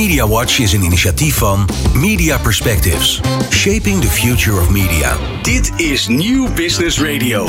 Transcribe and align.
Media 0.00 0.28
Watch 0.28 0.58
is 0.58 0.72
een 0.72 0.82
initiatief 0.82 1.36
van 1.36 1.68
Media 1.94 2.38
Perspectives. 2.38 3.20
Shaping 3.50 4.00
the 4.00 4.08
future 4.08 4.60
of 4.60 4.68
media. 4.68 5.16
Dit 5.42 5.72
is 5.76 6.06
Nieuw 6.06 6.52
Business 6.52 7.00
Radio. 7.00 7.48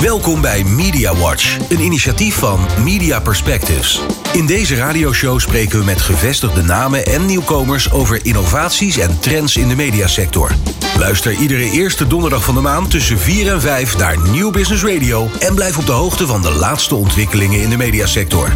Welkom 0.00 0.40
bij 0.40 0.64
Media 0.64 1.14
Watch, 1.14 1.58
een 1.68 1.80
initiatief 1.80 2.34
van 2.34 2.60
Media 2.84 3.20
Perspectives. 3.20 4.00
In 4.32 4.46
deze 4.46 4.74
radioshow 4.74 5.40
spreken 5.40 5.78
we 5.78 5.84
met 5.84 6.00
gevestigde 6.00 6.62
namen 6.62 7.06
en 7.06 7.26
nieuwkomers 7.26 7.90
over 7.90 8.20
innovaties 8.22 8.98
en 8.98 9.18
trends 9.20 9.56
in 9.56 9.68
de 9.68 9.76
mediasector. 9.76 10.50
Luister 10.98 11.32
iedere 11.32 11.70
eerste 11.70 12.06
donderdag 12.06 12.44
van 12.44 12.54
de 12.54 12.60
maand 12.60 12.90
tussen 12.90 13.18
4 13.18 13.52
en 13.52 13.60
5 13.60 13.96
naar 13.96 14.18
Nieuw 14.30 14.50
Business 14.50 14.84
Radio 14.84 15.28
en 15.40 15.54
blijf 15.54 15.78
op 15.78 15.86
de 15.86 15.92
hoogte 15.92 16.26
van 16.26 16.42
de 16.42 16.52
laatste 16.52 16.94
ontwikkelingen 16.94 17.60
in 17.60 17.70
de 17.70 17.76
mediasector. 17.76 18.52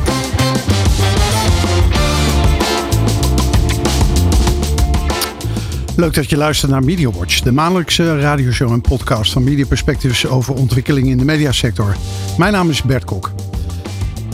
Leuk 6.01 6.15
dat 6.15 6.31
je 6.31 6.37
luistert 6.37 6.71
naar 6.71 6.85
Media 6.85 7.11
Watch, 7.11 7.41
de 7.41 7.53
maandelijkse 7.53 8.21
radioshow 8.21 8.73
en 8.73 8.81
podcast 8.81 9.33
van 9.33 9.45
Media 9.45 9.67
Perspectives 9.67 10.27
over 10.27 10.55
ontwikkelingen 10.55 11.11
in 11.11 11.19
de 11.19 11.25
mediasector. 11.25 11.97
Mijn 12.39 12.53
naam 12.53 12.71
is 12.71 12.83
Bert 12.83 13.05
Kok. 13.05 13.33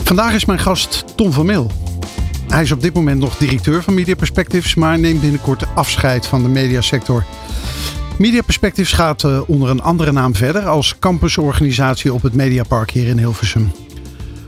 Vandaag 0.03 0.33
is 0.33 0.45
mijn 0.45 0.59
gast 0.59 1.03
Tom 1.15 1.31
van 1.31 1.45
Meel. 1.45 1.71
Hij 2.47 2.61
is 2.61 2.71
op 2.71 2.81
dit 2.81 2.93
moment 2.93 3.19
nog 3.19 3.37
directeur 3.37 3.83
van 3.83 3.93
Media 3.93 4.15
Perspectives, 4.15 4.75
maar 4.75 4.99
neemt 4.99 5.21
binnenkort 5.21 5.75
afscheid 5.75 6.25
van 6.25 6.43
de 6.43 6.49
mediasector. 6.49 7.23
Media 8.17 8.41
Perspectives 8.41 8.91
gaat 8.91 9.23
eh, 9.23 9.41
onder 9.47 9.69
een 9.69 9.81
andere 9.81 10.11
naam 10.11 10.35
verder 10.35 10.67
als 10.67 10.95
campusorganisatie 10.99 12.13
op 12.13 12.21
het 12.21 12.33
Mediapark 12.33 12.91
hier 12.91 13.07
in 13.07 13.17
Hilversum. 13.17 13.71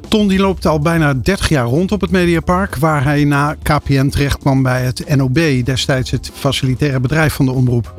Ton 0.10 0.28
die 0.28 0.40
loopt 0.40 0.66
al 0.66 0.80
bijna 0.80 1.14
30 1.14 1.50
jaar 1.50 1.66
rond 1.66 1.92
op 1.92 2.02
het 2.02 2.12
Mediapark, 2.12 2.76
waar 2.76 3.04
hij 3.04 3.24
na 3.24 3.56
KPN 3.64 4.08
terecht 4.08 4.38
kwam 4.38 4.64
bij 4.64 4.82
het 4.82 5.16
NOB, 5.16 5.40
destijds 5.64 6.12
het 6.12 6.32
facilitaire 6.34 7.00
bedrijf 7.00 7.34
van 7.34 7.46
de 7.46 7.52
omroep. 7.52 7.94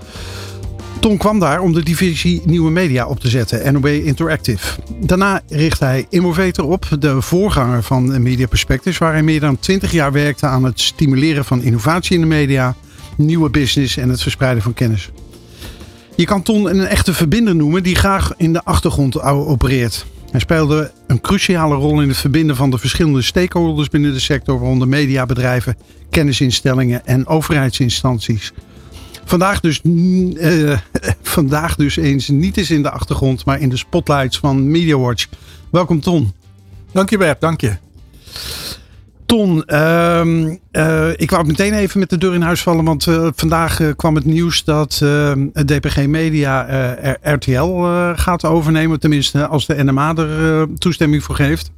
Ton 1.00 1.16
kwam 1.16 1.38
daar 1.38 1.60
om 1.60 1.72
de 1.72 1.82
divisie 1.82 2.42
Nieuwe 2.44 2.70
Media 2.70 3.06
op 3.06 3.20
te 3.20 3.28
zetten, 3.28 3.72
NOB 3.72 3.86
Interactive. 3.86 4.80
Daarna 5.00 5.40
richtte 5.48 5.84
hij 5.84 6.06
Innovator 6.08 6.64
op, 6.64 6.86
de 6.98 7.22
voorganger 7.22 7.82
van 7.82 8.22
Media 8.22 8.46
Perspectives, 8.46 8.98
waar 8.98 9.12
hij 9.12 9.22
meer 9.22 9.40
dan 9.40 9.58
20 9.58 9.92
jaar 9.92 10.12
werkte 10.12 10.46
aan 10.46 10.64
het 10.64 10.80
stimuleren 10.80 11.44
van 11.44 11.62
innovatie 11.62 12.14
in 12.14 12.20
de 12.20 12.26
media, 12.26 12.74
nieuwe 13.16 13.50
business 13.50 13.96
en 13.96 14.08
het 14.08 14.22
verspreiden 14.22 14.62
van 14.62 14.74
kennis. 14.74 15.10
Je 16.16 16.24
kan 16.24 16.42
Ton 16.42 16.70
een 16.70 16.86
echte 16.86 17.14
verbinder 17.14 17.56
noemen 17.56 17.82
die 17.82 17.94
graag 17.94 18.32
in 18.36 18.52
de 18.52 18.64
achtergrond 18.64 19.22
opereert. 19.22 20.06
Hij 20.30 20.40
speelde 20.40 20.92
een 21.06 21.20
cruciale 21.20 21.74
rol 21.74 22.00
in 22.00 22.08
het 22.08 22.16
verbinden 22.16 22.56
van 22.56 22.70
de 22.70 22.78
verschillende 22.78 23.22
stakeholders 23.22 23.88
binnen 23.88 24.12
de 24.12 24.20
sector, 24.20 24.58
waaronder 24.58 24.88
mediabedrijven, 24.88 25.76
kennisinstellingen 26.10 27.06
en 27.06 27.26
overheidsinstanties. 27.26 28.52
Vandaag 29.24 29.60
dus, 29.60 29.80
uh, 29.82 30.78
vandaag 31.22 31.76
dus 31.76 31.96
eens 31.96 32.28
niet 32.28 32.56
eens 32.56 32.70
in 32.70 32.82
de 32.82 32.90
achtergrond, 32.90 33.44
maar 33.44 33.60
in 33.60 33.68
de 33.68 33.76
spotlights 33.76 34.38
van 34.38 34.70
MediaWatch. 34.70 35.26
Welkom 35.70 36.00
Ton. 36.00 36.32
Dank 36.92 37.10
je 37.10 37.18
Bert, 37.18 37.40
dank 37.40 37.60
je. 37.60 37.76
Ton, 39.30 39.62
uh, 39.66 40.24
uh, 40.72 41.08
ik 41.16 41.30
wou 41.30 41.46
meteen 41.46 41.72
even 41.72 41.98
met 42.00 42.10
de 42.10 42.18
deur 42.18 42.34
in 42.34 42.42
huis 42.42 42.62
vallen. 42.62 42.84
Want 42.84 43.06
uh, 43.06 43.28
vandaag 43.34 43.80
uh, 43.80 43.90
kwam 43.96 44.14
het 44.14 44.24
nieuws 44.24 44.64
dat 44.64 44.98
het 45.52 45.68
DPG 45.68 46.06
Media 46.06 46.66
RTL 47.22 47.82
gaat 48.14 48.44
overnemen. 48.44 49.00
Tenminste, 49.00 49.46
als 49.46 49.66
de 49.66 49.84
NMA 49.84 50.14
er 50.16 50.68
toestemming 50.78 51.22
voor 51.22 51.34
geeft. 51.34 51.70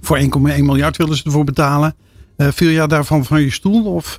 Voor 0.00 0.18
1,1 0.18 0.26
miljard 0.40 0.96
willen 0.96 1.16
ze 1.16 1.24
ervoor 1.24 1.44
betalen. 1.44 1.94
viel 2.36 2.70
jij 2.70 2.86
daarvan 2.86 3.24
van 3.24 3.40
je 3.40 3.50
stoel 3.50 3.94
of 3.94 4.16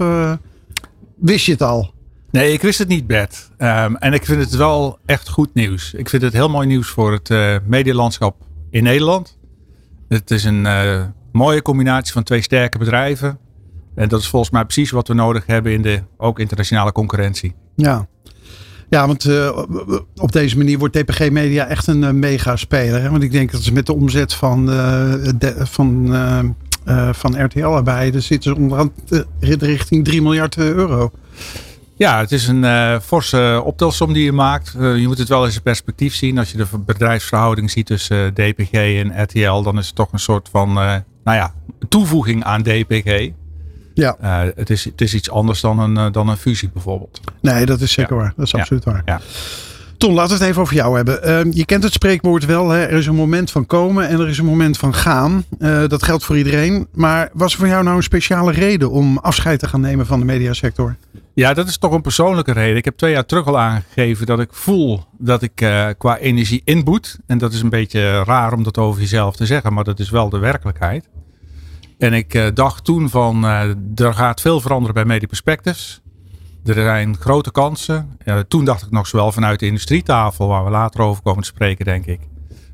wist 1.16 1.46
je 1.46 1.52
het 1.52 1.62
al? 1.62 1.94
Nee, 2.32 2.54
ik 2.54 2.62
wist 2.62 2.80
het 2.80 2.88
niet, 2.88 3.08
Bert. 3.08 3.50
Um, 3.58 3.96
en 3.96 4.14
ik 4.14 4.26
vind 4.26 4.40
het 4.40 4.56
wel 4.56 5.00
echt 5.06 5.30
goed 5.30 5.54
nieuws. 5.54 5.94
Ik 5.94 6.10
vind 6.10 6.22
het 6.22 6.34
heel 6.34 6.50
mooi 6.50 6.68
nieuws 6.68 6.88
voor 6.88 7.12
het 7.12 7.62
medialandschap 7.66 8.36
in 8.70 8.84
Nederland. 8.84 9.38
Het 10.08 10.32
is 10.32 10.44
een 10.44 10.66
mooie 11.36 11.62
combinatie 11.62 12.14
van 12.14 12.24
twee 12.24 12.42
sterke 12.42 12.78
bedrijven. 12.78 13.40
En 13.96 14.10
dat 14.10 14.20
is 14.20 14.28
volgens 14.28 14.52
mij 14.52 14.64
precies 14.64 14.92
wat 14.92 15.08
we 15.08 15.14
nodig 15.14 15.46
hebben 15.46 15.72
in 15.72 15.82
de 15.82 16.02
ook 16.18 16.40
internationale 16.40 16.92
concurrentie. 16.92 17.56
Ja, 17.76 18.08
ja 18.90 19.08
want 19.08 19.26
uh, 19.26 19.64
op 20.16 20.32
deze 20.32 20.58
manier 20.58 20.78
wordt 20.78 20.94
TPG 20.94 21.30
Media 21.30 21.68
echt 21.68 21.88
een 21.88 22.02
uh, 22.02 22.10
mega 22.10 22.56
speler. 22.56 23.02
Hè? 23.02 23.10
Want 23.10 23.24
ik 23.24 23.32
denk 23.32 23.52
dat 23.52 23.62
ze 23.62 23.74
met 23.74 23.86
de 23.86 23.94
omzet 23.94 24.34
van, 24.34 24.70
uh, 24.70 24.76
de, 25.38 25.56
van, 25.58 26.16
van 27.12 27.44
RTL 27.44 27.68
erbij, 27.68 28.12
dan 28.12 28.22
zitten 28.22 28.52
ze 28.52 28.62
onderhand 28.62 28.92
richting 29.40 30.06
3 30.06 30.22
miljard 30.22 30.58
euro. 30.58 31.12
Ja, 31.98 32.20
het 32.20 32.32
is 32.32 32.48
een 32.48 33.02
forse 33.02 33.62
optelsom 33.66 34.14
die 34.14 34.24
je 34.24 34.32
maakt. 34.32 34.76
Je 34.80 35.04
moet 35.08 35.18
het 35.18 35.28
wel 35.28 35.46
eens 35.46 35.56
in 35.56 35.62
perspectief 35.62 36.16
zien. 36.16 36.38
Als 36.38 36.52
je 36.52 36.58
de 36.58 36.66
bedrijfsverhouding 36.86 37.72
ziet 37.72 37.86
tussen 37.86 38.34
DPG 38.34 38.72
en 38.72 39.24
RTL, 39.24 39.62
dan 39.62 39.78
is 39.78 39.86
het 39.86 39.96
toch 39.96 40.12
een 40.12 40.20
soort 40.20 40.50
van 40.52 41.04
nou 41.26 41.38
ja, 41.38 41.54
toevoeging 41.90 42.44
aan 42.44 42.64
DPG. 42.64 43.30
Ja. 43.94 44.18
Uh, 44.24 44.40
het, 44.56 44.70
is, 44.70 44.86
het 44.86 45.02
is 45.02 45.14
iets 45.14 45.30
anders 45.30 45.62
dan 45.62 45.80
een, 45.80 45.98
uh, 45.98 46.12
dan 46.12 46.28
een 46.28 46.38
fusie 46.38 46.70
bijvoorbeeld. 46.74 47.20
Nee, 47.42 47.66
dat 47.66 47.82
is 47.82 47.92
zeker 47.92 48.16
ja. 48.16 48.22
waar. 48.22 48.34
Dat 48.36 48.46
is 48.46 48.56
absoluut 48.56 48.84
waar. 48.84 49.02
Ja. 49.06 49.22
Ton, 49.98 50.14
laten 50.14 50.38
we 50.38 50.40
het 50.40 50.50
even 50.50 50.62
over 50.62 50.76
jou 50.76 50.96
hebben. 50.96 51.48
Uh, 51.48 51.54
je 51.54 51.66
kent 51.66 51.84
het 51.84 51.94
spreekwoord 51.94 52.46
wel. 52.46 52.70
Hè? 52.70 52.82
Er 52.82 52.98
is 52.98 53.06
een 53.06 53.16
moment 53.16 53.52
van 53.52 53.66
komen 53.66 54.08
en 54.08 54.20
er 54.20 54.30
is 54.30 54.38
een 54.38 54.46
moment 54.46 54.78
van 54.78 54.94
gaan. 54.94 55.44
Uh, 55.60 55.88
dat 55.88 56.04
geldt 56.04 56.24
voor 56.24 56.38
iedereen. 56.38 56.88
Maar 56.94 57.30
was 57.34 57.54
er 57.54 57.60
voor 57.60 57.68
jou 57.68 57.84
nou 57.84 57.96
een 57.96 58.04
speciale 58.04 58.52
reden 58.52 58.92
om 58.92 59.18
afscheid 59.18 59.60
te 59.60 59.68
gaan 59.68 59.82
nemen 59.82 60.06
van 60.06 60.20
de 60.20 60.26
mediasector? 60.26 60.96
Ja, 61.34 61.54
dat 61.54 61.68
is 61.68 61.78
toch 61.78 61.92
een 61.92 62.02
persoonlijke 62.02 62.52
reden. 62.52 62.78
Ik 62.78 62.86
heb 62.86 62.98
twee 62.98 63.12
jaar 63.12 63.26
terug 63.26 63.48
al 63.48 63.60
aangegeven 63.60 64.26
dat 64.26 64.40
ik 64.40 64.50
voel 64.52 65.04
dat 65.18 65.42
ik 65.42 65.62
uh, 65.62 65.88
qua 65.98 66.18
energie 66.18 66.62
inboet. 66.66 67.20
En 67.28 67.38
dat 67.38 67.54
is 67.54 67.62
een 67.62 67.70
beetje 67.70 68.24
raar 68.24 68.54
om 68.54 68.64
dat 68.64 68.78
over 68.78 69.02
jezelf 69.02 69.36
te 69.36 69.46
zeggen, 69.46 69.74
maar 69.74 69.84
dat 69.84 70.00
is 70.00 70.10
wel 70.10 70.30
de 70.30 70.38
werkelijkheid. 70.38 71.10
En 71.98 72.14
ik 72.14 72.34
uh, 72.34 72.48
dacht 72.54 72.84
toen 72.84 73.10
van, 73.10 73.46
uh, 73.46 73.62
er 73.96 74.14
gaat 74.14 74.42
veel 74.42 74.62
veranderen 74.62 74.94
bij 74.94 75.06
Media 75.06 75.28
Perspectives. 75.28 76.02
Er 76.66 76.74
zijn 76.74 77.18
grote 77.18 77.52
kansen. 77.52 78.18
toen 78.48 78.66
dacht 78.66 78.82
ik 78.82 78.92
nog 78.92 79.08
zowel 79.08 79.32
vanuit 79.32 79.60
de 79.60 79.66
industrietafel, 79.66 80.48
waar 80.48 80.64
we 80.64 80.70
later 80.70 81.02
over 81.02 81.24
komen 81.24 81.42
te 81.42 81.48
spreken, 81.48 81.86
denk 81.86 82.06
ik. 82.06 82.20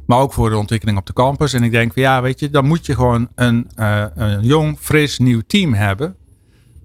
Maar 0.05 0.19
ook 0.19 0.33
voor 0.33 0.49
de 0.49 0.57
ontwikkeling 0.57 0.97
op 0.97 1.05
de 1.05 1.13
campus. 1.13 1.53
En 1.53 1.63
ik 1.63 1.71
denk 1.71 1.93
van 1.93 2.01
ja, 2.01 2.21
weet 2.21 2.39
je, 2.39 2.49
dan 2.49 2.65
moet 2.65 2.85
je 2.85 2.95
gewoon 2.95 3.27
een, 3.35 3.69
een 3.75 4.43
jong, 4.43 4.77
fris, 4.79 5.19
nieuw 5.19 5.41
team 5.47 5.73
hebben 5.73 6.15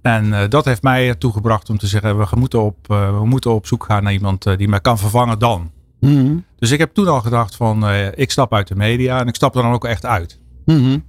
en 0.03 0.49
dat 0.49 0.65
heeft 0.65 0.83
mij 0.83 1.09
ertoe 1.09 1.33
gebracht 1.33 1.71
om 1.71 1.79
te 1.79 1.87
zeggen, 1.87 2.19
we 2.19 2.27
moeten 2.37 2.63
op, 2.63 2.77
we 2.87 3.23
moeten 3.25 3.51
op 3.51 3.67
zoek 3.67 3.85
gaan 3.85 4.03
naar 4.03 4.13
iemand 4.13 4.57
die 4.59 4.69
mij 4.69 4.81
kan 4.81 4.99
vervangen 4.99 5.39
dan. 5.39 5.71
Mm 6.01 6.17
-hmm. 6.17 6.45
Dus 6.59 6.71
ik 6.71 6.79
heb 6.79 6.95
toen 6.95 7.09
al 7.09 7.21
gedacht 7.21 7.57
van, 7.57 7.91
ik 8.15 8.31
stap 8.31 8.55
uit 8.55 8.69
de 8.69 8.77
media 8.77 9.21
en 9.21 9.27
ik 9.27 9.35
stap 9.35 9.57
er 9.57 9.63
dan 9.63 9.73
ook 9.73 9.85
echt 9.85 10.05
uit. 10.05 10.39
Mm 10.65 10.77
-hmm. 10.77 11.05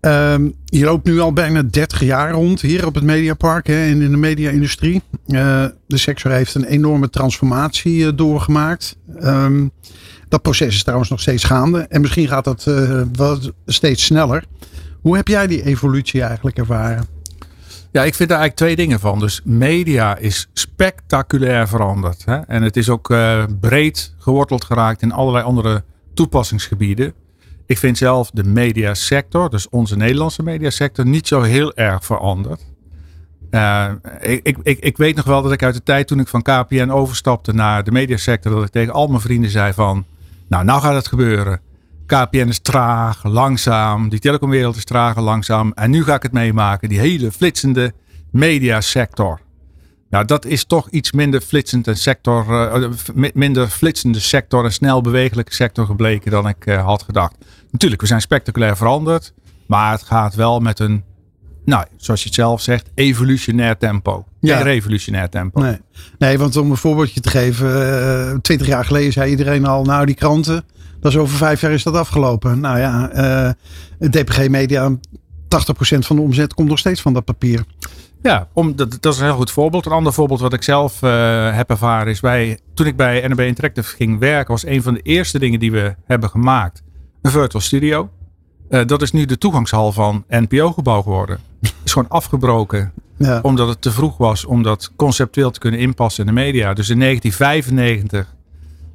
Um, 0.00 0.54
je 0.64 0.84
loopt 0.84 1.06
nu 1.06 1.20
al 1.20 1.32
bijna 1.32 1.62
30 1.62 2.00
jaar 2.00 2.30
rond 2.30 2.60
hier 2.60 2.86
op 2.86 2.94
het 2.94 3.04
Mediapark 3.04 3.66
hè, 3.66 3.86
in, 3.86 3.98
de 3.98 4.16
media-industrie. 4.16 5.02
de 5.26 5.72
sector 5.86 6.30
heeft 6.30 6.54
een 6.54 6.64
enorme 6.64 7.10
transformatie 7.10 8.14
doorgemaakt. 8.14 8.96
Um, 9.22 9.70
dat 10.28 10.42
proces 10.42 10.74
is 10.74 10.82
trouwens 10.82 11.10
nog 11.10 11.20
steeds 11.20 11.44
gaande 11.44 11.80
en 11.80 12.00
misschien 12.00 12.28
gaat 12.28 12.44
dat 12.44 12.64
wel 13.12 13.38
steeds 13.66 14.04
sneller. 14.04 14.44
Hoe 15.00 15.16
heb 15.16 15.28
jij 15.28 15.46
die 15.46 15.64
evolutie 15.64 16.22
eigenlijk 16.22 16.58
ervaren? 16.58 17.06
Ja, 17.92 18.02
ik 18.04 18.14
vind 18.14 18.30
er 18.30 18.36
eigenlijk 18.36 18.56
twee 18.56 18.76
dingen 18.76 19.00
van. 19.00 19.18
Dus 19.18 19.40
media 19.44 20.16
is 20.16 20.48
spectaculair 20.52 21.68
veranderd. 21.68 22.24
Hè? 22.24 22.36
En 22.36 22.62
het 22.62 22.76
is 22.76 22.88
ook 22.88 23.14
breed 23.60 24.14
geworteld 24.18 24.64
geraakt 24.64 25.02
in 25.02 25.12
allerlei 25.12 25.44
andere 25.44 25.82
toepassingsgebieden. 26.14 27.14
Ik 27.68 27.78
vind 27.78 27.98
zelf 27.98 28.30
de 28.30 28.44
mediasector, 28.44 29.50
dus 29.50 29.68
onze 29.68 29.96
Nederlandse 29.96 30.42
mediasector, 30.42 31.06
niet 31.06 31.28
zo 31.28 31.42
heel 31.42 31.74
erg 31.74 32.04
veranderd. 32.04 32.64
Uh, 33.50 33.90
ik, 34.20 34.58
ik, 34.62 34.78
ik 34.78 34.96
weet 34.96 35.16
nog 35.16 35.24
wel 35.24 35.42
dat 35.42 35.52
ik 35.52 35.62
uit 35.62 35.74
de 35.74 35.82
tijd 35.82 36.06
toen 36.06 36.20
ik 36.20 36.28
van 36.28 36.42
KPN 36.42 36.90
overstapte 36.90 37.54
naar 37.54 37.84
de 37.84 37.90
mediasector, 37.90 38.52
dat 38.52 38.64
ik 38.64 38.70
tegen 38.70 38.92
al 38.92 39.06
mijn 39.06 39.20
vrienden 39.20 39.50
zei 39.50 39.72
van, 39.72 40.04
nou, 40.48 40.64
nou 40.64 40.80
gaat 40.80 40.94
het 40.94 41.08
gebeuren. 41.08 41.60
KPN 42.06 42.48
is 42.48 42.58
traag, 42.58 43.24
langzaam. 43.24 44.08
Die 44.08 44.18
telecomwereld 44.18 44.76
is 44.76 44.84
traag 44.84 45.16
en 45.16 45.22
langzaam. 45.22 45.72
En 45.74 45.90
nu 45.90 46.04
ga 46.04 46.14
ik 46.14 46.22
het 46.22 46.32
meemaken. 46.32 46.88
Die 46.88 46.98
hele 46.98 47.32
flitsende 47.32 47.92
mediasector. 48.30 49.40
Nou, 50.10 50.24
dat 50.24 50.44
is 50.44 50.64
toch 50.64 50.90
iets 50.90 51.12
minder 51.12 51.40
flitsend 51.40 51.86
en 51.86 51.96
sector, 51.96 52.70
uh, 52.74 52.88
minder 53.34 53.68
flitsende 53.68 54.20
sector 54.20 54.64
en 54.64 54.72
snel 54.72 55.00
bewegelijke 55.00 55.54
sector 55.54 55.86
gebleken 55.86 56.30
dan 56.30 56.48
ik 56.48 56.64
had 56.64 57.02
gedacht. 57.02 57.34
Natuurlijk, 57.70 58.00
we 58.00 58.06
zijn 58.06 58.20
spectaculair 58.20 58.76
veranderd. 58.76 59.32
Maar 59.66 59.92
het 59.92 60.02
gaat 60.02 60.34
wel 60.34 60.60
met 60.60 60.78
een, 60.78 61.04
nou, 61.64 61.84
zoals 61.96 62.20
je 62.20 62.26
het 62.26 62.34
zelf 62.34 62.60
zegt, 62.60 62.90
evolutionair 62.94 63.78
tempo. 63.78 64.24
Ja. 64.40 64.56
Geen 64.56 64.64
revolutionair 64.64 65.28
tempo. 65.28 65.60
Nee. 65.60 65.78
nee, 66.18 66.38
want 66.38 66.56
om 66.56 66.70
een 66.70 66.76
voorbeeldje 66.76 67.20
te 67.20 67.30
geven. 67.30 67.68
Uh, 67.68 68.38
twintig 68.38 68.66
jaar 68.66 68.84
geleden 68.84 69.12
zei 69.12 69.30
iedereen 69.30 69.66
al, 69.66 69.84
nou 69.84 70.06
die 70.06 70.14
kranten 70.14 70.64
dat 71.00 71.12
is 71.12 71.18
over 71.18 71.36
vijf 71.36 71.60
jaar 71.60 71.72
is 71.72 71.82
dat 71.82 71.94
afgelopen. 71.94 72.60
Nou 72.60 72.78
ja, 72.78 73.10
uh, 74.00 74.10
DPG 74.10 74.48
Media 74.48 74.90
80% 74.90 74.96
van 75.98 76.16
de 76.16 76.22
omzet 76.22 76.54
komt 76.54 76.68
nog 76.68 76.78
steeds 76.78 77.00
van 77.00 77.12
dat 77.12 77.24
papier. 77.24 77.64
Ja, 78.22 78.48
om, 78.52 78.76
dat, 78.76 78.96
dat 79.00 79.12
is 79.12 79.18
een 79.18 79.24
heel 79.24 79.34
goed 79.34 79.50
voorbeeld. 79.50 79.86
Een 79.86 79.92
ander 79.92 80.12
voorbeeld 80.12 80.40
wat 80.40 80.52
ik 80.52 80.62
zelf 80.62 81.02
uh, 81.02 81.56
heb 81.56 81.70
ervaren 81.70 82.12
is 82.12 82.20
bij, 82.20 82.58
toen 82.74 82.86
ik 82.86 82.96
bij 82.96 83.28
NB 83.28 83.40
Interactive 83.40 83.96
ging 83.96 84.18
werken, 84.18 84.52
was 84.52 84.66
een 84.66 84.82
van 84.82 84.94
de 84.94 85.00
eerste 85.00 85.38
dingen 85.38 85.60
die 85.60 85.72
we 85.72 85.94
hebben 86.04 86.28
gemaakt 86.30 86.82
een 87.22 87.30
virtual 87.30 87.62
studio. 87.62 88.10
Uh, 88.70 88.84
dat 88.86 89.02
is 89.02 89.12
nu 89.12 89.24
de 89.24 89.38
toegangshal 89.38 89.92
van 89.92 90.24
NPO-gebouw 90.28 91.02
geworden. 91.02 91.38
is 91.84 91.92
gewoon 91.92 92.08
afgebroken. 92.08 92.92
Ja. 93.16 93.38
Omdat 93.42 93.68
het 93.68 93.80
te 93.80 93.90
vroeg 93.90 94.16
was 94.16 94.44
om 94.44 94.62
dat 94.62 94.92
conceptueel 94.96 95.50
te 95.50 95.58
kunnen 95.58 95.80
inpassen 95.80 96.26
in 96.26 96.34
de 96.34 96.40
media. 96.40 96.74
Dus 96.74 96.88
in 96.88 96.98
1995 96.98 98.34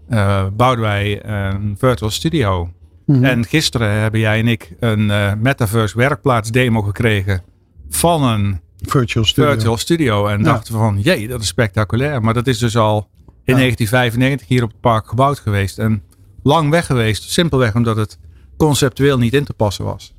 uh, 0.10 0.46
bouwden 0.56 0.84
wij 0.84 1.26
een 1.26 1.76
virtual 1.80 2.12
studio. 2.12 2.70
Mm 3.06 3.24
En 3.24 3.46
gisteren 3.46 3.92
hebben 3.92 4.20
jij 4.20 4.40
en 4.40 4.48
ik 4.48 4.74
een 4.80 5.10
uh, 5.10 5.34
metaverse 5.38 5.98
werkplaats 5.98 6.52
demo 6.52 6.82
gekregen 6.82 7.44
van 7.90 8.24
een 8.24 8.60
virtual 8.82 9.26
studio. 9.26 9.52
Virtual 9.52 9.78
studio. 9.78 10.28
En 10.28 10.44
dachten 10.44 10.74
van, 10.74 11.00
jee, 11.02 11.28
dat 11.28 11.42
is 11.42 11.48
spectaculair. 11.48 12.22
Maar 12.22 12.34
dat 12.34 12.48
is 12.48 12.58
dus 12.58 12.78
al 12.78 13.08
in 13.44 13.56
1995 13.56 14.48
hier 14.48 14.64
op 14.64 14.70
het 14.70 14.80
park 14.80 15.08
gebouwd 15.08 15.40
geweest. 15.40 15.80
En 15.80 16.04
lang 16.44 16.70
weg 16.70 16.86
geweest. 16.86 17.32
Simpelweg 17.32 17.76
omdat 17.76 17.96
het 17.96 18.18
conceptueel 18.58 19.18
niet 19.18 19.34
in 19.34 19.44
te 19.44 19.54
passen 19.54 19.86
was. 19.86 20.14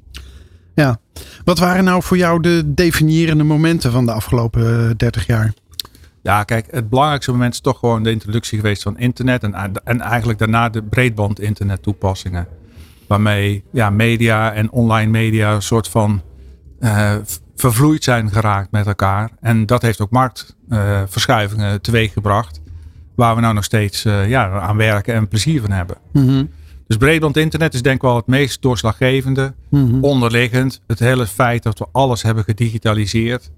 Ja. 0.75 0.99
Wat 1.45 1.59
waren 1.59 1.85
nou 1.85 2.03
voor 2.03 2.17
jou 2.17 2.41
de 2.41 2.63
definiërende 2.75 3.45
momenten 3.45 3.93
van 3.93 4.07
de 4.07 4.13
afgelopen 4.13 4.97
30 4.97 5.23
eh, 5.23 5.29
jaar? 5.29 5.53
Ja, 6.23 6.45
kijk, 6.45 6.67
het 6.71 6.89
belangrijkste 6.89 7.31
moment 7.31 7.53
is 7.53 7.61
toch 7.61 7.79
gewoon 7.79 8.03
de 8.03 8.11
introductie 8.11 8.59
geweest 8.59 8.83
van 8.83 8.99
internet. 8.99 9.43
En, 9.43 9.73
en 9.85 10.01
eigenlijk 10.01 10.39
daarna 10.39 10.69
de 10.69 10.83
breedband 10.83 11.41
internet 11.41 11.83
toepassingen. 11.83 12.47
Waarmee 13.09 13.65
ja, 13.73 13.91
media 13.91 14.53
en 14.53 14.71
online 14.71 15.11
media 15.11 15.55
een 15.55 15.63
soort 15.63 15.89
van 15.89 16.23
uh, 16.81 17.15
vervloeid 17.57 18.05
zijn 18.05 18.31
geraakt 18.31 18.71
met 18.71 18.87
elkaar. 18.87 19.31
En 19.41 19.67
dat 19.67 19.83
heeft 19.83 20.01
ook 20.01 20.11
marktverschuivingen 20.11 21.73
uh, 21.73 21.79
teweeggebracht. 21.79 22.61
Waar 23.15 23.35
we 23.35 23.41
nou 23.41 23.55
nog 23.55 23.65
steeds 23.65 24.05
uh, 24.05 24.29
ja, 24.29 24.61
aan 24.61 24.77
werken 24.77 25.15
en 25.15 25.29
plezier 25.29 25.61
van 25.61 25.71
hebben. 25.71 25.97
Mm 26.13 26.49
Dus 26.87 26.97
breedband 26.97 27.37
internet 27.37 27.75
is 27.75 27.83
denk 27.83 27.97
ik 27.97 28.03
wel 28.03 28.17
het 28.17 28.27
meest 28.27 28.63
doorslaggevende. 28.63 29.55
Mm 29.71 30.05
Onderliggend. 30.05 30.81
Het 30.87 30.99
hele 30.99 31.27
feit 31.27 31.63
dat 31.63 31.79
we 31.79 31.87
alles 31.93 32.23
hebben 32.23 32.45
gedigitaliseerd. 32.45 33.51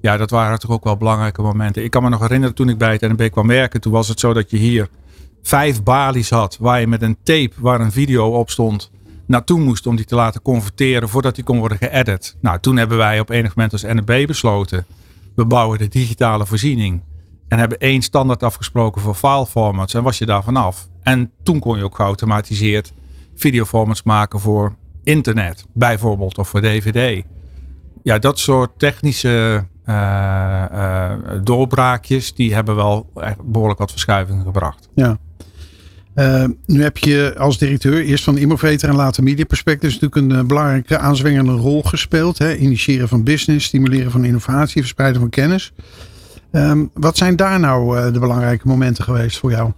Ja, 0.00 0.16
dat 0.16 0.30
waren 0.30 0.58
toch 0.58 0.70
ook 0.70 0.84
wel 0.84 0.96
belangrijke 0.96 1.42
momenten. 1.42 1.84
Ik 1.84 1.90
kan 1.90 2.02
me 2.02 2.08
nog 2.08 2.20
herinneren 2.20 2.54
toen 2.54 2.68
ik 2.68 2.78
bij 2.78 2.92
het 2.92 3.00
NB 3.00 3.30
kwam 3.30 3.46
werken. 3.46 3.80
Toen 3.80 3.92
was 3.92 4.08
het 4.08 4.20
zo 4.20 4.32
dat 4.32 4.50
je 4.50 4.56
hier 4.56 4.88
vijf 5.42 5.82
balies 5.82 6.30
had. 6.30 6.56
Waar 6.60 6.80
je 6.80 6.86
met 6.86 7.02
een 7.02 7.16
tape 7.22 7.52
waar 7.58 7.80
een 7.80 7.92
video 7.92 8.26
op 8.26 8.50
stond 8.50 8.90
naartoe 9.26 9.60
moest 9.60 9.86
om 9.86 9.96
die 9.96 10.04
te 10.04 10.14
laten 10.14 10.42
converteren 10.42 11.08
voordat 11.08 11.34
die 11.34 11.44
kon 11.44 11.58
worden 11.58 11.78
geëdit. 11.78 12.36
Nou, 12.40 12.60
toen 12.60 12.76
hebben 12.76 12.96
wij 12.96 13.20
op 13.20 13.30
enig 13.30 13.54
moment 13.54 13.72
als 13.72 13.82
NB 13.82 14.26
besloten. 14.26 14.86
We 15.34 15.44
bouwen 15.44 15.78
de 15.78 15.88
digitale 15.88 16.46
voorziening. 16.46 17.00
En 17.54 17.60
hebben 17.60 17.78
één 17.78 18.02
standaard 18.02 18.42
afgesproken 18.42 19.02
voor 19.02 19.14
file 19.14 19.46
formats. 19.46 19.94
En 19.94 20.02
was 20.02 20.18
je 20.18 20.26
daar 20.26 20.42
vanaf. 20.42 20.88
En 21.02 21.30
toen 21.42 21.58
kon 21.58 21.76
je 21.76 21.84
ook 21.84 21.94
geautomatiseerd 21.94 22.92
videoformats 23.34 24.02
maken 24.02 24.40
voor 24.40 24.74
internet. 25.02 25.64
Bijvoorbeeld 25.72 26.38
of 26.38 26.48
voor 26.48 26.60
DVD. 26.60 27.24
Ja, 28.02 28.18
dat 28.18 28.38
soort 28.38 28.78
technische 28.78 29.64
uh, 29.86 30.64
uh, 30.72 31.12
doorbraakjes. 31.42 32.34
Die 32.34 32.54
hebben 32.54 32.76
wel 32.76 33.10
behoorlijk 33.44 33.78
wat 33.78 33.90
verschuivingen 33.90 34.44
gebracht. 34.44 34.88
Ja. 34.94 35.18
Uh, 36.14 36.44
nu 36.66 36.82
heb 36.82 36.98
je 36.98 37.34
als 37.38 37.58
directeur 37.58 38.04
eerst 38.04 38.24
van 38.24 38.38
Immovator 38.38 38.88
en 38.88 38.96
later 38.96 39.22
Media 39.22 39.44
Perspectives 39.44 39.98
natuurlijk 39.98 40.40
een 40.40 40.46
belangrijke 40.46 40.98
aanzwengende 40.98 41.52
rol 41.52 41.82
gespeeld. 41.82 42.38
Hè? 42.38 42.56
Initiëren 42.56 43.08
van 43.08 43.24
business, 43.24 43.66
stimuleren 43.66 44.10
van 44.10 44.24
innovatie, 44.24 44.80
verspreiden 44.80 45.20
van 45.20 45.30
kennis. 45.30 45.72
Um, 46.54 46.90
wat 46.92 47.16
zijn 47.16 47.36
daar 47.36 47.60
nou 47.60 47.98
uh, 47.98 48.12
de 48.12 48.18
belangrijke 48.18 48.68
momenten 48.68 49.04
geweest 49.04 49.38
voor 49.38 49.50
jou? 49.50 49.72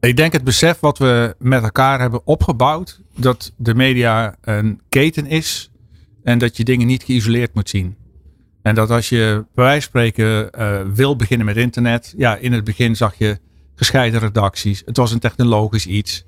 Ik 0.00 0.16
denk 0.16 0.32
het 0.32 0.44
besef 0.44 0.80
wat 0.80 0.98
we 0.98 1.34
met 1.38 1.62
elkaar 1.62 2.00
hebben 2.00 2.26
opgebouwd. 2.26 3.00
Dat 3.16 3.52
de 3.56 3.74
media 3.74 4.36
een 4.40 4.80
keten 4.88 5.26
is. 5.26 5.70
En 6.22 6.38
dat 6.38 6.56
je 6.56 6.64
dingen 6.64 6.86
niet 6.86 7.02
geïsoleerd 7.02 7.54
moet 7.54 7.68
zien. 7.68 7.96
En 8.62 8.74
dat 8.74 8.90
als 8.90 9.08
je 9.08 9.44
bij 9.54 9.64
wijze 9.64 9.80
van 9.80 10.02
spreken 10.02 10.50
wil 10.94 11.16
beginnen 11.16 11.46
met 11.46 11.56
internet. 11.56 12.14
Ja, 12.16 12.36
in 12.36 12.52
het 12.52 12.64
begin 12.64 12.96
zag 12.96 13.14
je 13.14 13.38
gescheiden 13.74 14.20
redacties. 14.20 14.82
Het 14.84 14.96
was 14.96 15.12
een 15.12 15.18
technologisch 15.18 15.86
iets. 15.86 16.24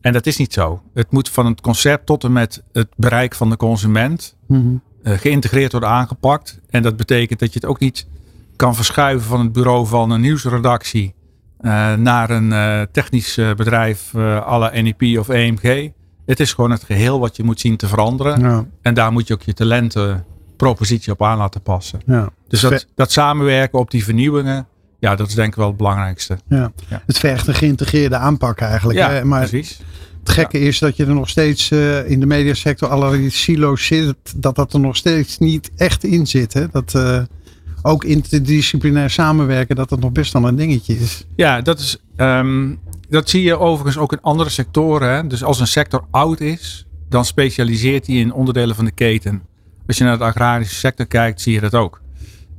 En 0.00 0.12
dat 0.12 0.26
is 0.26 0.36
niet 0.36 0.52
zo. 0.52 0.82
Het 0.94 1.10
moet 1.10 1.28
van 1.28 1.46
het 1.46 1.60
concept 1.60 2.06
tot 2.06 2.24
en 2.24 2.32
met 2.32 2.62
het 2.72 2.88
bereik 2.96 3.34
van 3.34 3.50
de 3.50 3.56
consument 3.56 4.36
mm 4.46 4.82
geïntegreerd 5.02 5.72
worden 5.72 5.90
aangepakt. 5.90 6.60
En 6.70 6.82
dat 6.82 6.96
betekent 6.96 7.38
dat 7.38 7.52
je 7.52 7.60
het 7.60 7.68
ook 7.68 7.78
niet 7.78 8.06
kan 8.56 8.74
verschuiven 8.74 9.28
van 9.28 9.40
het 9.40 9.52
bureau 9.52 9.86
van 9.86 10.10
een 10.10 10.20
nieuwsredactie 10.20 11.14
uh, 11.60 11.94
naar 11.94 12.30
een 12.30 12.50
uh, 12.50 12.82
technisch 12.92 13.34
bedrijf 13.56 14.12
la 14.12 14.70
NEP 14.74 15.18
of 15.18 15.28
EMG. 15.28 15.90
Het 16.26 16.40
is 16.40 16.52
gewoon 16.52 16.70
het 16.70 16.84
geheel 16.84 17.20
wat 17.20 17.36
je 17.36 17.42
moet 17.42 17.60
zien 17.60 17.76
te 17.76 17.88
veranderen. 17.88 18.40
Ja. 18.40 18.66
En 18.82 18.94
daar 18.94 19.12
moet 19.12 19.26
je 19.26 19.34
ook 19.34 19.42
je 19.42 19.54
talentenpropositie 19.54 21.12
op 21.12 21.22
aan 21.22 21.38
laten 21.38 21.62
passen. 21.62 22.00
Ja. 22.06 22.30
Dus 22.48 22.60
dat, 22.60 22.86
dat 22.94 23.12
samenwerken 23.12 23.78
op 23.78 23.90
die 23.90 24.04
vernieuwingen, 24.04 24.66
ja, 24.98 25.14
dat 25.16 25.28
is 25.28 25.34
denk 25.34 25.48
ik 25.48 25.54
wel 25.54 25.66
het 25.66 25.76
belangrijkste. 25.76 26.38
Ja. 26.48 26.72
Het 27.06 27.18
vergt 27.18 27.46
een 27.46 27.54
geïntegreerde 27.54 28.16
aanpak 28.16 28.60
eigenlijk. 28.60 28.98
Ja, 28.98 29.10
hè? 29.10 29.24
Maar 29.24 29.48
precies. 29.48 29.80
Het 30.20 30.30
gekke 30.30 30.58
is 30.58 30.78
dat 30.78 30.96
je 30.96 31.06
er 31.06 31.14
nog 31.14 31.28
steeds 31.28 31.70
uh, 31.70 32.10
in 32.10 32.20
de 32.20 32.26
mediasector 32.26 32.88
allerlei 32.88 33.30
silo's 33.30 33.86
zit. 33.86 34.16
Dat 34.36 34.54
dat 34.54 34.72
er 34.72 34.80
nog 34.80 34.96
steeds 34.96 35.38
niet 35.38 35.70
echt 35.76 36.04
in 36.04 36.26
zit. 36.26 36.52
Hè? 36.52 36.68
Dat 36.68 36.94
uh, 36.96 37.22
ook 37.82 38.04
interdisciplinair 38.04 39.10
samenwerken, 39.10 39.76
dat 39.76 39.88
dat 39.88 40.00
nog 40.00 40.12
best 40.12 40.32
wel 40.32 40.48
een 40.48 40.56
dingetje 40.56 40.98
is. 40.98 41.26
Ja, 41.36 41.60
dat, 41.60 41.78
is, 41.78 41.98
um, 42.16 42.78
dat 43.08 43.28
zie 43.30 43.42
je 43.42 43.58
overigens 43.58 43.98
ook 43.98 44.12
in 44.12 44.20
andere 44.20 44.50
sectoren. 44.50 45.14
Hè? 45.14 45.26
Dus 45.26 45.44
als 45.44 45.60
een 45.60 45.66
sector 45.66 46.04
oud 46.10 46.40
is, 46.40 46.86
dan 47.08 47.24
specialiseert 47.24 48.06
hij 48.06 48.16
in 48.16 48.32
onderdelen 48.32 48.76
van 48.76 48.84
de 48.84 48.90
keten. 48.90 49.42
Als 49.86 49.98
je 49.98 50.04
naar 50.04 50.18
de 50.18 50.24
agrarische 50.24 50.74
sector 50.74 51.06
kijkt, 51.06 51.40
zie 51.40 51.52
je 51.52 51.60
dat 51.60 51.74
ook. 51.74 52.00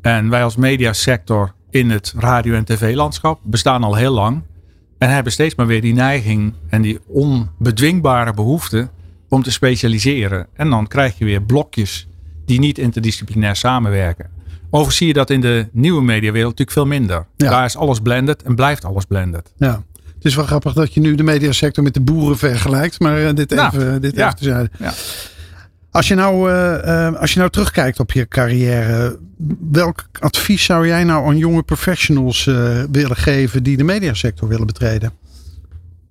En 0.02 0.30
wij 0.30 0.44
als 0.44 0.56
mediasector 0.56 1.54
in 1.70 1.90
het 1.90 2.14
radio- 2.18 2.54
en 2.54 2.66
tv-landschap. 2.66 3.40
Bestaan 3.44 3.84
al 3.84 3.96
heel 3.96 4.14
lang. 4.14 4.42
En 5.02 5.10
hebben 5.10 5.32
steeds 5.32 5.56
maar 5.56 5.68
weer 5.68 5.82
die 5.82 5.94
neiging 5.94 6.54
en 6.70 6.82
die 6.82 7.00
onbedwingbare 7.08 8.34
behoefte 8.34 8.90
om 9.30 9.44
te 9.44 9.52
specialiseren. 9.52 10.48
En 10.54 10.70
dan 10.70 10.88
krijg 10.88 11.18
je 11.18 11.26
weer 11.26 11.42
blokjes 11.42 12.08
die 12.46 12.60
niet 12.60 12.78
interdisciplinair 12.78 13.56
samenwerken. 13.56 14.30
Overigens 14.66 14.98
zie 14.98 15.08
je 15.08 15.14
dat 15.14 15.30
in 15.30 15.42
de 15.42 15.68
nieuwe 15.72 16.02
mediawereld 16.02 16.50
natuurlijk 16.58 16.78
veel 16.78 16.86
minder. 16.86 17.26
Daar 17.38 17.66
is 17.66 17.78
alles 17.78 18.00
blended 18.00 18.44
en 18.44 18.56
blijft 18.56 18.86
alles 18.86 19.06
blended. 19.06 19.54
Ja. 19.58 19.84
Het 20.06 20.26
is 20.26 20.36
wel 20.36 20.46
grappig 20.46 20.74
dat 20.74 20.94
je 20.94 21.00
nu 21.00 21.16
de 21.16 21.24
mediasector 21.24 21.84
met 21.84 21.94
de 21.94 22.02
boeren 22.02 22.38
vergelijkt. 22.38 23.00
Maar 23.00 23.22
uh, 23.22 23.30
dit 23.34 23.50
nou, 23.50 23.76
even, 23.76 24.02
dit 24.02 24.16
ja. 24.16 24.26
even 24.28 24.70
te 24.70 24.84
Ja. 24.84 24.94
Als 25.92 26.08
je, 26.08 26.16
nou, 26.16 26.52
uh, 26.52 26.78
uh, 26.86 27.20
als 27.20 27.34
je 27.34 27.40
nou 27.40 27.52
terugkijkt 27.52 28.00
op 28.00 28.12
je 28.12 28.28
carrière, 28.28 29.20
welk 29.72 30.06
advies 30.20 30.64
zou 30.64 30.88
jij 30.88 31.04
nou 31.04 31.28
aan 31.28 31.38
jonge 31.38 31.64
professionals 31.64 32.46
uh, 32.46 32.84
willen 32.92 33.16
geven 33.16 33.64
die 33.64 33.78
de 33.78 33.84
mediasector 33.84 34.48
willen 34.48 34.66
betreden? 34.66 35.12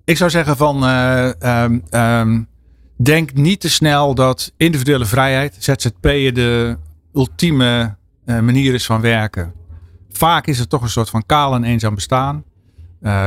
Ik 0.03 0.17
zou 0.17 0.29
zeggen 0.29 0.57
van 0.57 0.83
um, 0.83 1.83
um, 1.91 2.47
denk 2.95 3.33
niet 3.33 3.59
te 3.59 3.69
snel 3.69 4.15
dat 4.15 4.53
individuele 4.57 5.05
vrijheid, 5.05 5.55
ZZP'en 5.59 6.33
de 6.33 6.77
ultieme 7.13 7.95
manier 8.25 8.73
is 8.73 8.85
van 8.85 9.01
werken. 9.01 9.53
Vaak 10.11 10.47
is 10.47 10.59
het 10.59 10.69
toch 10.69 10.81
een 10.81 10.89
soort 10.89 11.09
van 11.09 11.25
kaal 11.25 11.55
en 11.55 11.63
eenzaam 11.63 11.95
bestaan. 11.95 12.43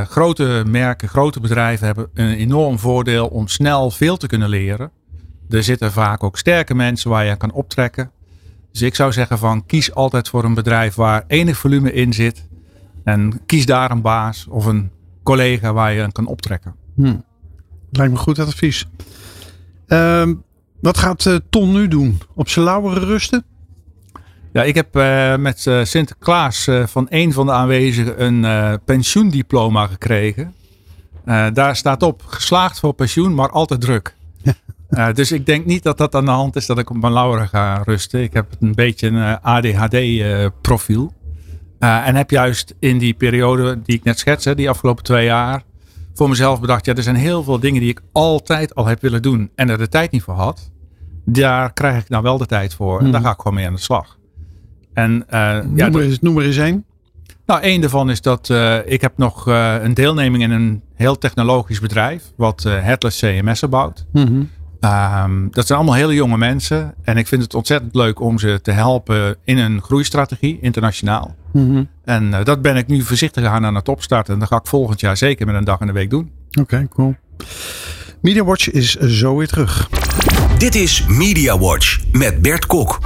grote 0.04 0.62
merken, 0.66 1.08
grote 1.08 1.40
bedrijven 1.40 1.86
hebben 1.86 2.08
een 2.14 2.34
enorm 2.34 2.78
voordeel 2.78 3.26
om 3.26 3.48
snel 3.48 3.90
veel 3.90 4.16
te 4.16 4.26
kunnen 4.26 4.48
leren. 4.48 4.90
Er 5.50 5.62
zitten 5.62 5.92
vaak 5.92 6.22
ook 6.22 6.38
sterke 6.38 6.74
mensen 6.74 7.10
waar 7.10 7.24
je 7.24 7.30
aan 7.30 7.36
kan 7.36 7.52
optrekken. 7.52 8.10
Dus 8.72 8.82
ik 8.82 8.94
zou 8.94 9.12
zeggen 9.12 9.38
van 9.38 9.66
kies 9.66 9.94
altijd 9.94 10.28
voor 10.28 10.44
een 10.44 10.54
bedrijf 10.54 10.94
waar 10.94 11.24
enig 11.26 11.58
volume 11.58 11.92
in 11.92 12.12
zit. 12.12 12.46
En 13.04 13.40
kies 13.46 13.66
daar 13.66 13.90
een 13.90 14.02
baas 14.02 14.46
of 14.48 14.66
een 14.66 14.90
collega 15.22 15.72
waar 15.72 15.92
je 15.92 16.02
aan 16.02 16.12
kan 16.12 16.26
optrekken. 16.26 16.74
Hmm. 16.94 17.24
Lijkt 17.90 18.12
me 18.12 18.18
goed 18.18 18.38
advies. 18.38 18.86
Uh, 19.88 20.28
wat 20.80 20.98
gaat 20.98 21.24
uh, 21.24 21.36
Ton 21.50 21.72
nu 21.72 21.88
doen? 21.88 22.20
Op 22.34 22.48
zijn 22.48 22.64
lauwere 22.64 23.04
rusten? 23.04 23.44
Ja, 24.52 24.62
ik 24.62 24.74
heb 24.74 24.96
uh, 24.96 25.36
met 25.36 25.66
uh, 25.66 25.84
Sinterklaas 25.84 26.68
van 26.84 27.06
een 27.08 27.32
van 27.32 27.46
de 27.46 27.52
aanwezigen 27.52 28.24
een 28.24 28.80
pensioendiploma 28.84 29.86
gekregen. 29.86 30.54
daar 31.52 31.76
staat 31.76 32.02
op 32.02 32.22
geslaagd 32.26 32.80
voor 32.80 32.92
pensioen, 32.92 33.34
maar 33.34 33.50
altijd 33.50 33.80
druk. 33.80 34.16
Uh, 34.96 35.12
dus 35.12 35.32
ik 35.32 35.46
denk 35.46 35.66
niet 35.66 35.82
dat 35.82 35.98
dat 35.98 36.14
aan 36.14 36.24
de 36.24 36.30
hand 36.30 36.56
is 36.56 36.66
dat 36.66 36.78
ik 36.78 36.90
op 36.90 36.96
mijn 37.00 37.12
lauren 37.12 37.48
ga 37.48 37.82
rusten. 37.84 38.22
Ik 38.22 38.32
heb 38.32 38.46
een 38.60 38.74
beetje 38.74 39.06
een 39.06 39.14
uh, 39.14 39.34
ADHD-profiel. 39.42 41.12
Uh, 41.78 42.06
en 42.08 42.14
heb 42.14 42.30
juist 42.30 42.74
in 42.78 42.98
die 42.98 43.14
periode 43.14 43.80
die 43.82 43.96
ik 43.96 44.04
net 44.04 44.18
schets, 44.18 44.44
die 44.44 44.68
afgelopen 44.70 45.04
twee 45.04 45.24
jaar, 45.24 45.62
voor 46.14 46.28
mezelf 46.28 46.60
bedacht: 46.60 46.86
ja, 46.86 46.94
er 46.94 47.02
zijn 47.02 47.16
heel 47.16 47.42
veel 47.42 47.58
dingen 47.60 47.80
die 47.80 47.90
ik 47.90 48.00
altijd 48.12 48.74
al 48.74 48.86
heb 48.86 49.00
willen 49.00 49.22
doen 49.22 49.50
en 49.54 49.68
er 49.70 49.78
de 49.78 49.88
tijd 49.88 50.10
niet 50.10 50.22
voor 50.22 50.34
had. 50.34 50.70
Daar 51.24 51.72
krijg 51.72 52.02
ik 52.02 52.08
nou 52.08 52.22
wel 52.22 52.38
de 52.38 52.46
tijd 52.46 52.74
voor. 52.74 52.98
En 52.98 53.02
Mhm. 53.04 53.12
daar 53.12 53.22
ga 53.22 53.30
ik 53.30 53.36
gewoon 53.40 53.54
mee 53.54 53.66
aan 53.66 53.74
de 53.74 53.80
slag. 53.80 54.18
En 54.92 55.24
eh, 55.28 55.40
ja, 55.74 55.88
noem, 55.88 56.00
er 56.00 56.02
eens, 56.06 56.20
noem 56.20 56.40
eens 56.40 56.56
één. 56.56 56.84
nou, 57.46 57.60
één 57.60 57.80
daarvan 57.80 58.10
is 58.10 58.20
dat 58.20 58.50
eh, 58.50 58.76
ik 58.84 59.00
heb 59.00 59.12
nog 59.16 59.48
eh, 59.48 59.74
een 59.82 59.94
deelneming 59.94 60.42
in 60.42 60.50
een 60.50 60.82
heel 60.94 61.18
technologisch 61.18 61.80
bedrijf. 61.80 62.32
Wat 62.36 62.64
eh 62.64 62.82
Headless 62.82 63.18
CMS'en 63.20 63.70
bouwt. 63.70 64.06
Mhm. 64.12 64.42
Ehm, 64.84 65.48
dat 65.50 65.66
zijn 65.66 65.78
allemaal 65.78 65.96
hele 65.96 66.14
jonge 66.14 66.36
mensen. 66.36 66.94
En 67.02 67.16
ik 67.16 67.26
vind 67.26 67.42
het 67.42 67.54
ontzettend 67.54 67.94
leuk 67.94 68.20
om 68.20 68.38
ze 68.38 68.60
te 68.62 68.70
helpen 68.70 69.36
in 69.44 69.58
een 69.58 69.82
groeistrategie, 69.82 70.58
internationaal. 70.60 71.34
Mhm. 71.52 71.84
En 72.04 72.34
eh, 72.34 72.44
dat 72.44 72.62
ben 72.62 72.76
ik 72.76 72.86
nu 72.86 73.02
voorzichtig 73.02 73.44
aan 73.44 73.64
aan 73.64 73.74
het 73.74 73.88
opstarten. 73.88 74.34
En 74.34 74.40
dat 74.40 74.48
ga 74.48 74.56
ik 74.56 74.66
volgend 74.66 75.00
jaar 75.00 75.16
zeker 75.16 75.46
met 75.46 75.54
een 75.54 75.64
dag 75.64 75.80
in 75.80 75.86
de 75.86 75.92
week 75.92 76.10
doen. 76.10 76.30
Oké, 76.60 76.86
cool. 76.88 77.14
Media 78.20 78.44
Watch 78.44 78.70
is 78.70 78.94
zo 78.94 79.36
weer 79.36 79.48
terug. 79.48 79.88
Dit 80.58 80.74
is 80.74 81.04
Media 81.06 81.58
Watch 81.58 82.00
met 82.12 82.42
Bert 82.42 82.66
Kok. 82.66 82.98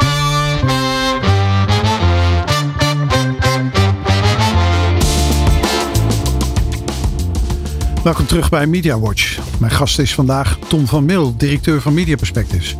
Welkom 8.05 8.27
terug 8.27 8.51
bij 8.51 8.67
Media 8.67 8.99
Watch. 8.99 9.39
Mijn 9.61 9.73
gast 9.73 9.99
is 9.99 10.15
vandaag 10.15 10.59
Tom 10.69 10.87
van 10.87 11.05
Mil, 11.05 11.37
directeur 11.37 11.81
van 11.81 11.95
Media 11.95 12.17
Perspectives. 12.17 12.77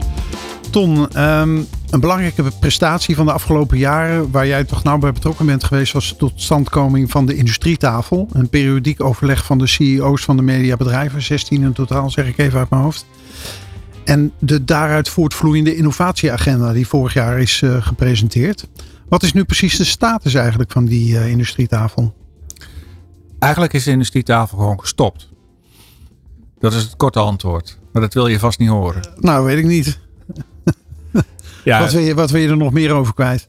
Ton, 0.71 1.11
ehm, 1.11 1.57
een 1.91 2.01
belangrijke 2.01 2.43
prestatie 2.61 3.15
van 3.15 3.27
de 3.27 3.33
afgelopen 3.33 3.79
jaren 3.79 4.31
waar 4.31 4.47
jij 4.47 4.65
toch 4.65 4.83
nauw 4.83 4.99
bij 4.99 5.13
betrokken 5.13 5.47
bent 5.47 5.65
geweest, 5.65 5.93
was 5.93 6.09
de 6.09 6.17
totstandkoming 6.17 7.11
van 7.11 7.27
de 7.27 7.35
industrietafel. 7.35 8.29
Een 8.33 8.49
periodiek 8.49 9.03
overleg 9.03 9.45
van 9.45 9.59
de 9.59 9.67
CEO's 9.67 10.25
van 10.25 10.37
de 10.37 10.43
mediabedrijven, 10.43 11.23
16 11.23 11.63
in 11.63 11.73
totaal, 11.73 12.11
zeg 12.11 12.27
ik 12.27 12.39
even 12.39 12.59
uit 12.59 12.71
mijn 12.71 12.83
hoofd. 12.83 13.07
En 14.05 14.33
de 14.39 14.65
daaruit 14.65 15.09
voortvloeiende 15.09 15.77
innovatieagenda 15.77 16.73
die 16.73 16.89
vorig 16.89 17.15
jaar 17.15 17.41
is 17.41 17.63
eh, 17.63 17.87
gepresenteerd. 17.87 18.69
Wat 19.09 19.23
is 19.23 19.33
nu 19.33 19.45
precies 19.45 19.77
de 19.77 19.85
status 19.85 20.35
eigenlijk 20.35 20.73
van 20.73 20.85
die 20.85 21.19
eh, 21.19 21.31
industrietafel? 21.31 22.15
Eigenlijk 23.39 23.73
is 23.73 23.85
de 23.85 23.91
industrietafel 23.91 24.59
gewoon 24.59 24.81
gestopt. 24.81 25.29
Dat 26.59 26.73
is 26.73 26.83
het 26.83 26.97
korte 26.97 27.19
antwoord. 27.19 27.79
Maar 27.93 28.03
dat 28.03 28.15
wil 28.15 28.27
je 28.27 28.39
vast 28.39 28.59
niet 28.59 28.69
horen. 28.69 29.03
Nou, 29.17 29.45
weet 29.45 29.59
ik 29.59 29.65
niet. 29.67 29.99
Ja, 31.65 31.81
Wat, 31.81 31.93
wil 31.93 32.01
je, 32.03 32.15
wat 32.15 32.31
wil 32.31 32.41
je 32.41 32.49
er 32.49 32.57
nog 32.57 32.73
meer 32.73 32.93
over 32.93 33.15
kwijt? 33.15 33.49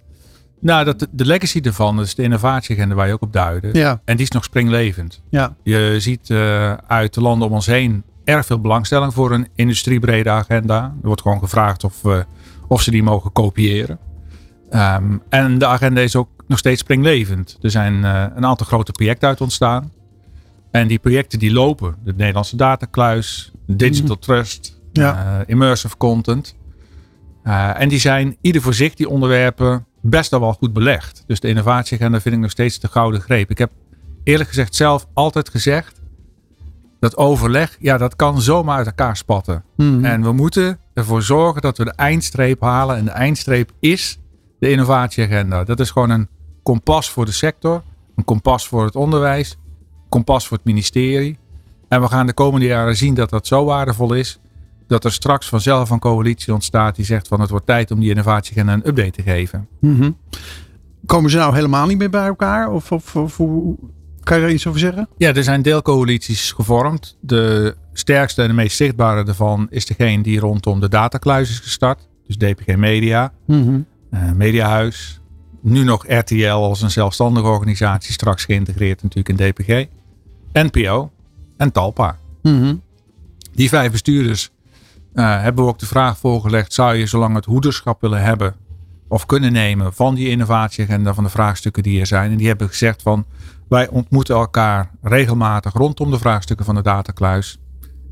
nou, 0.60 0.86
dat, 0.86 1.08
de 1.12 1.26
legacy 1.26 1.60
ervan, 1.64 1.96
dat 1.96 2.06
is 2.06 2.16
de 2.16 2.24
innovatieagenda 2.24 2.96
waar 2.96 3.08
je 3.08 3.14
ook 3.14 3.22
op 3.22 3.34
duidde. 3.34 3.70
Ja, 3.74 4.02
En 4.06 4.16
die 4.16 4.26
is 4.26 4.32
nog 4.32 4.44
springlevend. 4.44 5.22
ja. 5.30 5.56
Je 5.64 5.96
ziet 6.00 6.30
eh, 6.30 6.74
uit 6.74 7.14
de 7.14 7.22
landen 7.22 7.48
om 7.48 7.54
ons 7.54 7.66
heen 7.66 8.04
erg 8.24 8.46
veel 8.46 8.60
belangstelling 8.62 9.14
voor 9.14 9.32
een 9.32 9.48
industriebrede 9.56 10.30
agenda. 10.30 10.84
Er 11.02 11.08
wordt 11.08 11.22
gewoon 11.22 11.40
gevraagd 11.40 11.84
of, 11.84 12.06
eh, 12.06 12.20
of 12.68 12.82
ze 12.82 12.92
die 12.92 13.04
mogen 13.04 13.32
kopiëren. 13.32 14.00
Ehm, 14.70 15.18
en 15.30 15.58
de 15.58 15.66
agenda 15.66 16.02
is 16.02 16.16
ook 16.16 16.30
nog 16.50 16.58
steeds 16.58 16.82
springlevend. 16.82 17.58
Er 17.62 17.72
zijn 17.72 18.04
eh, 18.06 18.26
een 18.36 18.46
aantal 18.46 18.66
grote 18.68 18.92
projecten 18.92 19.28
uit 19.28 19.42
ontstaan. 19.42 19.92
En 20.72 20.88
die 20.88 21.00
projecten 21.00 21.40
die 21.40 21.52
lopen. 21.52 21.96
De 22.04 22.14
Nederlandse 22.14 22.56
datakluis, 22.56 23.52
Digital 23.66 24.18
Trust, 24.20 24.80
Ja. 24.92 25.40
eh, 25.40 25.44
Immersive 25.46 25.98
Content. 25.98 26.56
Eh, 27.44 27.82
en 27.82 27.90
die 27.90 28.00
zijn 28.00 28.38
ieder 28.42 28.62
voor 28.62 28.74
zich, 28.74 28.94
die 28.94 29.10
onderwerpen, 29.10 29.86
best 30.02 30.34
al 30.34 30.40
wel 30.40 30.54
goed 30.54 30.74
belegd. 30.74 31.24
Dus 31.28 31.40
de 31.40 31.48
innovatieagenda 31.48 32.22
vind 32.22 32.36
ik 32.36 32.42
nog 32.42 32.52
steeds 32.52 32.80
de 32.80 32.88
gouden 32.88 33.22
greep. 33.22 33.50
Ik 33.50 33.58
heb 33.58 33.72
eerlijk 34.24 34.50
gezegd 34.50 34.76
zelf 34.76 35.08
altijd 35.14 35.50
gezegd. 35.50 36.02
Dat 37.00 37.18
overleg, 37.18 37.78
ja, 37.80 37.98
dat 37.98 38.16
kan 38.16 38.42
zomaar 38.42 38.78
uit 38.78 38.86
elkaar 38.86 39.18
spatten. 39.18 39.64
Mhm. 39.78 40.06
En 40.06 40.22
we 40.24 40.32
moeten 40.32 40.80
ervoor 40.94 41.22
zorgen 41.22 41.62
dat 41.62 41.78
we 41.78 41.84
de 41.86 41.94
eindstreep 41.96 42.62
halen. 42.62 42.96
En 42.98 43.06
de 43.06 43.12
eindstreep 43.12 43.72
is 43.80 44.20
de 44.60 44.70
innovatieagenda. 44.72 45.64
Dat 45.64 45.80
is 45.80 45.92
gewoon 45.92 46.10
een 46.10 46.28
kompas 46.64 47.10
voor 47.10 47.26
de 47.26 47.32
sector. 47.32 47.84
Een 48.16 48.24
kompas 48.26 48.68
voor 48.68 48.86
het 48.86 48.96
onderwijs. 48.96 49.58
Kompas 50.10 50.48
voor 50.48 50.58
het 50.58 50.66
ministerie. 50.66 51.38
En 51.88 52.02
we 52.02 52.08
gaan 52.08 52.26
de 52.26 52.34
komende 52.34 52.66
jaren 52.66 52.96
zien 52.98 53.14
dat 53.14 53.30
dat 53.30 53.48
zo 53.48 53.66
waardevol 53.66 54.14
is. 54.14 54.40
Dat 54.88 55.04
er 55.04 55.12
straks 55.12 55.50
vanzelf 55.50 55.90
een 55.90 56.00
coalitie 56.00 56.54
ontstaat 56.54 56.96
die 56.96 57.06
zegt 57.06 57.28
van 57.28 57.42
het 57.42 57.50
wordt 57.50 57.66
tijd 57.66 57.92
om 57.92 58.00
die 58.00 58.10
innovatieagenda 58.10 58.74
een 58.74 58.88
update 58.88 59.12
te 59.12 59.22
geven. 59.22 59.68
Mhm. 59.80 60.12
Komen 61.06 61.30
ze 61.32 61.38
nou 61.38 61.56
helemaal 61.56 61.88
niet 61.88 61.98
meer 61.98 62.10
bij 62.10 62.26
elkaar? 62.26 62.72
Of, 62.72 62.92
of, 62.92 63.16
of 63.16 63.38
hoe- 63.38 63.76
kan 64.24 64.38
je 64.38 64.44
daar 64.44 64.54
iets 64.54 64.68
over 64.68 64.80
zeggen? 64.80 65.08
Ja, 65.18 65.34
er 65.34 65.44
zijn 65.44 65.62
deelcoalities 65.62 66.52
gevormd. 66.52 67.18
De 67.22 67.76
sterkste 67.94 68.42
en 68.42 68.48
de 68.48 68.54
meest 68.54 68.76
zichtbare 68.78 69.24
daarvan 69.24 69.68
is 69.70 69.86
degene 69.86 70.24
die 70.24 70.40
rondom 70.40 70.80
de 70.80 70.90
datakluis 70.90 71.50
is 71.50 71.60
gestart. 71.60 72.08
Dus 72.28 72.38
DPG 72.38 72.76
Media, 72.76 73.32
Mhm. 73.48 73.80
eh, 74.10 74.32
Mediahuis. 74.32 75.19
Nu 75.62 75.84
nog 75.84 76.06
RTL 76.08 76.48
als 76.50 76.82
een 76.82 76.92
zelfstandige 76.92 77.48
organisatie, 77.48 78.14
straks 78.14 78.46
geïntegreerd 78.46 79.04
natuurlijk 79.04 79.40
in 79.40 79.52
DPG. 79.52 79.86
NPO 80.54 81.12
en 81.58 81.72
Talpa. 81.72 82.18
Mhm. 82.42 82.76
Die 83.54 83.70
vijf 83.70 83.92
bestuurders 83.92 84.50
eh, 85.14 85.42
hebben 85.42 85.64
we 85.64 85.70
ook 85.70 85.80
de 85.80 85.86
vraag 85.86 86.18
voorgelegd: 86.18 86.74
zou 86.74 86.96
je 86.96 87.06
zolang 87.06 87.36
het 87.36 87.46
hoederschap 87.46 88.02
willen 88.02 88.22
hebben 88.22 88.56
of 89.08 89.26
kunnen 89.26 89.52
nemen 89.52 89.94
van 89.94 90.16
die 90.16 90.30
innovatieagenda, 90.30 91.14
van 91.14 91.24
de 91.24 91.30
vraagstukken 91.30 91.84
die 91.84 92.00
er 92.00 92.08
zijn? 92.08 92.32
En 92.32 92.38
die 92.38 92.48
hebben 92.48 92.68
gezegd 92.68 93.02
van 93.02 93.26
wij 93.70 93.88
ontmoeten 93.88 94.36
elkaar 94.36 94.92
regelmatig 95.02 95.74
rondom 95.74 96.12
de 96.12 96.20
vraagstukken 96.20 96.66
van 96.66 96.76
de 96.76 96.82
datakluis. 96.82 97.60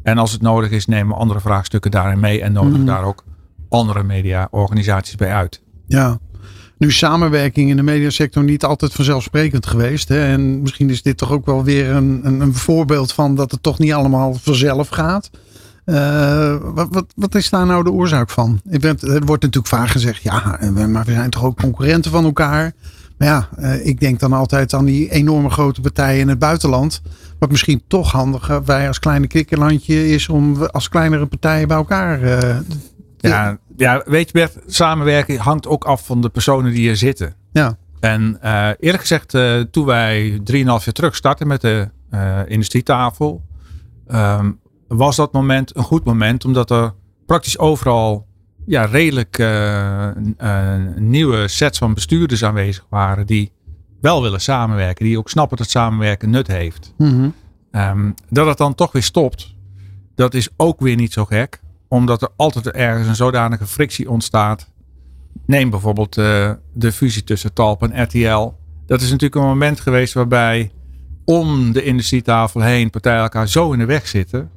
En 0.03 0.17
als 0.17 0.31
het 0.31 0.41
nodig 0.41 0.71
is, 0.71 0.85
nemen 0.85 1.07
we 1.07 1.19
andere 1.21 1.39
vraagstukken 1.39 1.91
daarin 1.91 2.19
mee 2.19 2.41
en 2.41 2.51
nodigen 2.51 2.77
Mhm. 2.79 2.87
daar 2.87 3.03
ook 3.03 3.23
andere 3.69 4.03
mediaorganisaties 4.03 5.15
bij 5.15 5.33
uit. 5.33 5.61
Ja. 5.87 6.19
Nu 6.77 6.91
samenwerking 6.91 7.69
in 7.69 7.75
de 7.75 7.83
mediasector 7.83 8.43
niet 8.43 8.63
altijd 8.63 8.93
vanzelfsprekend 8.93 9.65
geweest. 9.65 10.07
Hè? 10.07 10.25
En 10.25 10.61
misschien 10.61 10.89
is 10.89 11.01
dit 11.01 11.17
toch 11.17 11.31
ook 11.31 11.45
wel 11.45 11.63
weer 11.63 11.89
een, 11.89 12.19
een, 12.23 12.39
een 12.39 12.53
voorbeeld 12.53 13.11
van 13.11 13.35
dat 13.35 13.51
het 13.51 13.63
toch 13.63 13.79
niet 13.79 13.93
allemaal 13.93 14.33
vanzelf 14.33 14.87
gaat. 14.87 15.29
Eh, 15.85 16.55
wat, 16.63 16.87
wat, 16.91 17.05
wat 17.15 17.35
is 17.35 17.49
daar 17.49 17.65
nou 17.65 17.83
de 17.83 17.91
oorzaak 17.91 18.29
van? 18.29 18.61
Ik 18.69 18.79
ben, 18.81 18.99
er 18.99 19.25
wordt 19.25 19.43
natuurlijk 19.43 19.73
vaak 19.73 19.87
gezegd, 19.87 20.23
ja, 20.23 20.59
maar 20.87 21.05
we 21.05 21.11
zijn 21.11 21.29
toch 21.29 21.43
ook 21.43 21.57
concurrenten 21.61 22.11
van 22.11 22.23
elkaar. 22.25 22.73
Maar 23.17 23.27
ja, 23.27 23.49
eh, 23.57 23.85
ik 23.85 23.99
denk 23.99 24.19
dan 24.19 24.33
altijd 24.33 24.73
aan 24.73 24.85
die 24.85 25.11
enorme 25.11 25.49
grote 25.49 25.81
partijen 25.81 26.19
in 26.19 26.27
het 26.27 26.39
buitenland. 26.39 27.01
Wat 27.39 27.51
misschien 27.51 27.81
toch 27.87 28.11
handiger 28.11 28.63
wij 28.65 28.87
als 28.87 28.99
kleine 28.99 29.27
kikkerlandje 29.27 30.09
is 30.09 30.29
om 30.29 30.63
als 30.65 30.89
kleinere 30.89 31.25
partijen 31.25 31.67
bij 31.67 31.77
elkaar. 31.77 32.21
eh, 32.21 32.55
Ja, 33.17 33.57
ja, 33.77 34.03
weet 34.05 34.27
je 34.27 34.33
Bert, 34.33 34.57
samenwerken 34.65 35.37
hangt 35.37 35.67
ook 35.67 35.85
af 35.85 36.05
van 36.05 36.21
de 36.21 36.29
personen 36.29 36.71
die 36.73 36.89
er 36.89 36.97
zitten. 36.97 37.35
ja. 37.51 37.77
En 37.99 38.37
eh, 38.41 38.69
eerlijk 38.79 39.01
gezegd, 39.01 39.33
eh, 39.33 39.59
toen 39.59 39.85
wij 39.85 40.39
3,5 40.43 40.85
jaar 40.85 40.93
terug 40.93 41.15
startten 41.15 41.47
met 41.47 41.61
de 41.61 41.89
eh, 42.09 42.39
industrietafel, 42.45 43.45
ehm, 44.07 44.51
was 44.87 45.15
dat 45.15 45.33
moment 45.33 45.75
een 45.75 45.83
goed 45.83 46.03
moment, 46.03 46.45
omdat 46.45 46.71
er 46.71 46.93
praktisch 47.25 47.57
overal 47.57 48.27
ja, 48.65 48.85
redelijk 48.85 49.37
nieuwe 50.95 51.47
sets 51.47 51.77
van 51.77 51.93
bestuurders 51.93 52.43
aanwezig 52.43 52.85
waren 52.89 53.25
die 53.25 53.51
wel 54.01 54.21
willen 54.21 54.41
samenwerken, 54.41 55.05
die 55.05 55.17
ook 55.17 55.29
snappen 55.29 55.57
dat 55.57 55.69
samenwerken 55.69 56.29
nut 56.29 56.47
heeft. 56.47 56.93
Mhm. 56.97 57.29
Ehm, 57.71 58.11
dat 58.29 58.47
het 58.47 58.57
dan 58.57 58.75
toch 58.75 58.91
weer 58.91 59.03
stopt, 59.03 59.55
dat 60.15 60.33
is 60.33 60.49
ook 60.57 60.79
weer 60.79 60.95
niet 60.95 61.13
zo 61.13 61.25
gek. 61.25 61.61
Omdat 61.87 62.21
er 62.21 62.29
altijd 62.35 62.67
ergens 62.67 63.07
een 63.07 63.15
zodanige 63.15 63.67
frictie 63.67 64.09
ontstaat. 64.09 64.71
Neem 65.45 65.69
bijvoorbeeld 65.69 66.17
eh, 66.17 66.51
de 66.73 66.91
fusie 66.91 67.23
tussen 67.23 67.53
Talp 67.53 67.83
en 67.83 68.03
RTL. 68.03 68.51
Dat 68.85 69.01
is 69.01 69.09
natuurlijk 69.11 69.35
een 69.41 69.47
moment 69.47 69.79
geweest 69.79 70.13
waarbij 70.13 70.71
om 71.25 71.71
de 71.71 71.83
industrietafel 71.83 72.61
heen 72.61 72.89
partijen 72.89 73.21
elkaar 73.21 73.47
zo 73.47 73.71
in 73.71 73.79
de 73.79 73.85
weg 73.85 74.07
zitten. 74.07 74.49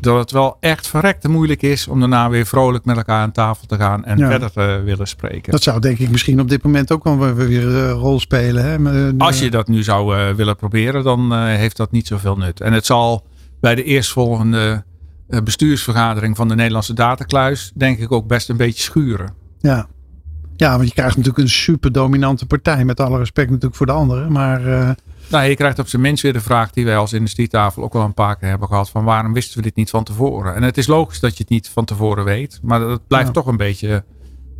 Dat 0.00 0.18
het 0.18 0.30
wel 0.30 0.56
echt 0.60 0.86
verrekte 0.88 1.28
moeilijk 1.28 1.62
is 1.62 1.88
om 1.88 2.00
daarna 2.00 2.30
weer 2.30 2.46
vrolijk 2.46 2.84
met 2.84 2.96
elkaar 2.96 3.20
aan 3.20 3.32
tafel 3.32 3.66
te 3.66 3.76
gaan 3.76 4.04
en 4.04 4.18
Ja. 4.18 4.28
verder 4.28 4.50
te 4.52 4.80
willen 4.84 5.06
spreken. 5.08 5.52
Dat 5.52 5.62
zou 5.62 5.80
denk 5.80 5.98
ik 5.98 6.10
misschien 6.10 6.40
op 6.40 6.48
dit 6.48 6.62
moment 6.62 6.92
ook 6.92 7.04
wel 7.04 7.34
weer- 7.34 7.66
een 7.66 7.90
rol 7.90 8.20
spelen. 8.20 8.64
Hè? 8.64 8.78
Maar, 8.78 8.94
eh, 8.94 9.12
Als 9.18 9.38
je 9.38 9.50
dat 9.50 9.68
nu 9.68 9.82
zou 9.82 10.16
eh, 10.16 10.34
willen 10.34 10.56
proberen, 10.56 11.04
dan 11.04 11.32
eh, 11.32 11.44
heeft 11.44 11.76
dat 11.76 11.90
niet 11.90 12.06
zoveel 12.06 12.36
nut. 12.36 12.60
En 12.60 12.72
het 12.72 12.86
zal 12.86 13.26
bij 13.60 13.74
de 13.74 13.84
eerstvolgende 13.84 14.58
eh, 14.70 14.78
bestuursvergadering 15.44 16.36
van 16.36 16.48
de 16.48 16.54
Nederlandse 16.54 16.92
datakluis, 16.94 17.72
denk 17.74 17.98
ik 17.98 18.12
ook 18.12 18.26
best 18.26 18.48
een 18.48 18.56
beetje 18.56 18.82
schuren. 18.82 19.34
Ja. 19.60 19.86
ja, 20.56 20.76
want 20.76 20.88
je 20.88 20.94
krijgt 20.94 21.16
natuurlijk 21.16 21.42
een 21.42 21.50
super 21.50 21.92
dominante 21.92 22.46
partij. 22.46 22.84
Met 22.84 23.00
alle 23.00 23.18
respect 23.18 23.48
natuurlijk 23.48 23.76
voor 23.76 23.86
de 23.86 23.92
anderen. 23.92 24.32
Maar 24.32 24.66
eh, 24.66 24.90
Nou, 25.30 25.44
je 25.44 25.54
krijgt 25.56 25.78
op 25.78 25.88
zijn 25.88 26.02
minst 26.02 26.22
weer 26.22 26.32
de 26.32 26.40
vraag 26.40 26.70
die 26.70 26.84
wij 26.84 26.96
als 26.96 27.12
industrietafel 27.12 27.82
ook 27.82 27.92
wel 27.92 28.04
een 28.04 28.14
paar 28.14 28.36
keer 28.36 28.48
hebben 28.48 28.68
gehad: 28.68 28.90
van 28.90 29.04
waarom 29.04 29.32
wisten 29.32 29.56
we 29.56 29.62
dit 29.62 29.76
niet 29.76 29.90
van 29.90 30.04
tevoren? 30.04 30.54
En 30.54 30.62
het 30.62 30.78
is 30.78 30.86
logisch 30.86 31.20
dat 31.20 31.32
je 31.36 31.42
het 31.42 31.52
niet 31.52 31.68
van 31.68 31.84
tevoren 31.84 32.24
weet, 32.24 32.60
maar 32.62 32.80
dat 32.80 33.06
blijft 33.06 33.26
Ja. 33.26 33.32
toch 33.32 33.46
een 33.46 33.56
beetje 33.56 34.04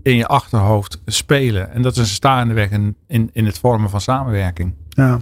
in 0.03 0.17
je 0.17 0.27
achterhoofd 0.27 1.01
spelen. 1.07 1.73
En 1.73 1.83
dat 1.83 1.93
is 1.93 1.99
een 1.99 2.07
staande 2.07 2.55
weg 2.55 2.71
in, 2.71 2.97
in, 3.07 3.31
in 3.33 3.47
het 3.47 3.59
vormen 3.59 3.91
van 3.91 4.01
samenwerking. 4.01 4.75
ja. 4.89 5.21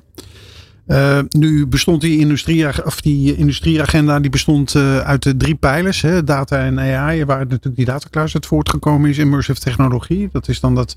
Uh, 0.91 1.19
nu 1.29 1.67
bestond 1.67 2.01
die, 2.01 2.19
industrie, 2.19 2.85
of 2.85 3.01
die 3.01 3.37
industrieagenda 3.37 4.21
die 4.21 4.31
bestond 4.31 4.75
uh, 4.75 4.99
uit 4.99 5.23
de 5.23 5.37
drie 5.37 5.55
pijlers. 5.55 6.01
Hè, 6.01 6.25
data 6.25 6.59
en 6.59 6.81
AI, 6.81 7.25
waar 7.25 7.39
natuurlijk 7.39 7.77
die 7.77 7.85
datakluis 7.85 8.35
uit 8.35 8.47
voortgekomen 8.47 9.11
is. 9.11 9.19
Immersive 9.19 9.61
technologie, 9.61 10.29
dat 10.33 10.49
is 10.49 10.61
dan 10.61 10.75
dat 10.75 10.97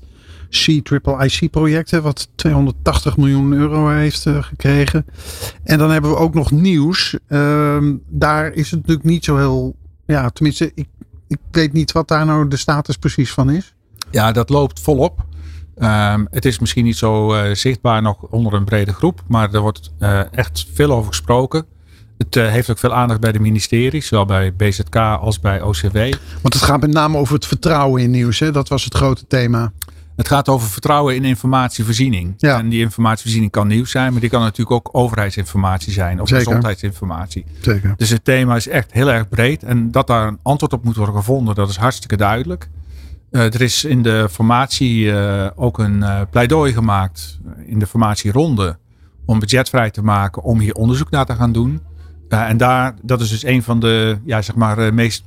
C-Triple-IC 0.50 1.50
project, 1.50 1.90
wat 1.90 2.28
280 2.34 3.16
miljoen 3.16 3.52
euro 3.52 3.88
heeft 3.88 4.24
uh, 4.26 4.42
gekregen. 4.42 5.06
En 5.62 5.78
dan 5.78 5.90
hebben 5.90 6.10
we 6.10 6.16
ook 6.16 6.34
nog 6.34 6.50
nieuws. 6.50 7.16
Ehm, 7.28 7.94
daar 8.08 8.52
is 8.52 8.70
het 8.70 8.80
natuurlijk 8.80 9.06
niet 9.06 9.24
zo 9.24 9.36
heel, 9.36 9.76
ja, 10.06 10.30
tenminste, 10.30 10.72
ik, 10.74 10.88
ik 11.28 11.38
weet 11.50 11.72
niet 11.72 11.92
wat 11.92 12.08
daar 12.08 12.26
nou 12.26 12.48
de 12.48 12.56
status 12.56 12.96
precies 12.96 13.32
van 13.32 13.50
is. 13.50 13.74
Ja, 14.10 14.32
dat 14.32 14.48
loopt 14.48 14.80
volop. 14.80 15.24
Um, 15.78 16.26
het 16.30 16.44
is 16.44 16.58
misschien 16.58 16.84
niet 16.84 16.96
zo 16.96 17.34
uh, 17.34 17.54
zichtbaar 17.54 18.02
nog 18.02 18.22
onder 18.22 18.52
een 18.52 18.64
brede 18.64 18.92
groep, 18.92 19.22
maar 19.26 19.54
er 19.54 19.60
wordt 19.60 19.92
uh, 19.98 20.32
echt 20.32 20.66
veel 20.74 20.92
over 20.92 21.08
gesproken. 21.08 21.66
Het 22.18 22.36
uh, 22.36 22.48
heeft 22.48 22.70
ook 22.70 22.78
veel 22.78 22.94
aandacht 22.94 23.20
bij 23.20 23.32
de 23.32 23.40
ministeries, 23.40 24.06
zowel 24.06 24.24
bij 24.24 24.54
BZK 24.54 24.96
als 24.96 25.40
bij 25.40 25.62
OCW. 25.62 25.96
Want 26.42 26.54
het 26.54 26.62
gaat 26.62 26.80
met 26.80 26.92
name 26.92 27.18
over 27.18 27.34
het 27.34 27.46
vertrouwen 27.46 28.02
in 28.02 28.10
nieuws, 28.10 28.38
hè? 28.38 28.52
dat 28.52 28.68
was 28.68 28.84
het 28.84 28.94
grote 28.94 29.26
thema. 29.26 29.72
Het 30.16 30.28
gaat 30.28 30.48
over 30.48 30.68
vertrouwen 30.68 31.14
in 31.14 31.24
informatievoorziening. 31.24 32.34
Ja. 32.36 32.58
En 32.58 32.68
die 32.68 32.80
informatievoorziening 32.80 33.52
kan 33.52 33.66
nieuws 33.66 33.90
zijn, 33.90 34.12
maar 34.12 34.20
die 34.20 34.30
kan 34.30 34.40
natuurlijk 34.40 34.70
ook 34.70 34.88
overheidsinformatie 34.92 35.92
zijn 35.92 36.20
of 36.20 36.28
Zeker. 36.28 36.44
gezondheidsinformatie. 36.44 37.44
Zeker. 37.60 37.94
Dus 37.96 38.10
het 38.10 38.24
thema 38.24 38.56
is 38.56 38.68
echt 38.68 38.92
heel 38.92 39.10
erg 39.10 39.28
breed. 39.28 39.62
En 39.62 39.90
dat 39.90 40.06
daar 40.06 40.26
een 40.26 40.38
antwoord 40.42 40.72
op 40.72 40.84
moet 40.84 40.96
worden 40.96 41.14
gevonden, 41.14 41.54
dat 41.54 41.68
is 41.68 41.76
hartstikke 41.76 42.16
duidelijk. 42.16 42.68
Uh, 43.34 43.42
er 43.42 43.60
is 43.60 43.84
in 43.84 44.02
de 44.02 44.28
formatie 44.30 45.04
uh, 45.04 45.46
ook 45.54 45.78
een 45.78 45.96
uh, 45.96 46.20
pleidooi 46.30 46.72
gemaakt 46.72 47.38
in 47.66 47.78
de 47.78 47.86
formatieronde 47.86 48.76
om 49.24 49.38
budgetvrij 49.38 49.90
te 49.90 50.02
maken 50.02 50.42
om 50.42 50.58
hier 50.58 50.74
onderzoek 50.74 51.10
naar 51.10 51.26
te 51.26 51.34
gaan 51.34 51.52
doen. 51.52 51.80
en 52.28 52.56
daar, 52.56 52.94
dat 53.02 53.20
is 53.20 53.28
dus 53.28 53.44
een 53.44 53.62
van 53.62 53.80
de 53.80 54.18
ja, 54.24 54.42
zeg 54.42 54.54
maar, 54.54 54.94
meest 54.94 55.24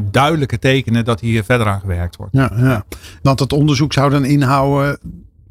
duidelijke 0.00 0.58
tekenen 0.58 1.04
dat 1.04 1.20
hier 1.20 1.44
verder 1.44 1.66
aan 1.66 1.80
gewerkt 1.80 2.16
wordt. 2.16 2.32
Ja, 2.32 2.52
ja. 2.56 2.84
want 3.22 3.38
dat 3.38 3.52
onderzoek 3.52 3.92
zou 3.92 4.10
dan 4.10 4.24
inhouden, 4.24 4.98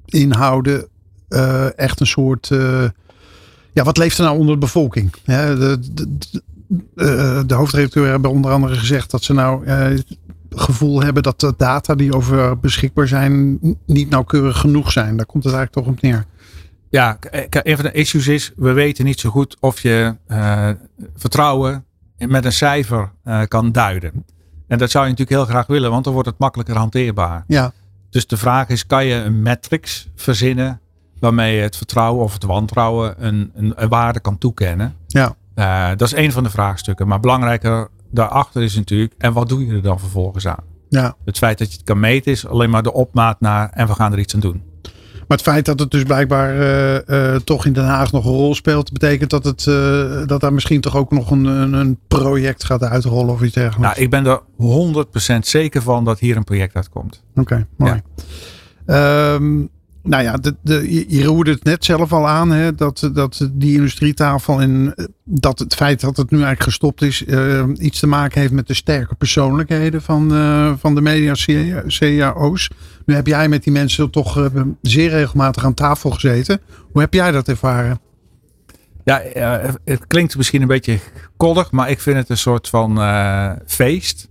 inhouden 0.06 0.88
echt 1.76 2.00
een 2.00 2.08
soort. 2.08 2.48
ja, 3.74 3.84
wat 3.84 3.98
leeft 3.98 4.18
er 4.18 4.24
nou 4.24 4.38
onder 4.38 4.54
de 4.54 4.60
bevolking? 4.60 5.12
De, 5.26 5.80
de, 5.94 6.18
de, 6.18 7.44
de 7.46 7.54
hoofdredacteur 7.54 8.08
hebben 8.08 8.32
onder 8.32 8.52
andere 8.52 8.76
gezegd 8.76 9.12
dat 9.12 9.24
ze 9.24 9.34
nou 9.34 9.66
gevoel 10.50 11.02
hebben 11.02 11.24
dat 11.24 11.40
de 11.40 11.54
data 11.58 11.96
die 11.96 12.16
over 12.16 12.60
beschikbaar 12.60 13.08
zijn 13.08 13.60
niet 13.86 14.10
nauwkeurig 14.10 14.58
genoeg 14.58 14.92
zijn. 14.92 15.18
Daar 15.18 15.26
komt 15.26 15.44
het 15.44 15.54
eigenlijk 15.54 15.86
toch 15.86 15.96
op 15.96 16.02
neer. 16.02 16.26
Ja, 16.90 17.18
een 17.50 17.76
van 17.76 17.86
de 17.86 17.92
issues 17.92 18.28
is, 18.28 18.52
we 18.56 18.72
weten 18.72 19.06
niet 19.06 19.20
zo 19.20 19.30
goed 19.30 19.58
of 19.60 19.82
je 19.82 20.16
uh, 20.28 20.70
vertrouwen 21.16 21.86
met 22.18 22.46
een 22.46 22.52
cijfer 22.52 23.12
uh, 23.26 23.42
kan 23.48 23.72
duiden. 23.72 24.26
En 24.68 24.78
dat 24.78 24.92
zou 24.92 25.04
je 25.04 25.10
natuurlijk 25.10 25.38
heel 25.38 25.54
graag 25.54 25.68
willen, 25.68 25.92
want 25.92 26.04
dan 26.04 26.14
wordt 26.14 26.30
het 26.30 26.38
makkelijker 26.38 26.76
hanteerbaar. 26.76 27.44
Ja. 27.48 27.72
Dus 28.10 28.28
de 28.28 28.38
vraag 28.38 28.68
is, 28.68 28.86
kan 28.86 29.06
je 29.06 29.16
een 29.16 29.42
matrix 29.42 30.08
verzinnen 30.16 30.80
waarmee 31.20 31.56
je 31.56 31.62
het 31.62 31.78
vertrouwen 31.78 32.24
of 32.24 32.34
het 32.34 32.44
wantrouwen 32.44 33.26
een, 33.26 33.52
een, 33.56 33.74
een 33.76 33.90
waarde 33.90 34.20
kan 34.20 34.38
toekennen? 34.38 34.96
Ja. 35.08 35.36
Uh, 35.56 35.88
dat 35.88 36.02
is 36.02 36.16
een 36.16 36.32
van 36.32 36.44
de 36.44 36.50
vraagstukken. 36.50 37.08
Maar 37.08 37.20
belangrijker 37.20 37.88
daarachter 38.16 38.64
is 38.64 38.76
natuurlijk, 38.76 39.14
en 39.18 39.34
wat 39.34 39.50
doe 39.50 39.66
je 39.66 39.74
er 39.74 39.82
dan 39.82 40.00
vervolgens 40.00 40.48
aan? 40.48 40.64
Ja. 40.90 41.16
Het 41.26 41.38
feit 41.38 41.58
dat 41.58 41.68
je 41.72 41.74
het 41.74 41.86
kan 41.86 42.00
meten 42.00 42.32
is 42.32 42.48
alleen 42.48 42.70
maar 42.70 42.84
de 42.84 42.94
opmaat 42.94 43.40
naar 43.40 43.70
en 43.70 43.88
we 43.88 43.94
gaan 43.94 44.12
er 44.12 44.20
iets 44.20 44.34
aan 44.34 44.40
doen. 44.40 44.64
Maar 45.28 45.38
het 45.38 45.48
feit 45.48 45.66
dat 45.66 45.80
het 45.80 45.92
dus 45.92 46.04
blijkbaar 46.04 46.56
uh, 46.56 47.00
uh, 47.08 47.36
toch 47.36 47.66
in 47.66 47.74
Den 47.74 47.86
Haag 47.86 48.12
nog 48.12 48.26
een 48.26 48.32
rol 48.32 48.56
speelt, 48.56 48.92
betekent 48.92 49.30
dat, 49.30 49.44
het, 49.44 49.66
uh, 49.66 50.28
dat 50.28 50.42
daar 50.42 50.54
misschien 50.54 50.82
toch 50.82 50.96
ook 50.96 51.12
nog 51.12 51.32
een, 51.32 51.46
een, 51.74 52.00
project 52.08 52.64
gaat 52.64 52.84
uitrollen 52.84 53.34
of 53.34 53.42
iets 53.42 53.54
dergelijks. 53.54 53.98
Nou, 53.98 54.02
ik 54.02 54.10
ben 54.10 54.26
er 54.26 54.42
100% 55.36 55.40
zeker 55.40 55.82
van 55.82 56.04
dat 56.04 56.20
hier 56.20 56.38
een 56.38 56.44
project 56.44 56.76
uitkomt. 56.76 57.24
Oké, 57.30 57.40
okay, 57.40 57.66
mooi. 57.76 58.02
Ja. 58.86 59.34
Um, 59.34 59.70
nou 60.06 60.24
ja, 60.24 60.38
de, 60.38 60.56
de, 60.62 61.06
je 61.08 61.24
roerde 61.24 61.52
het 61.52 61.64
net 61.64 61.86
zelf 61.86 62.14
al 62.14 62.28
aan, 62.28 62.52
hè, 62.52 62.76
dat, 62.76 63.10
dat 63.14 63.50
die 63.52 63.76
industrietafel 63.76 64.62
en 64.62 64.94
dat 65.24 65.60
het 65.60 65.76
feit 65.76 66.02
dat 66.02 66.18
het 66.18 66.30
nu 66.30 66.38
eigenlijk 66.38 66.64
gestopt 66.64 67.02
is, 67.02 67.24
uh, 67.28 67.64
iets 67.78 68.00
te 68.00 68.08
maken 68.08 68.42
heeft 68.42 68.54
met 68.54 68.68
de 68.68 68.74
sterke 68.74 69.16
persoonlijkheden 69.16 70.02
van, 70.02 70.34
uh, 70.34 70.74
van 70.78 70.96
de 70.96 71.02
media 71.02 71.34
CAO's. 71.88 72.70
Nu 73.06 73.16
heb 73.16 73.28
jij 73.28 73.50
met 73.50 73.64
die 73.64 73.74
mensen 73.74 74.10
toch 74.10 74.50
zeer 74.82 75.10
regelmatig 75.10 75.66
aan 75.66 75.74
tafel 75.74 76.10
gezeten. 76.10 76.62
Hoe 76.92 77.02
heb 77.02 77.14
jij 77.14 77.32
dat 77.32 77.48
ervaren? 77.48 78.00
Ja, 79.04 79.22
het 79.84 80.08
klinkt 80.08 80.38
misschien 80.38 80.62
een 80.62 80.68
beetje 80.68 81.00
koddig, 81.38 81.72
maar 81.72 81.90
ik 81.90 82.00
vind 82.00 82.18
het 82.18 82.30
een 82.30 82.38
soort 82.38 82.70
van 82.70 83.00
feest 83.66 84.28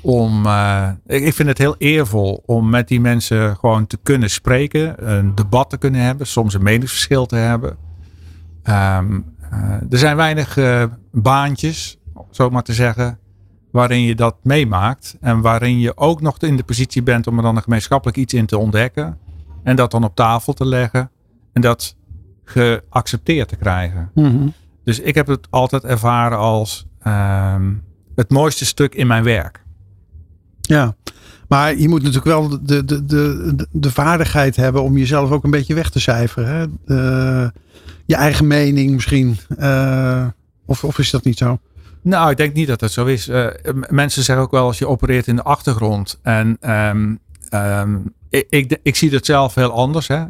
om. 0.00 0.46
Uh, 0.46 0.88
ik 1.06 1.34
vind 1.34 1.48
het 1.48 1.58
heel 1.58 1.74
eervol 1.78 2.42
om 2.46 2.70
met 2.70 2.88
die 2.88 3.00
mensen 3.00 3.56
gewoon 3.56 3.86
te 3.86 3.98
kunnen 4.02 4.30
spreken, 4.30 5.10
een 5.16 5.34
debat 5.34 5.70
te 5.70 5.78
kunnen 5.78 6.00
hebben, 6.00 6.26
soms 6.26 6.54
een 6.54 6.62
meningsverschil 6.62 7.26
te 7.26 7.36
hebben. 7.36 7.76
Um, 8.64 9.24
uh, 9.52 9.70
er 9.90 9.98
zijn 9.98 10.16
weinig 10.16 10.56
uh, 10.56 10.84
baantjes, 11.12 11.98
zo 12.30 12.50
maar 12.50 12.62
te 12.62 12.72
zeggen, 12.72 13.18
waarin 13.70 14.00
je 14.00 14.14
dat 14.14 14.36
meemaakt 14.42 15.16
en 15.20 15.40
waarin 15.40 15.78
je 15.78 15.96
ook 15.96 16.20
nog 16.20 16.38
in 16.38 16.56
de 16.56 16.62
positie 16.62 17.02
bent 17.02 17.26
om 17.26 17.36
er 17.36 17.42
dan 17.42 17.56
een 17.56 17.62
gemeenschappelijk 17.62 18.16
iets 18.16 18.34
in 18.34 18.46
te 18.46 18.58
ontdekken 18.58 19.18
en 19.62 19.76
dat 19.76 19.90
dan 19.90 20.04
op 20.04 20.14
tafel 20.14 20.52
te 20.52 20.66
leggen 20.66 21.10
en 21.52 21.60
dat 21.60 21.96
geaccepteerd 22.44 23.48
te 23.48 23.56
krijgen. 23.56 24.10
Mm 24.14 24.24
-hmm. 24.24 24.52
Dus 24.84 25.00
ik 25.00 25.14
heb 25.14 25.26
het 25.26 25.46
altijd 25.50 25.84
ervaren 25.84 26.38
als 26.38 26.86
um, 27.06 27.82
het 28.14 28.30
mooiste 28.30 28.64
stuk 28.64 28.94
in 28.94 29.06
mijn 29.06 29.24
werk. 29.24 29.64
Ja, 30.68 30.96
maar 31.48 31.76
je 31.76 31.88
moet 31.88 32.02
natuurlijk 32.02 32.26
wel 32.26 32.48
de, 32.48 32.84
de, 32.84 33.04
de, 33.04 33.66
de, 33.70 33.90
vaardigheid 33.90 34.56
hebben 34.56 34.82
om 34.82 34.98
jezelf 34.98 35.30
ook 35.30 35.44
een 35.44 35.50
beetje 35.50 35.74
weg 35.74 35.90
te 35.90 36.00
cijferen. 36.00 36.48
Hè? 36.48 37.46
Je 38.06 38.14
eigen 38.14 38.46
mening 38.46 38.92
misschien. 38.92 39.38
Uh, 39.58 40.26
of, 40.66 40.84
of 40.84 40.98
is 40.98 41.10
dat 41.10 41.24
niet 41.24 41.38
zo? 41.38 41.58
Nou, 42.02 42.30
ik 42.30 42.36
denk 42.36 42.54
niet 42.54 42.66
dat 42.66 42.80
dat 42.80 42.92
zo 42.92 43.04
is. 43.04 43.28
Uh, 43.28 43.46
mensen 43.88 44.22
zeggen 44.22 44.44
ook 44.44 44.50
wel 44.50 44.66
als 44.66 44.78
je 44.78 44.88
opereert 44.88 45.26
in 45.26 45.36
de 45.36 45.42
achtergrond. 45.42 46.18
En 46.22 46.58
um, 46.70 47.18
um, 47.54 48.14
ik, 48.28 48.46
ik, 48.50 48.78
ik, 48.82 48.96
zie 48.96 49.10
het 49.10 49.26
zelf 49.26 49.54
heel 49.54 49.72
anders. 49.72 50.08
Hè? 50.08 50.24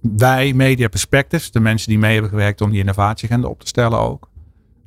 Wij, 0.00 0.52
Media 0.52 0.88
Perspectives, 0.88 1.50
de 1.50 1.60
mensen 1.60 1.88
die 1.88 1.98
mee 1.98 2.12
hebben 2.12 2.30
gewerkt 2.30 2.60
om 2.60 2.70
die 2.70 2.80
innovatieagenda 2.80 3.48
op 3.48 3.60
te 3.60 3.66
stellen 3.66 3.98
ook, 3.98 4.28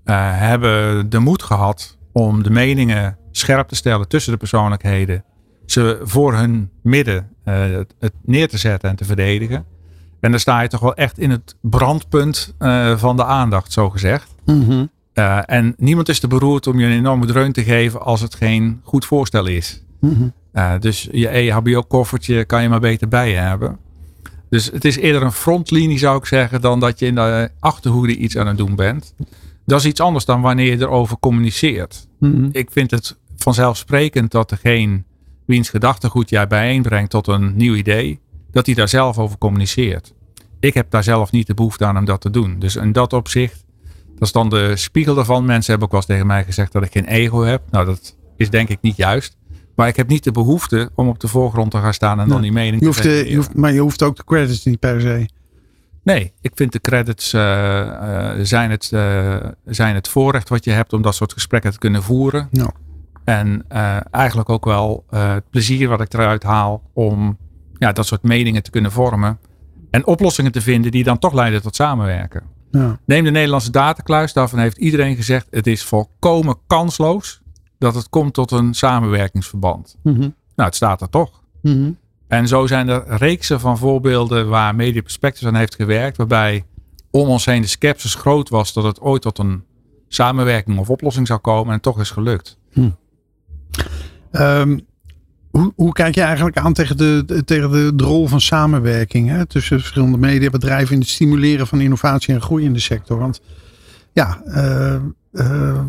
uh, 0.06 0.15
hebben 0.39 1.10
de 1.10 1.19
moed 1.19 1.43
gehad 1.43 1.97
om 2.12 2.43
de 2.43 2.49
meningen 2.49 3.17
scherp 3.37 3.67
te 3.67 3.75
stellen 3.75 4.07
tussen 4.07 4.31
de 4.31 4.37
persoonlijkheden. 4.37 5.23
Ze 5.65 5.99
voor 6.03 6.33
hun 6.33 6.69
midden 6.81 7.29
uh, 7.45 7.55
het, 7.99 8.13
neer 8.25 8.47
te 8.47 8.57
zetten 8.57 8.89
en 8.89 8.95
te 8.95 9.05
verdedigen. 9.05 9.65
En 10.19 10.31
dan 10.31 10.39
sta 10.39 10.61
je 10.61 10.67
toch 10.67 10.79
wel 10.79 10.95
echt 10.95 11.19
in 11.19 11.29
het 11.29 11.55
brandpunt 11.61 12.55
uh, 12.59 12.97
van 12.97 13.15
de 13.15 13.25
aandacht, 13.25 13.71
zo 13.71 13.89
gezegd. 13.89 14.35
Mm 14.45 14.63
-hmm. 14.63 14.89
uh, 15.13 15.39
en 15.45 15.73
niemand 15.77 16.09
is 16.09 16.19
te 16.19 16.27
beroerd 16.27 16.67
om 16.67 16.79
je 16.79 16.85
een 16.85 16.91
enorme 16.91 17.25
dreun 17.25 17.51
te 17.51 17.63
geven 17.63 18.01
als 18.01 18.21
het 18.21 18.35
geen 18.35 18.81
goed 18.83 19.05
voorstel 19.05 19.45
is. 19.45 19.83
Mm 19.99 20.33
-hmm. 20.53 20.79
dus 20.79 21.07
je 21.11 21.27
EHBO-koffertje 21.27 22.45
kan 22.45 22.61
je 22.61 22.69
maar 22.69 22.79
beter 22.79 23.07
bij 23.07 23.29
je 23.29 23.37
hebben. 23.37 23.79
Dus 24.49 24.65
het 24.65 24.85
is 24.85 24.97
eerder 24.97 25.21
een 25.21 25.31
frontlinie, 25.31 25.97
zou 25.97 26.17
ik 26.17 26.25
zeggen, 26.25 26.61
dan 26.61 26.79
dat 26.79 26.99
je 26.99 27.05
in 27.05 27.15
de 27.15 27.49
achterhoede 27.59 28.15
iets 28.15 28.37
aan 28.37 28.47
het 28.47 28.57
doen 28.57 28.75
bent. 28.75 29.13
Dat 29.65 29.79
is 29.79 29.85
iets 29.85 29.99
anders 29.99 30.25
dan 30.25 30.41
wanneer 30.41 30.65
je 30.65 30.79
erover 30.79 31.17
communiceert. 31.19 32.07
Mm 32.19 32.33
-hmm. 32.33 32.49
Ik 32.51 32.71
vind 32.71 32.91
het 32.91 33.17
vanzelfsprekend 33.43 34.32
dat 34.32 34.49
degene 34.49 35.03
wiens 35.45 35.69
gedachtegoed 35.69 36.29
jij 36.29 36.47
bijeenbrengt 36.47 37.10
tot 37.10 37.27
een 37.27 37.56
nieuw 37.56 37.75
idee, 37.75 38.19
dat 38.51 38.65
hij 38.65 38.75
daar 38.75 38.89
zelf 38.89 39.17
over 39.17 39.38
communiceert. 39.38 40.13
Ik 40.60 40.73
heb 40.73 40.89
daar 40.89 41.03
zelf 41.03 41.32
niet 41.32 41.47
de 41.47 41.53
behoefte 41.53 41.86
aan 41.86 41.97
om 41.97 42.06
dat 42.06 42.21
te 42.21 42.29
doen. 42.29 42.60
Dus 42.60 42.75
in 42.75 42.91
dat 42.91 43.13
opzicht, 43.13 43.65
dat 44.13 44.21
is 44.21 44.32
dan 44.32 44.49
de 44.49 44.75
spiegel 44.75 45.15
daarvan. 45.15 45.45
Mensen 45.45 45.71
hebben 45.71 45.88
ook 45.88 45.93
wel 45.93 46.01
eens 46.01 46.10
tegen 46.10 46.27
mij 46.27 46.43
gezegd 46.43 46.71
dat 46.71 46.84
ik 46.84 46.91
geen 46.91 47.06
ego 47.06 47.41
heb. 47.41 47.62
Nou, 47.71 47.86
dat 47.86 48.15
is 48.38 48.49
denk 48.49 48.69
ik 48.69 48.77
niet 48.82 48.95
juist. 48.95 49.38
Maar 49.75 49.88
ik 49.88 49.95
heb 49.95 50.08
niet 50.08 50.23
de 50.23 50.32
behoefte 50.32 50.89
om 50.95 51.08
op 51.08 51.19
de 51.19 51.27
voorgrond 51.27 51.71
te 51.71 51.77
gaan 51.77 51.93
staan 51.93 52.19
en 52.19 52.27
dan 52.27 52.41
die 52.41 52.51
mening 52.51 52.79
je 52.79 52.86
hoeft 52.86 53.01
te 53.01 53.08
de, 53.08 53.29
je 53.29 53.36
hoeft, 53.36 53.56
Maar 53.56 53.73
je 53.73 53.79
hoeft 53.79 54.03
ook 54.03 54.15
de 54.15 54.23
credits 54.23 54.65
niet 54.65 54.79
per 54.79 55.01
se. 55.01 55.25
Nee, 56.03 56.34
ik 56.41 56.51
vind 56.56 56.71
de 56.71 56.82
credits 56.82 57.34
uh, 57.34 57.41
uh, 57.41 58.32
zijn, 58.41 58.71
het, 58.71 58.91
uh, 58.93 59.36
zijn 59.65 59.95
het 59.95 60.08
voorrecht 60.08 60.49
wat 60.49 60.63
je 60.63 60.71
hebt 60.71 60.93
om 60.93 61.01
dat 61.01 61.15
soort 61.15 61.34
gesprekken 61.34 61.71
te 61.71 61.77
kunnen 61.77 62.03
voeren. 62.03 62.47
Ja. 62.51 62.71
En 63.23 63.65
uh, 63.71 63.97
eigenlijk 64.12 64.49
ook 64.49 64.65
wel 64.65 65.05
uh, 65.09 65.33
het 65.33 65.49
plezier 65.49 65.89
wat 65.89 66.01
ik 66.01 66.13
eruit 66.13 66.43
haal 66.43 66.81
om 66.93 67.38
ja, 67.77 67.91
dat 67.91 68.05
soort 68.05 68.23
meningen 68.23 68.63
te 68.63 68.71
kunnen 68.71 68.91
vormen. 68.91 69.39
En 69.89 70.05
oplossingen 70.05 70.51
te 70.51 70.62
vinden 70.62 70.91
die 70.91 71.03
dan 71.03 71.19
toch 71.19 71.33
leiden 71.33 71.62
tot 71.62 71.75
samenwerken. 71.75 72.43
Ja. 72.71 72.99
Neem 73.05 73.23
de 73.23 73.31
Nederlandse 73.31 73.71
datakluis. 73.71 74.33
Daarvan 74.33 74.59
heeft 74.59 74.77
iedereen 74.77 75.15
gezegd 75.15 75.47
het 75.49 75.67
is 75.67 75.83
volkomen 75.83 76.57
kansloos 76.67 77.41
dat 77.77 77.95
het 77.95 78.09
komt 78.09 78.33
tot 78.33 78.51
een 78.51 78.73
samenwerkingsverband. 78.73 79.95
Mm 80.03 80.13
-hmm. 80.13 80.36
Nou, 80.55 80.69
het 80.69 80.75
staat 80.75 81.01
er 81.01 81.09
toch. 81.09 81.41
Mm 81.62 81.71
-hmm. 81.71 81.97
En 82.27 82.47
zo 82.47 82.67
zijn 82.67 82.88
er 82.88 83.03
reeksen 83.07 83.59
van 83.59 83.77
voorbeelden 83.77 84.49
waar 84.49 84.75
Media 84.75 85.01
Perspectives 85.01 85.49
aan 85.49 85.59
heeft 85.59 85.75
gewerkt. 85.75 86.17
Waarbij 86.17 86.65
om 87.12 87.27
ons 87.27 87.45
heen 87.45 87.62
de 87.62 87.67
sceptisch 87.67 88.15
groot 88.15 88.49
was 88.49 88.73
dat 88.73 88.83
het 88.83 89.01
ooit 89.01 89.21
tot 89.21 89.38
een 89.38 89.63
samenwerking 90.07 90.77
of 90.77 90.89
oplossing 90.89 91.27
zou 91.27 91.39
komen. 91.39 91.73
En 91.73 91.81
toch 91.81 91.99
is 91.99 92.12
gelukt. 92.12 92.57
Ehm, 94.31 94.77
hoe, 95.49 95.73
hoe 95.75 95.91
kijk 95.91 96.15
je 96.15 96.21
eigenlijk 96.21 96.57
aan 96.57 96.73
tegen 96.73 96.97
de, 96.97 97.41
tegen 97.45 97.97
de, 97.97 98.03
rol 98.03 98.27
van 98.27 98.41
samenwerking 98.41 99.29
hè, 99.29 99.45
tussen 99.45 99.79
verschillende 99.79 100.17
mediabedrijven 100.17 100.93
in 100.93 100.99
het 100.99 101.09
stimuleren 101.09 101.67
van 101.67 101.81
innovatie 101.81 102.33
en 102.33 102.41
groei 102.41 102.65
in 102.65 102.73
de 102.73 102.79
sector? 102.79 103.19
Want 103.19 103.41
ja, 104.13 104.41
eh, 104.45 104.95
eh, 105.31 105.79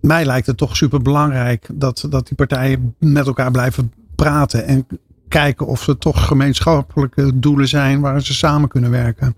mij 0.00 0.24
lijkt 0.24 0.46
het 0.46 0.56
toch 0.56 0.76
super 0.76 1.02
belangrijk 1.02 1.68
dat, 1.72 2.06
dat 2.08 2.26
die 2.26 2.36
partijen 2.36 2.94
met 2.98 3.26
elkaar 3.26 3.50
blijven 3.50 3.92
praten 4.14 4.66
en 4.66 4.86
kijken 5.28 5.66
of 5.66 5.86
er 5.86 5.98
toch 5.98 6.26
gemeenschappelijke 6.26 7.38
doelen 7.38 7.68
zijn 7.68 8.00
waar 8.00 8.22
ze 8.22 8.34
samen 8.34 8.68
kunnen 8.68 8.90
werken. 8.90 9.34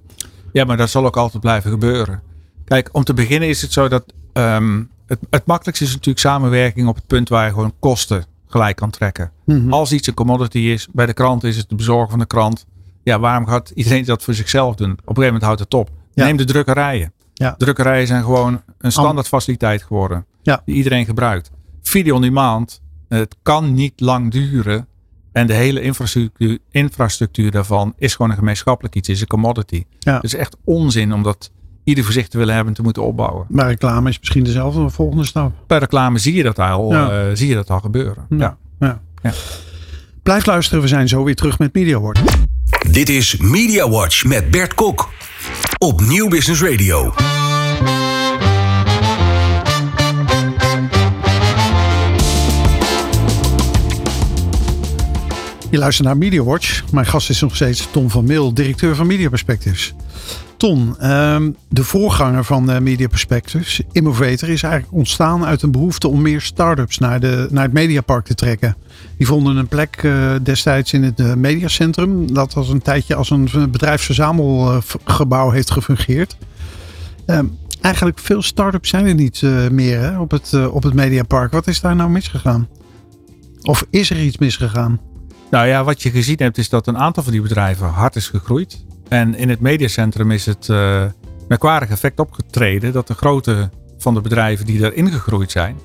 Ja, 0.52 0.64
maar 0.64 0.76
dat 0.76 0.90
zal 0.90 1.04
ook 1.04 1.16
altijd 1.16 1.42
blijven 1.42 1.70
gebeuren. 1.70 2.22
Kijk, 2.64 2.88
om 2.92 3.04
te 3.04 3.14
beginnen 3.14 3.48
is 3.48 3.62
het 3.62 3.72
zo 3.72 3.88
dat 3.88 4.04
ehm, 4.32 4.82
het, 5.06 5.18
het 5.30 5.46
makkelijkste 5.46 5.84
is 5.84 5.92
natuurlijk 5.92 6.18
samenwerking 6.18 6.88
op 6.88 6.94
het 6.94 7.06
punt 7.06 7.28
waar 7.28 7.46
je 7.46 7.52
gewoon 7.52 7.74
kosten 7.78 8.24
gelijk 8.46 8.76
kan 8.76 8.90
trekken. 8.90 9.30
Mhm. 9.44 9.72
Als 9.72 9.92
iets 9.92 10.06
een 10.06 10.14
commodity 10.14 10.58
is, 10.58 10.88
bij 10.92 11.06
de 11.06 11.12
krant 11.12 11.44
is 11.44 11.56
het 11.56 11.68
de 11.68 11.74
bezorger 11.74 12.10
van 12.10 12.18
de 12.18 12.26
krant. 12.26 12.66
Ja, 13.02 13.18
waarom 13.18 13.46
gaat 13.46 13.70
iedereen 13.70 14.04
dat 14.04 14.22
voor 14.22 14.34
zichzelf 14.34 14.74
doen? 14.74 14.90
Op 14.90 14.98
een 14.98 15.04
gegeven 15.04 15.24
moment 15.24 15.42
houdt 15.42 15.60
het 15.60 15.74
op. 15.74 15.90
Ja. 16.14 16.24
Neem 16.24 16.36
de 16.36 16.44
drukkerijen. 16.44 17.12
Ja. 17.34 17.54
Drukkerijen 17.58 18.06
zijn 18.06 18.22
gewoon 18.22 18.62
een 18.78 18.92
standaard 18.92 19.28
faciliteit 19.28 19.82
geworden. 19.82 20.26
Ja. 20.42 20.62
Die 20.64 20.74
iedereen 20.74 21.04
gebruikt. 21.04 21.50
Video 21.82 22.14
on 22.14 22.20
demand, 22.20 22.80
het 23.08 23.36
kan 23.42 23.74
niet 23.74 24.00
lang 24.00 24.30
duren. 24.30 24.86
En 25.32 25.46
de 25.46 25.54
hele 25.54 25.80
infrastructuur, 25.80 26.58
infrastructuur 26.70 27.50
daarvan 27.50 27.94
is 27.96 28.14
gewoon 28.14 28.30
een 28.30 28.36
gemeenschappelijk 28.36 28.94
iets, 28.94 29.08
is 29.08 29.20
een 29.20 29.26
commodity. 29.26 29.84
Ja. 29.98 30.14
Het 30.14 30.24
is 30.24 30.34
echt 30.34 30.56
onzin 30.64 31.12
om 31.12 31.22
dat 31.22 31.50
ieder 31.84 32.04
voor 32.04 32.12
zich 32.12 32.28
te 32.28 32.38
willen 32.38 32.54
hebben 32.54 32.72
en 32.72 32.76
te 32.78 32.82
moeten 32.82 33.02
opbouwen. 33.02 33.46
Maar 33.48 33.66
reclame 33.68 34.08
is 34.08 34.18
misschien 34.18 34.44
dezelfde 34.44 34.90
volgende 34.90 35.24
stap. 35.24 35.52
Bij 35.66 35.78
reclame 35.78 36.18
zie 36.18 36.34
je 36.34 36.42
dat 36.42 36.58
al, 36.58 36.92
Ja. 36.92 37.10
eh, 37.10 37.26
zie 37.32 37.48
je 37.48 37.54
dat 37.54 37.70
al 37.70 37.80
gebeuren. 37.80 38.26
Ja. 38.28 38.56
Ja. 38.80 39.00
Ja. 39.22 39.32
Blijf 40.22 40.46
luisteren, 40.46 40.82
we 40.82 40.88
zijn 40.88 41.08
zo 41.08 41.24
weer 41.24 41.34
terug 41.34 41.58
met 41.58 41.74
MediaWord. 41.74 42.20
Dit 42.90 43.08
is 43.08 43.36
Media 43.36 43.88
Watch 43.88 44.24
met 44.24 44.50
Bert 44.50 44.74
Kok. 44.74 45.08
Op 45.78 46.00
Nieuw 46.00 46.28
Business 46.28 46.62
Radio. 46.62 47.12
Je 55.70 55.78
luistert 55.78 56.06
naar 56.06 56.16
MediaWatch. 56.16 56.82
Mijn 56.92 57.06
gast 57.06 57.30
is 57.30 57.40
nog 57.40 57.54
steeds 57.56 57.88
Ton 57.90 58.10
van 58.10 58.24
Mil, 58.24 58.54
directeur 58.54 58.94
van 58.96 59.06
Media 59.06 59.28
Perspectives. 59.28 59.94
Ton, 60.62 60.98
ehm, 60.98 61.50
de 61.68 61.84
voorganger 61.84 62.44
van 62.44 62.70
eh, 62.70 62.80
Media 62.80 63.08
Perspectives, 63.08 63.80
Innovator, 63.92 64.48
is 64.48 64.62
eigenlijk 64.62 64.92
ontstaan 64.92 65.44
uit 65.44 65.62
een 65.62 65.70
behoefte 65.70 66.08
om 66.08 66.22
meer 66.22 66.40
start-ups 66.40 66.98
naar, 66.98 67.20
de, 67.20 67.46
naar 67.50 67.62
het 67.62 67.72
Mediapark 67.72 68.24
te 68.24 68.34
trekken. 68.34 68.76
Die 69.16 69.26
vonden 69.26 69.56
een 69.56 69.68
plek 69.68 69.96
eh, 69.96 70.34
destijds 70.42 70.92
in 70.92 71.02
het 71.02 71.20
eh, 71.20 71.34
Mediacentrum, 71.34 72.34
dat 72.34 72.54
als 72.54 72.68
een 72.68 72.82
tijdje 72.82 73.14
als 73.14 73.30
een 73.30 73.48
bedrijfsverzamelgebouw 73.70 75.50
heeft 75.50 75.70
gefungeerd. 75.70 76.36
Ehm, 77.26 77.46
eigenlijk 77.80 78.18
veel 78.18 78.42
start-ups 78.42 78.88
zijn 78.88 79.06
er 79.06 79.14
niet 79.14 79.42
meer 79.70 80.00
hè, 80.00 80.18
op, 80.18 80.30
het, 80.30 80.66
op 80.70 80.82
het 80.82 80.94
Mediapark. 80.94 81.52
Wat 81.52 81.66
is 81.66 81.80
daar 81.80 81.96
nou 81.96 82.10
misgegaan? 82.10 82.68
Of 83.62 83.86
is 83.90 84.10
er 84.10 84.22
iets 84.22 84.38
misgegaan? 84.38 85.00
Nou 85.50 85.66
ja, 85.66 85.84
wat 85.84 86.02
je 86.02 86.10
gezien 86.10 86.38
hebt 86.38 86.58
is 86.58 86.68
dat 86.68 86.86
een 86.86 86.98
aantal 86.98 87.22
van 87.22 87.32
die 87.32 87.42
bedrijven 87.42 87.86
hard 87.88 88.16
is 88.16 88.28
gegroeid. 88.28 88.84
En 89.12 89.34
in 89.34 89.48
het 89.48 89.60
mediacentrum 89.60 90.30
is 90.30 90.46
het 90.46 90.68
eh 90.68 91.04
merkwaardig 91.48 91.90
effect 91.90 92.20
opgetreden 92.20 92.92
dat 92.92 93.06
de 93.06 93.14
grote 93.14 93.70
van 93.98 94.14
de 94.14 94.20
bedrijven 94.20 94.66
die 94.66 94.84
erin 94.84 95.10
gegroeid 95.10 95.50
zijn, 95.50 95.76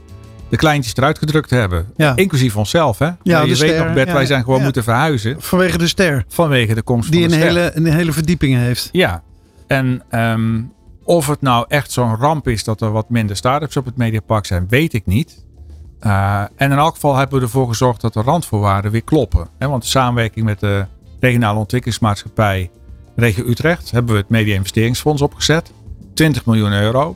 de 0.49 0.57
kleintjes 0.57 0.95
eruit 0.95 1.17
gedrukt 1.17 1.49
hebben. 1.49 1.91
Ja. 1.97 2.15
Inclusief 2.15 2.55
onszelf. 2.57 2.97
Hè? 2.97 3.05
Ja, 3.05 3.15
je 3.23 3.53
de 3.53 3.59
weet 3.59 3.69
ster, 3.69 3.85
nog, 3.85 3.93
Bert, 3.93 4.07
ja, 4.07 4.13
wij 4.13 4.25
zijn 4.25 4.43
gewoon 4.43 4.57
ja. 4.57 4.63
moeten 4.63 4.83
verhuizen 4.83 5.35
Vanwege 5.41 5.77
de 5.77 5.87
ster. 5.87 6.25
vanwege 6.27 6.73
de 6.73 6.81
komst 6.81 7.11
Die 7.11 7.23
van 7.23 7.31
een 7.31 7.39
de 7.39 7.45
ster. 7.49 7.61
hele, 7.61 7.89
een 7.89 7.97
hele 7.97 8.11
verdieping 8.11 8.55
heeft. 8.55 8.89
Ja, 8.91 9.23
en 9.67 10.03
ehm, 10.09 10.61
of 11.03 11.27
het 11.27 11.41
nou 11.41 11.65
echt 11.67 11.91
zo'n 11.91 12.15
ramp 12.15 12.47
is 12.47 12.63
dat 12.63 12.81
er 12.81 12.91
wat 12.91 13.09
minder 13.09 13.35
start-ups 13.35 13.77
op 13.77 13.85
het 13.85 13.97
Mediapark 13.97 14.45
zijn, 14.45 14.65
weet 14.69 14.93
ik 14.93 15.05
niet. 15.05 15.45
Uh, 16.01 16.39
en 16.55 16.71
in 16.71 16.77
elk 16.77 16.93
geval 16.93 17.15
hebben 17.15 17.37
we 17.39 17.43
ervoor 17.45 17.67
gezorgd 17.67 18.01
dat 18.01 18.13
de 18.13 18.21
randvoorwaarden 18.21 18.91
weer 18.91 19.03
kloppen. 19.03 19.47
Hè? 19.57 19.67
Want 19.67 19.81
de 19.81 19.89
samenwerking 19.89 20.45
met 20.45 20.59
de 20.59 20.85
regionale 21.19 21.59
ontwikkelingsmaatschappij 21.59 22.69
Regio 23.17 23.45
Utrecht 23.45 23.91
hebben 23.91 24.11
we 24.11 24.19
het 24.19 24.29
Media 24.29 24.55
Investeringsfonds 24.55 25.21
opgezet. 25.21 25.71
20 26.13 26.45
miljoen 26.45 26.71
euro. 26.71 27.15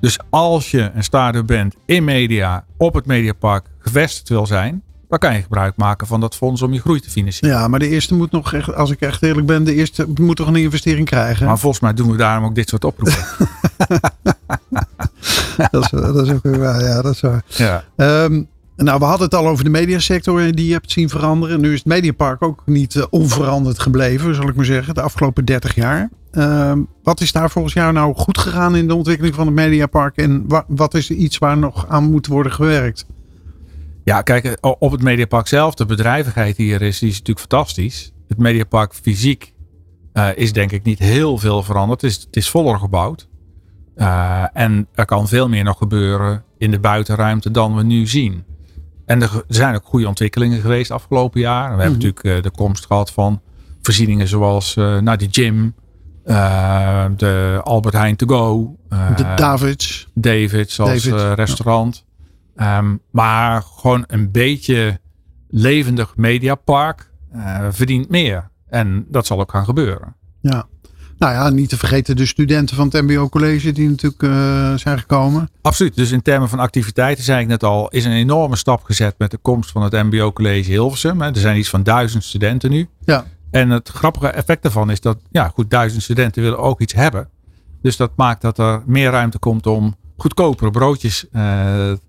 Dus 0.00 0.18
als 0.30 0.70
je 0.70 0.90
een 0.94 1.04
start-up 1.04 1.46
bent 1.46 1.74
in 1.84 2.04
media 2.04 2.64
op 2.76 2.94
het 2.94 3.06
Mediapark 3.06 3.66
gevestigd 3.78 4.28
wil 4.28 4.46
zijn, 4.46 4.82
dan 5.08 5.18
kan 5.18 5.34
je 5.34 5.42
gebruik 5.42 5.76
maken 5.76 6.06
van 6.06 6.20
dat 6.20 6.36
fonds 6.36 6.62
om 6.62 6.72
je 6.72 6.80
groei 6.80 7.00
te 7.00 7.10
financieren. 7.10 7.58
Ja, 7.58 7.68
maar 7.68 7.78
de 7.78 7.88
eerste 7.88 8.14
moet 8.14 8.30
nog 8.30 8.52
echt, 8.52 8.74
als 8.74 8.90
ik 8.90 9.00
echt 9.00 9.22
eerlijk 9.22 9.46
ben, 9.46 9.64
de 9.64 9.74
eerste 9.74 10.06
moet 10.14 10.36
toch 10.36 10.46
een 10.46 10.56
investering 10.56 11.06
krijgen. 11.06 11.46
Maar 11.46 11.58
volgens 11.58 11.82
mij 11.82 11.94
doen 11.94 12.10
we 12.10 12.16
daarom 12.16 12.44
ook 12.44 12.54
dit 12.54 12.68
soort 12.68 12.84
oproepen. 12.84 13.24
dat, 15.70 15.82
is, 15.84 15.90
dat 15.90 16.26
is 16.26 16.30
ook 16.32 16.42
weer 16.42 16.58
waar. 16.58 16.82
Ja, 16.82 17.02
dat 17.02 17.14
is 17.14 17.20
waar. 17.20 17.42
ja. 17.46 17.84
Ehm, 17.96 18.42
nou, 18.84 18.98
we 18.98 19.04
hadden 19.04 19.24
het 19.26 19.34
al 19.34 19.48
over 19.48 19.64
de 19.64 19.70
mediasector 19.70 20.52
die 20.52 20.66
je 20.66 20.72
hebt 20.72 20.90
zien 20.90 21.08
veranderen. 21.08 21.60
Nu 21.60 21.72
is 21.72 21.78
het 21.78 21.86
Mediapark 21.86 22.42
ook 22.42 22.62
niet 22.66 22.96
eh, 22.96 23.04
onveranderd 23.10 23.78
gebleven, 23.78 24.34
zal 24.34 24.48
ik 24.48 24.54
maar 24.54 24.64
zeggen, 24.64 24.94
de 24.94 25.02
afgelopen 25.02 25.44
30 25.44 25.74
jaar. 25.74 26.10
Ehm, 26.30 26.78
wat 27.02 27.20
is 27.20 27.32
daar 27.32 27.50
volgens 27.50 27.74
jou 27.74 27.92
nou 27.92 28.14
goed 28.14 28.38
gegaan 28.38 28.76
in 28.76 28.88
de 28.88 28.94
ontwikkeling 28.94 29.34
van 29.34 29.46
het 29.46 29.54
Mediapark? 29.54 30.16
En 30.16 30.44
wa- 30.48 30.64
wat 30.68 30.94
is 30.94 31.10
er 31.10 31.16
iets 31.16 31.38
waar 31.38 31.58
nog 31.58 31.86
aan 31.88 32.10
moet 32.10 32.26
worden 32.26 32.52
gewerkt? 32.52 33.06
Ja, 34.04 34.22
kijk, 34.22 34.44
eh, 34.44 34.72
op 34.78 34.90
het 34.90 35.02
Mediapark 35.02 35.46
zelf, 35.46 35.74
de 35.74 35.86
bedrijvigheid 35.86 36.56
die 36.56 36.74
er 36.74 36.82
is, 36.82 36.98
die 36.98 37.08
is 37.08 37.18
natuurlijk 37.18 37.46
fantastisch. 37.48 38.12
Het 38.28 38.38
Mediapark 38.38 38.94
fysiek 38.94 39.52
eh, 40.12 40.28
is 40.34 40.52
denk 40.52 40.72
ik 40.72 40.82
niet 40.82 40.98
heel 40.98 41.38
veel 41.38 41.62
veranderd. 41.62 42.00
Het 42.00 42.10
is, 42.10 42.16
het 42.16 42.36
is 42.36 42.50
voller 42.50 42.78
gebouwd. 42.78 43.28
En 44.52 44.86
er 44.94 45.04
kan 45.04 45.28
veel 45.28 45.48
meer 45.48 45.64
nog 45.64 45.78
gebeuren 45.78 46.42
in 46.58 46.70
de 46.70 46.78
buitenruimte 46.80 47.50
dan 47.50 47.74
we 47.76 47.82
nu 47.82 48.06
zien. 48.06 48.44
En 49.08 49.22
er, 49.22 49.44
zijn 49.48 49.74
ook 49.74 49.84
goede 49.84 50.08
ontwikkelingen 50.08 50.60
geweest 50.60 50.90
afgelopen 50.90 51.40
jaar. 51.40 51.76
We 51.76 51.82
hebben 51.82 51.98
natuurlijk 51.98 52.24
eh, 52.24 52.42
de 52.42 52.50
komst 52.50 52.86
gehad 52.86 53.12
van 53.12 53.40
voorzieningen 53.82 54.28
zoals 54.28 54.76
eh 54.76 54.98
naar 54.98 55.18
de 55.18 55.28
gym, 55.30 55.74
eh, 56.24 57.04
de 57.16 57.60
Albert 57.64 57.94
Heijn 57.94 58.16
to 58.16 58.26
go, 58.26 58.76
De 59.16 59.34
Davids. 59.36 60.08
David's 60.14 60.80
als 60.80 60.88
David, 60.88 61.20
ja. 61.20 61.34
restaurant. 61.34 62.04
Ehm, 62.56 62.96
maar 63.10 63.62
gewoon 63.62 64.04
een 64.06 64.30
beetje 64.30 65.00
levendig 65.48 66.16
mediapark 66.16 67.10
verdient 67.70 68.08
meer. 68.08 68.50
En 68.68 69.06
dat 69.08 69.26
zal 69.26 69.40
ook 69.40 69.50
gaan 69.50 69.64
gebeuren. 69.64 70.16
Ja. 70.40 70.66
Nou 71.18 71.32
ja, 71.32 71.48
niet 71.48 71.68
te 71.68 71.78
vergeten 71.78 72.16
de 72.16 72.26
studenten 72.26 72.76
van 72.76 72.88
het 72.90 73.02
MBO 73.02 73.28
College 73.28 73.72
die 73.72 73.88
natuurlijk 73.88 74.22
eh, 74.22 74.74
zijn 74.74 74.98
gekomen. 74.98 75.48
Absoluut. 75.62 75.94
Dus 75.96 76.10
in 76.10 76.22
termen 76.22 76.48
van 76.48 76.58
activiteiten, 76.58 77.24
zei 77.24 77.40
ik 77.40 77.46
net 77.46 77.62
al, 77.64 77.88
is 77.88 78.04
een 78.04 78.12
enorme 78.12 78.56
stap 78.56 78.82
gezet 78.84 79.14
met 79.18 79.30
de 79.30 79.36
komst 79.36 79.70
van 79.70 79.82
het 79.82 79.92
MBO 79.92 80.32
College 80.32 80.70
Hilversum. 80.70 81.22
Er 81.22 81.36
zijn 81.36 81.58
iets 81.58 81.68
van 81.68 81.82
duizend 81.82 82.24
studenten 82.24 82.70
nu. 82.70 82.88
Ja. 83.04 83.24
En 83.50 83.70
het 83.70 83.88
grappige 83.88 84.28
effect 84.28 84.62
daarvan 84.62 84.90
is 84.90 85.00
dat, 85.00 85.18
ja, 85.30 85.48
goed, 85.48 85.70
duizend 85.70 86.02
studenten 86.02 86.42
willen 86.42 86.58
ook 86.58 86.80
iets 86.80 86.92
hebben. 86.92 87.28
Dus 87.82 87.96
dat 87.96 88.10
maakt 88.16 88.42
dat 88.42 88.58
er 88.58 88.82
meer 88.86 89.10
ruimte 89.10 89.38
komt 89.38 89.66
om 89.66 89.96
goedkopere 90.16 90.70
broodjes 90.70 91.26
eh, 91.32 91.42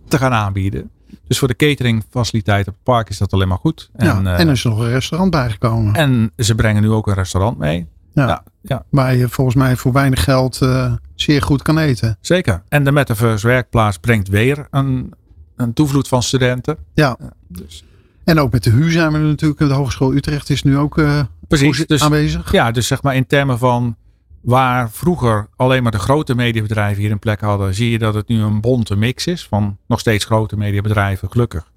te 0.08 0.18
gaan 0.18 0.34
aanbieden. 0.34 0.90
Dus 1.28 1.38
voor 1.40 1.48
de 1.48 1.56
cateringfaciliteit 1.56 2.68
op 2.68 2.74
het 2.74 2.84
park 2.84 3.10
is 3.10 3.18
dat 3.18 3.34
alleen 3.34 3.48
maar 3.48 3.58
goed. 3.58 3.90
En, 3.94 4.08
En, 4.10 4.24
ja. 4.24 4.34
eh, 4.34 4.40
en 4.40 4.48
er 4.48 4.54
is 4.54 4.64
nog 4.64 4.80
een 4.80 4.90
restaurant 4.90 5.32
bijgekomen. 5.32 5.94
en 5.96 6.32
ze 6.38 6.56
brengen 6.56 6.82
nu 6.82 6.90
ook 6.90 7.08
een 7.08 7.14
restaurant 7.14 7.58
mee. 7.58 7.88
Ja. 8.14 8.28
Ja, 8.28 8.44
ja, 8.62 8.84
Waar 8.90 9.16
je 9.16 9.30
volgens 9.30 9.56
mij 9.56 9.76
voor 9.76 9.92
weinig 9.92 10.24
geld 10.24 10.62
eh, 10.62 10.94
zeer 11.16 11.42
goed 11.42 11.62
kan 11.62 11.78
eten. 11.78 12.18
zeker. 12.22 12.62
En 12.68 12.84
de 12.84 12.92
Metaverse 12.92 13.48
werkplaats 13.48 13.98
brengt 13.98 14.28
weer 14.28 14.68
een, 14.72 15.14
een 15.56 15.74
toevloed 15.74 16.08
van 16.08 16.24
studenten. 16.24 16.78
Ja. 16.94 17.18
Dus, 17.48 17.84
En 18.24 18.40
ook 18.40 18.52
met 18.52 18.64
de 18.64 18.70
HU 18.70 18.92
zijn 18.92 19.12
we 19.12 19.18
er 19.18 19.24
natuurlijk. 19.24 19.60
De 19.60 19.74
Hogeschool 19.74 20.14
Utrecht 20.14 20.50
is 20.50 20.64
nu 20.64 20.78
ook 20.78 20.98
eh, 20.98 21.22
precies. 21.48 21.88
Dus, 21.88 22.04
aanwezig. 22.04 22.52
ja, 22.52 22.72
dus 22.72 22.88
zeg 22.88 23.02
maar 23.04 23.16
in 23.16 23.28
termen 23.28 23.58
van 23.58 23.96
waar 24.42 24.92
vroeger 24.92 25.48
alleen 25.56 25.84
maar 25.84 25.92
de 25.92 26.00
grote 26.00 26.36
mediabedrijven 26.36 27.02
hier 27.02 27.12
een 27.12 27.20
plek 27.20 27.42
hadden, 27.42 27.76
zie 27.76 27.92
je 27.92 28.00
dat 28.00 28.14
het 28.14 28.28
nu 28.28 28.42
een 28.42 28.62
bonte 28.62 28.96
mix 28.96 29.28
is 29.28 29.48
van 29.48 29.78
nog 29.88 30.00
steeds 30.00 30.26
grote 30.26 30.58
mediabedrijven, 30.58 31.32
gelukkig. 31.32 31.72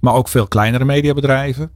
Maar 0.00 0.14
ook 0.14 0.28
veel 0.28 0.46
kleinere 0.48 0.84
mediabedrijven. 0.84 1.70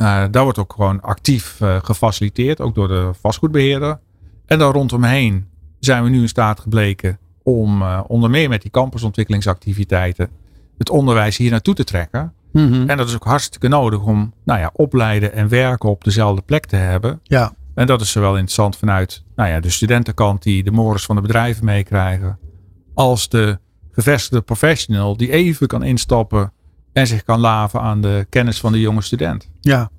Eh, 0.00 0.24
daar 0.30 0.42
wordt 0.42 0.58
ook 0.58 0.72
gewoon 0.72 1.00
actief 1.00 1.60
eh, 1.60 1.76
gefaciliteerd, 1.82 2.60
ook 2.60 2.74
door 2.74 2.88
de 2.88 3.10
vastgoedbeheerder. 3.20 3.98
En 4.46 4.58
dan 4.58 4.72
rondomheen 4.72 5.48
zijn 5.78 6.02
we 6.02 6.08
nu 6.08 6.20
in 6.20 6.28
staat 6.28 6.60
gebleken 6.60 7.18
om 7.42 7.82
eh, 7.82 8.00
onder 8.06 8.30
meer 8.30 8.48
met 8.48 8.62
die 8.62 8.70
campusontwikkelingsactiviteiten 8.70 10.30
het 10.78 10.90
onderwijs 10.90 11.36
hier 11.36 11.50
naartoe 11.50 11.74
te 11.74 11.84
trekken. 11.84 12.32
Mhm. 12.52 12.88
En 12.88 12.96
dat 12.96 13.08
is 13.08 13.14
ook 13.14 13.24
hartstikke 13.24 13.68
nodig 13.68 14.02
om 14.02 14.32
nou 14.44 14.60
ja, 14.60 14.70
opleiden 14.72 15.32
en 15.32 15.48
werken 15.48 15.88
op 15.88 16.04
dezelfde 16.04 16.42
plek 16.42 16.66
te 16.66 16.76
hebben. 16.76 17.20
Ja, 17.22 17.52
En 17.74 17.86
dat 17.86 18.00
is 18.00 18.10
zowel 18.10 18.32
interessant 18.32 18.76
vanuit 18.76 19.24
nou 19.36 19.48
ja, 19.48 19.60
de 19.60 19.70
studentenkant 19.70 20.42
die 20.42 20.62
de 20.62 20.70
mores 20.70 21.04
van 21.04 21.16
de 21.16 21.22
bedrijven 21.22 21.64
meekrijgen. 21.64 22.38
Als 22.94 23.28
de 23.28 23.58
gevestigde 23.90 24.40
professional 24.40 25.16
die 25.16 25.32
even 25.32 25.66
kan 25.66 25.82
instappen 25.82 26.52
en 26.92 27.06
zich 27.06 27.24
kan 27.24 27.40
laven 27.40 27.80
aan 27.80 28.00
de 28.00 28.26
kennis 28.28 28.60
van 28.60 28.72
de 28.72 28.80
jonge 28.80 29.02
student. 29.02 29.48
ja. 29.60 29.90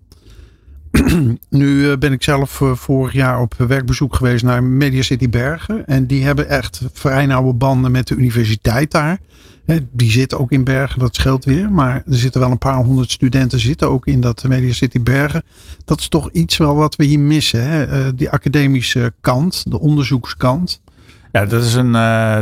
nu 1.49 1.91
eh, 1.91 1.97
ben 1.97 2.11
ik 2.11 2.23
zelf 2.23 2.61
eh, 2.61 2.73
vorig 2.73 3.13
jaar 3.13 3.41
op 3.41 3.53
werkbezoek 3.57 4.15
geweest 4.15 4.43
naar 4.43 4.63
Media 4.63 5.01
City 5.01 5.29
Bergen. 5.29 5.87
En 5.87 6.07
die 6.07 6.23
hebben 6.23 6.49
echt 6.49 6.81
vrij 6.93 7.25
nauwe 7.25 7.53
banden 7.53 7.91
met 7.91 8.07
de 8.07 8.15
universiteit 8.15 8.91
daar. 8.91 9.19
Die 9.91 10.11
zitten 10.11 10.39
ook 10.39 10.51
in 10.51 10.63
Bergen, 10.63 10.99
dat 10.99 11.15
scheelt 11.15 11.45
weer. 11.45 11.71
Maar 11.71 11.95
er 11.95 12.15
zitten 12.17 12.41
wel 12.41 12.51
een 12.51 12.57
paar 12.57 12.75
honderd 12.83 13.11
studenten 13.11 13.59
zitten 13.59 13.89
ook 13.89 14.07
in 14.07 14.21
dat 14.21 14.43
Media 14.43 14.73
City 14.73 15.01
Bergen. 15.01 15.43
Dat 15.85 15.99
is 15.99 16.07
toch 16.07 16.29
iets 16.31 16.57
wel 16.57 16.75
wat 16.75 16.95
we 16.95 17.03
hier 17.03 17.19
missen. 17.19 17.63
Hè? 17.69 17.83
Eh, 17.83 18.11
Die 18.15 18.29
academische 18.29 19.13
kant, 19.21 19.71
de 19.71 19.79
onderzoekskant. 19.79 20.81
Ja, 21.31 21.45
dat 21.45 21.63
is, 21.63 21.73
een, 21.73 21.91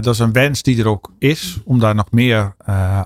dat 0.01 0.13
is 0.13 0.19
een 0.19 0.33
wens 0.33 0.63
die 0.63 0.79
er 0.79 0.87
ook 0.87 1.11
is 1.19 1.59
om 1.63 1.79
daar 1.79 1.95
nog 1.95 2.11
meer 2.11 2.55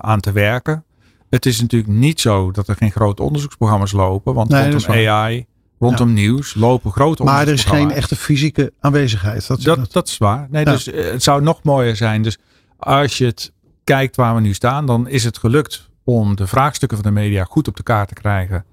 aan 0.00 0.20
te 0.20 0.32
werken. 0.32 0.84
Het 1.34 1.46
is 1.46 1.60
natuurlijk 1.60 1.92
niet 1.92 2.20
zo 2.20 2.50
dat 2.50 2.68
er 2.68 2.76
geen 2.76 2.90
grote 2.90 3.22
onderzoeksprogramma's 3.22 3.92
lopen. 3.92 4.34
Want 4.34 4.48
Nee, 4.48 4.74
is 4.74 4.86
rondom 4.86 5.06
AI, 5.08 5.46
rondom 5.78 6.12
nieuws 6.12 6.54
lopen 6.54 6.90
grote 6.90 7.24
Maar 7.24 7.46
er 7.46 7.52
is 7.52 7.64
geen 7.64 7.80
onderzoeksprogramma's. 7.80 7.96
echte 7.96 8.16
fysieke 8.16 8.72
aanwezigheid. 8.80 9.46
Dat, 9.46 9.62
Dat, 9.62 9.92
dat 9.92 10.08
is 10.08 10.18
waar. 10.18 10.46
Nee, 10.50 10.64
Ja. 10.64 10.70
dus 10.70 10.90
eh, 10.90 11.10
het 11.10 11.22
zou 11.22 11.42
nog 11.42 11.62
mooier 11.62 11.96
zijn. 11.96 12.22
Dus 12.22 12.38
als 12.76 13.18
je 13.18 13.24
het 13.26 13.52
kijkt 13.84 14.16
waar 14.16 14.34
we 14.34 14.40
nu 14.40 14.54
staan, 14.54 14.86
dan 14.86 15.08
is 15.08 15.24
het 15.24 15.38
gelukt 15.38 15.90
om 16.04 16.36
de 16.36 16.46
vraagstukken 16.46 16.98
van 17.02 17.06
de 17.06 17.20
media 17.20 17.44
goed 17.44 17.68
op 17.68 17.76
de 17.76 17.82
kaart 17.82 18.08
te 18.08 18.14
krijgen. 18.14 18.64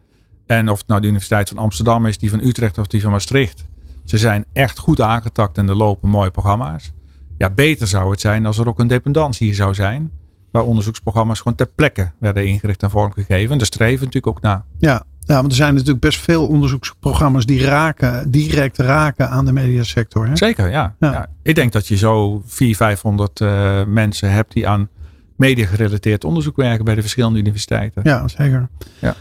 En 0.46 0.70
of 0.70 0.78
het 0.78 0.88
nou 0.88 1.02
de 1.02 1.08
Universiteit 1.08 1.50
van 1.50 1.58
Amsterdam 1.58 2.06
is, 2.06 2.18
die 2.18 2.30
van 2.30 2.40
Utrecht 2.44 2.78
of 2.78 2.88
die 2.88 3.02
van 3.02 3.12
Maastricht. 3.12 3.66
Ze 4.06 4.18
zijn 4.18 4.46
echt 4.54 4.78
goed 4.80 5.02
aangetakt 5.02 5.58
en 5.58 5.70
er 5.70 5.76
lopen 5.76 6.10
mooie 6.10 6.32
programma's. 6.32 6.92
Ja, 7.38 7.50
beter 7.50 7.88
zou 7.88 8.12
het 8.12 8.22
zijn 8.22 8.46
als 8.46 8.58
er 8.58 8.68
ook 8.68 8.80
een 8.80 8.88
dependantie 8.88 9.46
hier 9.48 9.56
zou 9.56 9.74
zijn. 9.74 10.12
Waar 10.52 10.64
onderzoeksprogramma's 10.64 11.38
gewoon 11.38 11.58
ter 11.58 11.68
plekke 11.68 12.12
werden 12.18 12.46
ingericht 12.46 12.84
en 12.84 12.90
vormgegeven. 12.90 13.52
En 13.52 13.58
daar 13.58 13.68
streven 13.68 14.00
we 14.00 14.06
natuurlijk 14.06 14.38
ook 14.38 14.42
naar. 14.42 14.64
Ja, 14.80 15.04
ja, 15.26 15.36
want 15.36 15.48
er 15.48 15.56
zijn 15.56 15.74
natuurlijk 15.74 16.00
best 16.00 16.20
veel 16.20 16.48
onderzoeksprogramma's 16.48 17.46
die 17.46 17.64
raken, 17.64 18.32
direct 18.32 18.78
raken 18.78 19.30
aan 19.30 19.46
de 19.46 19.52
mediasector. 19.52 20.28
Hè? 20.28 20.36
Zeker, 20.36 20.70
ja. 20.70 20.96
Ja. 21.00 21.12
ja. 21.12 21.28
Ik 21.44 21.56
denk 21.56 21.72
dat 21.72 21.88
je 21.88 21.98
zo 21.98 22.42
400, 22.46 22.78
500 22.78 23.40
eh, 23.40 23.84
mensen 23.94 24.32
hebt 24.32 24.54
die 24.54 24.68
aan 24.68 24.90
media 25.36 25.66
gerelateerd 25.66 26.24
onderzoek 26.24 26.56
werken 26.56 26.86
bij 26.86 26.96
de 26.96 27.02
verschillende 27.02 27.40
universiteiten. 27.40 28.02
Ja, 28.06 28.28
zeker. 28.28 28.68
Ja. 29.00 29.16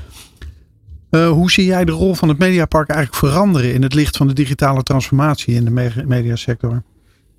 Eh, 1.11 1.29
hoe 1.29 1.51
zie 1.51 1.64
jij 1.64 1.85
de 1.85 1.93
rol 1.93 2.14
van 2.14 2.29
het 2.29 2.38
Mediapark 2.38 2.88
eigenlijk 2.88 3.19
veranderen 3.25 3.75
in 3.75 3.83
het 3.83 3.95
licht 3.95 4.16
van 4.16 4.27
de 4.27 4.33
digitale 4.33 4.83
transformatie 4.83 5.55
in 5.55 5.64
de 5.64 5.71
me- 5.71 6.05
mediasector? 6.07 6.83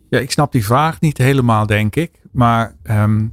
Ja, 0.09 0.19
ik 0.19 0.31
snap 0.31 0.51
die 0.51 0.65
vraag 0.65 0.99
niet 1.01 1.17
helemaal, 1.17 1.65
denk 1.65 1.95
ik. 1.95 2.11
Maar 2.31 2.75
ehm, 2.83 3.25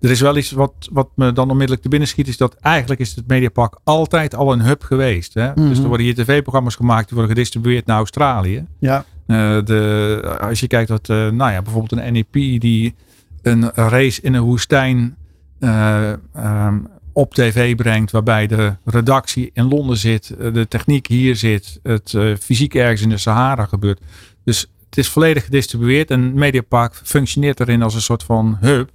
er 0.00 0.10
is 0.10 0.20
wel 0.20 0.36
iets 0.36 0.50
wat, 0.50 0.72
wat 0.92 1.08
me 1.14 1.32
dan 1.32 1.48
onmiddellijk 1.50 1.82
te 1.82 1.88
binnen 1.88 2.08
schiet. 2.08 2.28
Is 2.28 2.36
dat 2.36 2.54
eigenlijk 2.54 3.00
is 3.00 3.14
het 3.16 3.26
Mediapark 3.26 3.78
altijd 3.84 4.34
al 4.34 4.52
een 4.52 4.60
hub 4.62 4.82
geweest. 4.82 5.34
Hè? 5.34 5.54
Dus 5.54 5.64
Mhm. 5.74 5.82
er 5.82 5.88
worden 5.88 6.06
hier 6.06 6.14
tv-programma's 6.14 6.74
gemaakt 6.74 7.08
die 7.08 7.16
worden 7.16 7.34
gedistribueerd 7.36 7.86
naar 7.86 7.96
Australië. 7.96 8.66
Ja, 8.78 9.04
Eh, 9.26 9.36
de, 9.64 10.36
als 10.40 10.60
je 10.60 10.66
kijkt 10.66 10.88
dat, 10.88 11.08
eh, 11.08 11.16
nou 11.28 11.52
ja, 11.52 11.62
bijvoorbeeld 11.62 12.00
een 12.02 12.12
NEP 12.12 12.32
die 12.60 12.94
een 13.42 13.70
race 13.74 14.20
in 14.22 14.34
een 14.34 14.42
woestijn 14.42 15.16
eh, 15.58 16.12
ehm, 16.34 16.78
op 17.12 17.34
tv 17.34 17.74
brengt, 17.76 18.10
waarbij 18.10 18.46
de 18.46 18.76
redactie 18.84 19.50
in 19.54 19.68
Londen 19.68 19.96
zit, 19.96 20.34
de 20.52 20.66
techniek 20.68 21.06
hier 21.06 21.36
zit, 21.36 21.80
het 21.82 22.14
fysiek 22.40 22.74
ergens 22.74 23.02
in 23.02 23.08
de 23.08 23.16
Sahara 23.18 23.64
gebeurt. 23.64 24.00
Dus 24.44 24.60
het 24.88 24.98
is 24.98 25.08
volledig 25.08 25.44
gedistribueerd 25.44 26.10
en 26.10 26.34
Mediapark 26.34 27.00
functioneert 27.04 27.60
erin 27.60 27.82
als 27.82 27.94
een 27.94 28.00
soort 28.00 28.22
van 28.22 28.58
hub. 28.60 28.90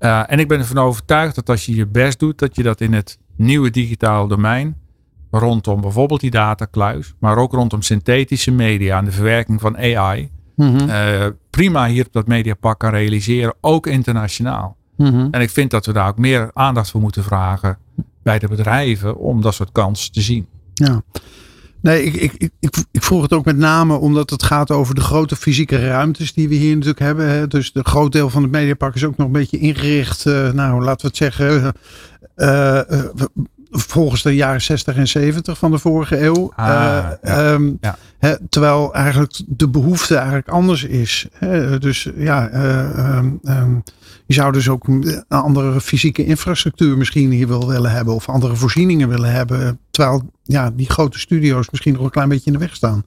Eh, 0.00 0.22
en 0.26 0.38
ik 0.38 0.48
ben 0.48 0.58
ervan 0.58 0.78
overtuigd 0.84 1.34
dat 1.34 1.48
als 1.48 1.66
je 1.66 1.74
je 1.74 1.86
best 1.86 2.18
doet, 2.18 2.38
dat 2.38 2.56
je 2.56 2.62
dat 2.62 2.80
in 2.80 2.92
het 2.92 3.18
nieuwe 3.36 3.70
digitale 3.70 4.28
domein, 4.28 4.76
rondom 5.30 5.80
bijvoorbeeld 5.80 6.20
die 6.20 6.30
datakluis, 6.30 7.14
maar 7.18 7.36
ook 7.36 7.52
rondom 7.52 7.82
synthetische 7.82 8.50
media 8.50 8.98
en 8.98 9.04
de 9.04 9.12
verwerking 9.12 9.60
van 9.60 9.76
AI, 9.76 10.30
Mhm. 10.56 10.88
eh, 10.88 11.26
prima 11.50 11.86
hier 11.86 12.06
op 12.06 12.12
dat 12.12 12.26
mediapak 12.26 12.78
kan 12.78 12.90
realiseren, 12.90 13.54
ook 13.60 13.86
internationaal. 13.86 14.76
Mhm. 14.96 15.28
En 15.30 15.40
ik 15.40 15.50
vind 15.50 15.70
dat 15.70 15.86
we 15.86 15.92
daar 15.92 16.08
ook 16.08 16.18
meer 16.18 16.50
aandacht 16.54 16.90
voor 16.90 17.00
moeten 17.00 17.24
vragen 17.24 17.78
bij 18.22 18.38
de 18.38 18.48
bedrijven 18.48 19.16
om 19.16 19.40
dat 19.40 19.54
soort 19.54 19.72
kansen 19.72 20.12
te 20.12 20.20
zien. 20.20 20.46
ja. 20.74 21.02
Nee, 21.82 22.02
ik, 22.04 22.14
ik, 22.14 22.32
ik, 22.60 22.76
ik- 22.90 23.02
vroeg 23.02 23.22
het 23.22 23.32
ook 23.32 23.44
met 23.44 23.56
name 23.56 23.94
omdat 23.96 24.30
het 24.30 24.42
gaat 24.42 24.70
over 24.70 24.94
de 24.94 25.00
grote 25.00 25.36
fysieke 25.36 25.86
ruimtes 25.86 26.32
die 26.32 26.48
we 26.48 26.54
hier 26.54 26.72
natuurlijk 26.72 26.98
hebben. 27.00 27.28
Hè. 27.28 27.46
Dus 27.46 27.70
een 27.74 27.84
groot 27.84 28.12
deel 28.12 28.30
van 28.30 28.42
het 28.42 28.50
Mediapark 28.50 28.94
is 28.94 29.04
ook 29.04 29.16
nog 29.16 29.26
een 29.26 29.32
beetje 29.32 29.58
ingericht, 29.58 30.26
eh, 30.26 30.50
nou 30.52 30.82
laten 30.82 31.00
we 31.00 31.06
het 31.06 31.16
zeggen, 31.16 31.72
eh, 32.34 32.80
volgens 33.70 34.22
de 34.22 34.34
jaren 34.34 34.62
60 34.62 34.96
en 34.96 35.08
70 35.08 35.58
van 35.58 35.70
de 35.70 35.78
vorige 35.78 36.20
eeuw. 36.20 36.52
Ah, 36.56 36.68
Eh, 36.68 36.74
ja. 36.74 37.18
ehm, 37.22 37.72
Ja. 37.80 37.96
terwijl 38.48 38.94
eigenlijk 38.94 39.40
de 39.46 39.68
behoefte 39.68 40.14
eigenlijk 40.16 40.48
anders 40.48 40.84
is. 40.84 41.26
Dus 41.78 42.08
ja, 42.16 42.48
eh, 42.48 42.98
ehm, 42.98 43.30
ehm, 43.44 43.74
je 44.26 44.34
zou 44.34 44.52
dus 44.52 44.68
ook 44.68 44.88
een 44.88 45.24
andere 45.28 45.80
fysieke 45.80 46.24
infrastructuur 46.24 46.96
misschien 46.96 47.30
hier 47.30 47.48
wel 47.48 47.68
willen 47.68 47.90
hebben. 47.90 48.14
Of 48.14 48.28
andere 48.28 48.56
voorzieningen 48.56 49.08
willen 49.08 49.32
hebben. 49.32 49.78
Terwijl 49.90 50.30
ja, 50.42 50.70
die 50.70 50.90
grote 50.90 51.18
studio's 51.18 51.70
misschien 51.70 51.92
nog 51.92 52.02
een 52.02 52.10
klein 52.10 52.28
beetje 52.28 52.46
in 52.46 52.52
de 52.52 52.58
weg 52.58 52.74
staan. 52.74 53.04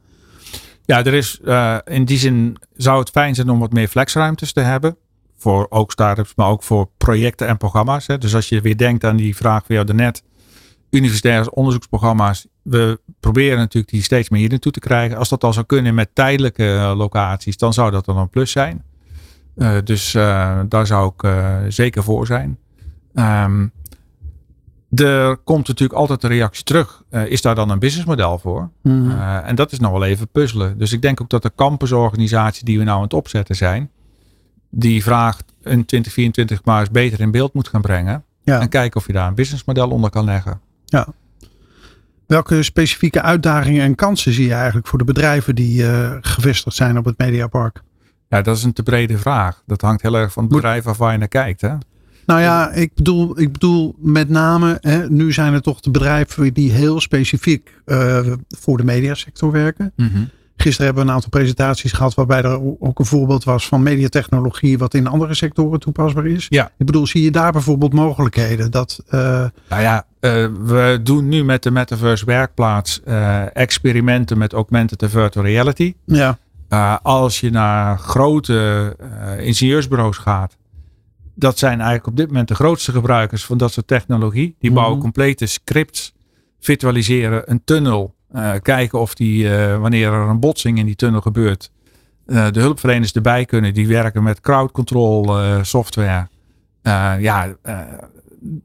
Ja, 0.86 1.04
er 1.06 1.14
is 1.14 1.40
eh, 1.46 1.78
in 1.86 2.06
die 2.06 2.18
zin 2.18 2.58
zou 2.76 3.00
het 3.00 3.10
fijn 3.10 3.36
zijn 3.36 3.50
om 3.50 3.60
wat 3.60 3.72
meer 3.74 3.88
flexruimtes 3.88 4.54
te 4.54 4.60
hebben. 4.60 4.98
Voor 5.38 5.66
ook 5.70 5.92
start-ups, 5.92 6.34
maar 6.36 6.48
ook 6.48 6.64
voor 6.64 6.90
projecten 6.98 7.48
en 7.48 7.58
programma's. 7.58 8.08
Hè. 8.08 8.18
Dus 8.18 8.36
als 8.36 8.50
je 8.50 8.62
weer 8.62 8.78
denkt 8.78 9.04
aan 9.04 9.16
die 9.16 9.36
vraag 9.36 9.64
van 9.66 9.76
jou 9.76 9.88
daarnet. 9.88 10.24
Universitaire 10.94 11.52
onderzoeksprogramma's. 11.52 12.48
We 12.62 13.00
proberen 13.20 13.58
natuurlijk 13.58 13.94
die 13.94 14.04
steeds 14.04 14.30
meer 14.30 14.40
hier 14.40 14.50
naartoe 14.50 14.72
te 14.72 14.80
krijgen. 14.80 15.18
Als 15.18 15.30
dat 15.30 15.44
al 15.44 15.54
zou 15.54 15.66
kunnen 15.66 15.96
met 15.96 16.10
tijdelijke 16.14 16.76
eh, 16.76 16.94
locaties, 16.98 17.58
dan 17.58 17.74
zou 17.74 17.92
dat 17.92 18.06
dan 18.06 18.18
een 18.18 18.30
plus 18.30 18.52
zijn. 18.52 18.84
Eh, 19.56 19.78
dus 19.84 20.14
eh, 20.14 20.60
daar 20.68 20.88
zou 20.88 21.12
ik 21.18 21.32
zeker 21.72 22.04
voor 22.04 22.26
zijn. 22.26 22.58
Ehm, 23.14 23.68
er 24.96 25.38
komt 25.38 25.68
natuurlijk 25.68 26.00
altijd 26.00 26.22
de 26.22 26.28
reactie 26.28 26.64
terug. 26.64 27.04
Is 27.10 27.42
daar 27.42 27.56
dan 27.56 27.70
een 27.70 27.80
businessmodel 27.80 28.38
voor? 28.38 28.70
Uh, 28.84 29.48
en 29.48 29.56
dat 29.56 29.72
is 29.72 29.80
nog 29.80 29.92
wel 29.92 30.04
even 30.04 30.28
puzzelen. 30.28 30.78
Dus 30.78 30.92
ik 30.92 31.02
denk 31.02 31.22
ook 31.22 31.30
dat 31.30 31.42
de 31.42 31.52
campusorganisatie 31.56 32.66
die 32.66 32.78
we 32.78 32.84
nou 32.84 32.98
aan 32.98 33.04
het 33.04 33.14
opzetten 33.14 33.56
zijn, 33.56 33.92
die 34.70 35.04
vraagt 35.04 35.44
in 35.64 35.86
2024 35.86 36.66
maar 36.66 36.80
eens 36.80 36.92
beter 36.92 37.20
in 37.20 37.32
beeld 37.32 37.54
moet 37.54 37.68
gaan 37.68 37.82
brengen. 37.82 38.24
Ja. 38.44 38.60
En 38.60 38.70
kijken 38.70 39.00
of 39.00 39.08
je 39.08 39.14
daar 39.14 39.28
een 39.28 39.36
businessmodel 39.36 39.90
onder 39.90 40.10
kan 40.10 40.26
leggen. 40.26 40.62
Welke 42.28 42.64
specifieke 42.64 43.22
uitdagingen 43.22 43.84
en 43.84 43.96
kansen 43.96 44.34
zie 44.34 44.48
je 44.48 44.54
eigenlijk 44.54 44.88
voor 44.88 45.00
de 45.00 45.06
bedrijven 45.06 45.56
die 45.56 45.88
eh, 45.88 46.12
gevestigd 46.22 46.76
zijn 46.76 46.98
op 46.98 47.06
het 47.06 47.18
Mediapark? 47.18 47.82
Ja, 48.30 48.42
dat 48.42 48.58
is 48.58 48.64
een 48.64 48.74
te 48.74 48.84
brede 48.84 49.18
vraag. 49.18 49.64
Dat 49.66 49.82
hangt 49.82 50.02
heel 50.02 50.18
erg 50.18 50.32
van 50.32 50.44
het 50.44 50.52
bedrijf 50.52 50.88
af 50.88 50.98
waar 50.98 51.12
je 51.12 51.18
naar 51.18 51.28
kijkt. 51.28 51.62
Hè? 51.62 51.76
Nou 52.26 52.42
ja, 52.42 52.72
ik 52.72 52.94
bedoel, 52.94 53.40
ik 53.40 53.52
bedoel 53.52 53.96
met 53.98 54.30
name, 54.30 54.78
hè, 54.82 55.10
nu 55.10 55.32
zijn 55.34 55.54
het 55.54 55.64
toch 55.64 55.80
de 55.80 55.92
bedrijven 55.92 56.54
die 56.54 56.72
heel 56.72 57.02
specifiek 57.02 57.74
eh, 57.86 58.20
voor 58.48 58.78
de 58.78 58.84
mediasector 58.84 59.52
werken. 59.52 59.94
Gisteren 60.56 60.86
hebben 60.86 61.04
we 61.04 61.10
een 61.10 61.16
aantal 61.16 61.30
presentaties 61.30 61.92
gehad 61.92 62.14
waarbij 62.14 62.42
er 62.42 62.80
ook 62.80 63.00
een 63.00 63.06
voorbeeld 63.06 63.44
was 63.44 63.68
van 63.68 63.84
mediatechnologie 63.84 64.78
wat 64.78 64.94
in 64.94 65.08
andere 65.08 65.34
sectoren 65.34 65.80
toepasbaar 65.80 66.26
is. 66.26 66.46
Ja. 66.50 66.72
Ik 66.78 66.86
bedoel, 66.86 67.08
zie 67.08 67.24
je 67.24 67.32
daar 67.32 67.52
bijvoorbeeld 67.52 67.94
mogelijkheden 67.94 68.72
dat, 68.72 69.04
eh, 69.08 69.20
Nou 69.70 69.82
ja, 69.82 70.06
eh, 70.24 70.46
we 70.66 71.00
doen 71.04 71.28
nu 71.28 71.44
met 71.44 71.64
de 71.64 71.72
Metaverse 71.72 72.26
Werkplaats 72.26 73.02
eh, 73.04 73.56
experimenten 73.56 74.38
met 74.38 74.54
augmented 74.54 75.02
en 75.02 75.10
virtual 75.10 75.46
reality. 75.46 75.94
ja, 76.06 76.38
Uh, 76.70 76.98
als 77.02 77.40
je 77.40 77.50
naar 77.50 77.98
grote 77.98 78.96
ingenieursbureaus 79.40 80.18
gaat, 80.18 80.58
dat 81.36 81.58
zijn 81.58 81.74
eigenlijk 81.78 82.08
op 82.08 82.16
dit 82.18 82.28
moment 82.28 82.48
de 82.48 82.56
grootste 82.56 82.92
gebruikers 82.92 83.46
van 83.46 83.58
dat 83.58 83.72
soort 83.72 83.88
technologie. 83.88 84.56
Die 84.60 84.72
bouwen 84.72 84.94
Mhm. 84.94 85.04
complete 85.04 85.46
scripts, 85.46 86.14
virtualiseren 86.60 87.52
een 87.52 87.62
tunnel, 87.64 88.16
kijken 88.62 89.00
of 89.00 89.14
die, 89.16 89.50
wanneer 89.80 90.12
er 90.12 90.28
een 90.30 90.40
botsing 90.40 90.78
in 90.78 90.86
die 90.86 90.96
tunnel 90.96 91.22
gebeurt, 91.22 91.72
de 92.26 92.60
hulpverleners 92.60 93.12
erbij 93.12 93.46
kunnen. 93.46 93.74
Die 93.74 93.88
werken 93.88 94.24
met 94.24 94.42
crowd 94.42 94.72
control 94.72 95.36
software. 95.62 96.28
ja, 97.20 97.56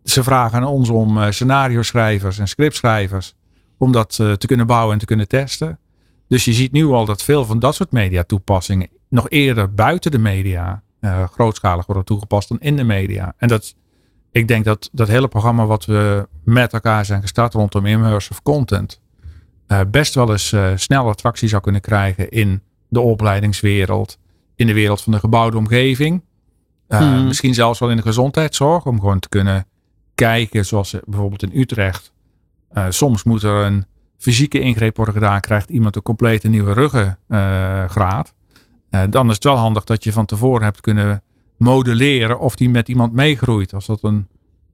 ze 0.04 0.22
vragen 0.22 0.58
aan 0.58 0.66
ons 0.66 0.88
om 0.88 1.32
scenario 1.32 1.82
schrijvers 1.82 2.38
en 2.38 2.48
scriptschrijvers 2.48 3.34
om 3.78 3.92
dat 3.92 4.14
te 4.14 4.46
kunnen 4.46 4.66
bouwen 4.66 4.92
en 4.92 4.98
te 4.98 5.06
kunnen 5.06 5.28
testen. 5.28 5.78
Dus 6.28 6.44
je 6.44 6.52
ziet 6.52 6.72
nu 6.72 6.86
al 6.86 7.04
dat 7.04 7.22
veel 7.22 7.44
van 7.44 7.58
dat 7.58 7.74
soort 7.74 7.92
media 7.92 8.22
toepassingen 8.22 8.88
nog 9.08 9.28
eerder 9.28 9.74
buiten 9.74 10.10
de 10.10 10.18
media 10.18 10.82
uh, 11.00 11.28
grootschalig 11.28 11.86
worden 11.86 12.04
toegepast 12.04 12.48
dan 12.48 12.60
in 12.60 12.76
de 12.76 12.84
media. 12.84 13.34
En 13.36 13.48
dat 13.48 13.74
ik 14.30 14.48
denk 14.48 14.64
dat 14.64 14.88
dat 14.92 15.08
hele 15.08 15.28
programma 15.28 15.66
wat 15.66 15.84
we 15.84 16.28
met 16.44 16.72
elkaar 16.72 17.04
zijn 17.04 17.20
gestart 17.20 17.54
rondom 17.54 17.86
immersive 17.86 18.42
content. 18.42 19.00
Best 19.90 20.14
wel 20.14 20.30
eens 20.30 20.52
uh, 20.52 20.72
snel 20.74 21.08
attractie 21.08 21.48
zou 21.48 21.62
kunnen 21.62 21.80
krijgen 21.80 22.28
in 22.28 22.62
de 22.88 23.00
opleidingswereld. 23.00 24.18
In 24.54 24.66
de 24.66 24.72
wereld 24.72 25.00
van 25.00 25.12
de 25.12 25.18
gebouwde 25.18 25.56
omgeving. 25.56 26.22
Uh, 26.88 26.98
hmm. 26.98 27.26
Misschien 27.26 27.54
zelfs 27.54 27.78
wel 27.78 27.90
in 27.90 27.96
de 27.96 28.02
gezondheidszorg. 28.02 28.86
Om 28.86 29.00
gewoon 29.00 29.18
te 29.18 29.28
kunnen 29.28 29.66
kijken 30.14 30.66
zoals 30.66 30.96
bijvoorbeeld 31.04 31.42
in 31.42 31.60
Utrecht. 31.60 32.12
soms 32.88 33.22
moet 33.22 33.42
er 33.42 33.64
een 33.64 33.86
fysieke 34.18 34.60
ingreep 34.60 34.96
worden 34.96 35.14
gedaan. 35.14 35.40
Krijgt 35.40 35.70
iemand 35.70 35.96
een 35.96 36.02
complete 36.02 36.48
nieuwe 36.48 36.72
ruggengraat. 36.72 38.34
dan 39.10 39.28
is 39.28 39.34
het 39.34 39.44
wel 39.44 39.56
handig 39.56 39.84
dat 39.84 40.04
je 40.04 40.12
van 40.12 40.26
tevoren 40.26 40.62
hebt 40.62 40.80
kunnen 40.80 41.22
modelleren 41.56 42.38
of 42.38 42.56
die 42.56 42.70
met 42.70 42.88
iemand 42.88 43.12
meegroeit. 43.12 43.74
Als 43.74 43.86
dat 43.86 44.02
een 44.02 44.26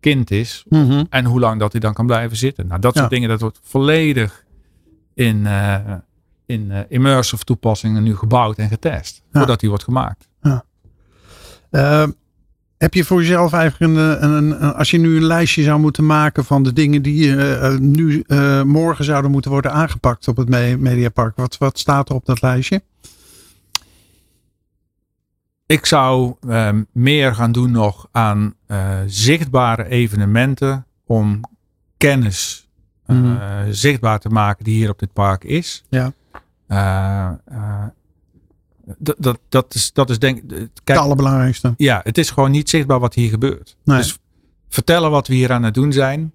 kind 0.05 0.31
is. 0.31 0.65
Mhm. 0.69 1.05
En 1.09 1.25
hoe 1.25 1.41
lang 1.41 1.61
dat 1.61 1.73
hij 1.73 1.81
dan 1.81 1.95
kan 1.95 2.07
blijven 2.07 2.37
zitten. 2.37 2.67
Nou, 2.67 2.81
dat 2.81 2.97
soort 2.97 3.11
dingen, 3.11 3.29
dat 3.29 3.41
wordt 3.41 3.61
volledig 3.63 4.45
in, 5.15 5.37
uh, 5.37 5.77
in 6.47 6.71
uh, 6.71 6.79
immersive 6.89 7.45
toepassingen 7.45 8.03
nu 8.03 8.17
gebouwd 8.17 8.59
en 8.59 8.69
getest. 8.69 9.23
Voordat 9.33 9.61
die 9.61 9.69
wordt 9.69 9.85
gemaakt. 9.85 10.29
Ja. 10.43 10.65
Uh, 11.75 12.07
heb 12.79 12.95
je 12.95 13.05
voor 13.05 13.21
jezelf 13.21 13.53
eigenlijk 13.53 13.93
een, 13.93 14.25
een, 14.25 14.63
een, 14.63 14.75
als 14.75 14.91
je 14.91 14.99
nu 14.99 15.17
een 15.17 15.25
lijstje 15.25 15.63
zou 15.63 15.81
moeten 15.81 16.07
maken 16.07 16.45
van 16.45 16.63
de 16.63 16.73
dingen 16.73 17.03
die 17.03 17.35
nu 17.79 18.25
morgen 18.65 19.05
zouden 19.05 19.31
moeten 19.31 19.51
worden 19.51 19.73
aangepakt 19.73 20.29
op 20.29 20.37
het 20.37 20.49
Mediapark. 20.79 21.37
Wat, 21.37 21.59
wat 21.59 21.79
staat 21.79 22.09
er 22.09 22.15
op 22.15 22.27
dat 22.27 22.43
lijstje? 22.43 22.83
Ik 25.67 25.87
zou 25.87 26.35
uh, 26.47 26.69
meer 26.93 27.35
gaan 27.35 27.53
doen 27.53 27.71
nog 27.71 28.09
aan 28.13 28.55
uh, 28.67 28.99
zichtbare 29.07 29.89
evenementen 29.89 30.87
om 31.07 31.41
kennis 31.97 32.69
uh, 33.07 33.17
mm. 33.17 33.39
zichtbaar 33.73 34.19
te 34.19 34.29
maken 34.29 34.65
die 34.65 34.75
hier 34.75 34.91
op 34.91 34.99
dit 34.99 35.13
park 35.13 35.45
is. 35.45 35.85
Ja. 35.89 36.13
Dat, 38.99 39.17
dat, 39.19 39.39
dat, 39.49 39.75
is, 39.75 39.93
dat 39.93 40.11
is 40.11 40.19
denk 40.19 40.39
ik. 40.39 40.49
Kijk, 40.49 40.71
het 40.85 40.97
allerbelangrijkste. 40.97 41.75
Ja, 41.77 42.01
het 42.05 42.19
is 42.19 42.31
gewoon 42.31 42.51
niet 42.51 42.69
zichtbaar 42.69 43.01
wat 43.01 43.15
hier 43.15 43.29
gebeurt. 43.29 43.77
Nee. 43.85 43.97
Dus 43.97 44.19
vertellen 44.69 45.11
wat 45.11 45.29
we 45.29 45.35
hier 45.35 45.53
aan 45.53 45.63
het 45.63 45.75
doen 45.75 45.93
zijn. 45.93 46.33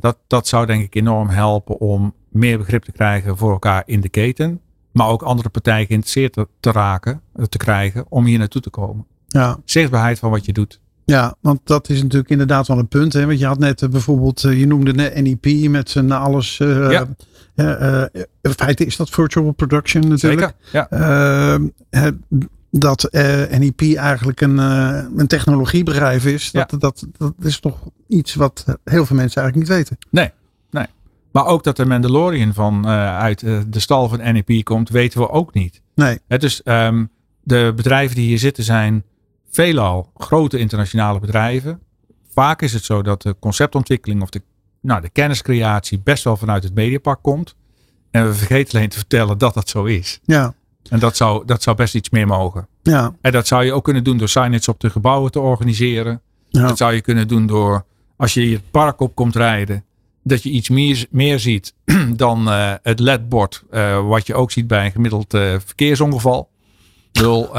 dat, 0.00 0.18
dat 0.26 0.46
zou 0.46 0.66
denk 0.66 0.84
ik 0.84 0.94
enorm 0.94 1.28
helpen 1.28 1.80
om 1.80 2.14
meer 2.28 2.58
begrip 2.58 2.84
te 2.84 2.92
krijgen 2.92 3.36
voor 3.36 3.52
elkaar 3.52 3.82
in 3.86 4.00
de 4.00 4.08
keten 4.08 4.60
maar 4.98 5.08
ook 5.08 5.22
andere 5.22 5.48
partijen 5.48 5.86
geïnteresseerd 5.86 6.32
te, 6.32 6.48
te 6.60 6.72
raken, 6.72 7.20
eh, 7.34 7.44
te 7.44 7.58
krijgen 7.58 8.04
om 8.08 8.24
hier 8.24 8.38
naartoe 8.38 8.62
te 8.62 8.70
komen. 8.70 9.06
Ja. 9.26 9.58
Zichtbaarheid 9.64 10.18
van 10.18 10.30
wat 10.30 10.44
je 10.44 10.52
doit. 10.52 10.80
Ja, 11.08 11.34
want 11.40 11.60
dat 11.64 11.88
is 11.88 12.02
natuurlijk 12.02 12.30
inderdaad 12.30 12.66
wel 12.66 12.78
een 12.78 12.88
punt. 12.88 13.12
Hè? 13.12 13.26
Want 13.26 13.38
je 13.38 13.46
had 13.46 13.58
net 13.58 13.82
uh, 13.82 13.88
bijvoorbeeld, 13.88 14.42
uh, 14.42 14.58
je 14.58 14.66
noemde 14.66 14.92
net 14.92 15.22
NEP 15.22 15.68
met 15.70 15.90
zijn 15.90 16.12
alles. 16.12 16.58
Uh, 16.58 16.90
ja. 16.90 17.06
in 18.40 18.52
feite 18.56 18.84
is 18.84 18.96
dat 18.96 19.10
virtual 19.10 19.52
production 19.52 20.08
natuurlijk. 20.08 20.54
Zeker, 20.60 20.90
ja. 21.90 22.18
dat 22.70 23.08
NEP 23.58 23.80
eigenlijk 23.80 24.40
een, 24.40 24.58
een 24.58 25.26
technologiebedrijf 25.26 26.26
is. 26.26 26.50
Dat, 26.50 26.70
ja. 26.70 26.78
dat, 26.78 27.06
dat 27.18 27.34
is 27.40 27.60
toch 27.60 27.78
iets 28.08 28.34
wat 28.34 28.64
heel 28.84 29.06
veel 29.06 29.16
mensen 29.16 29.42
eigenlijk 29.42 29.56
niet 29.56 29.78
weten. 29.78 29.98
Nee, 30.10 30.30
maar 31.32 31.46
ook 31.46 31.64
dat 31.64 31.76
de 31.76 31.86
Mandalorian 31.86 32.54
van, 32.54 32.82
uh, 32.84 33.18
uit 33.18 33.42
uh, 33.42 33.60
de 33.66 33.80
stal 33.80 34.08
van 34.08 34.18
NEP 34.18 34.64
komt, 34.64 34.88
weten 34.88 35.20
we 35.20 35.30
ook 35.30 35.54
niet. 35.54 35.80
Nee. 35.94 36.18
Het 36.28 36.40
dus 36.40 36.60
um, 36.64 37.10
de 37.42 37.72
bedrijven 37.76 38.16
die 38.16 38.26
hier 38.26 38.38
zitten 38.38 38.64
zijn 38.64 39.04
veelal 39.58 40.10
grote 40.16 40.58
internationale 40.58 41.20
bedrijven. 41.20 41.80
Vaak 42.34 42.62
is 42.62 42.72
het 42.72 42.84
zo 42.84 43.02
dat 43.02 43.22
de 43.22 43.36
conceptontwikkeling 43.40 44.22
of 44.22 44.28
de, 44.28 44.42
nou, 44.80 45.00
de 45.00 45.08
kenniscreatie 45.08 46.00
best 46.00 46.24
wel 46.24 46.36
vanuit 46.36 46.62
het 46.62 46.74
mediapark 46.74 47.22
komt. 47.22 47.54
En 48.10 48.26
we 48.26 48.34
vergeten 48.34 48.78
alleen 48.78 48.88
te 48.88 48.96
vertellen 48.96 49.38
dat 49.38 49.54
dat 49.54 49.68
zo 49.68 49.84
is. 49.84 50.20
Ja. 50.24 50.54
En 50.88 50.98
dat 50.98 51.16
zou, 51.16 51.46
dat 51.46 51.62
zou 51.62 51.76
best 51.76 51.94
iets 51.94 52.10
meer 52.10 52.26
mogen. 52.26 52.68
Ja. 52.82 53.14
En 53.20 53.32
dat 53.32 53.46
zou 53.46 53.64
je 53.64 53.72
ook 53.72 53.84
kunnen 53.84 54.04
doen 54.04 54.16
door 54.16 54.28
signage 54.28 54.70
op 54.70 54.80
de 54.80 54.90
gebouwen 54.90 55.30
te 55.30 55.40
organiseren. 55.40 56.20
Ja. 56.48 56.66
Dat 56.66 56.76
zou 56.76 56.94
je 56.94 57.00
kunnen 57.00 57.28
doen 57.28 57.46
door, 57.46 57.84
als 58.16 58.34
je 58.34 58.40
hier 58.40 58.56
het 58.56 58.70
park 58.70 59.00
op 59.00 59.14
komt 59.14 59.36
rijden, 59.36 59.84
dat 60.22 60.42
je 60.42 60.50
iets 60.50 60.68
meer, 60.68 61.06
meer 61.10 61.38
ziet 61.38 61.74
dan 62.24 62.48
uh, 62.48 62.72
het 62.82 63.00
ledbord. 63.00 63.64
Uh, 63.70 64.06
wat 64.08 64.26
je 64.26 64.34
ook 64.34 64.50
ziet 64.50 64.66
bij 64.66 64.84
een 64.84 64.92
gemiddeld 64.92 65.34
uh, 65.34 65.56
verkeersongeval. 65.64 66.48
Bedoel, 67.12 67.56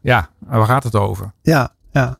ja, 0.00 0.29
waar 0.58 0.66
gaat 0.66 0.84
het 0.84 0.94
over? 0.94 1.32
Ja, 1.42 1.72
ja. 1.92 2.18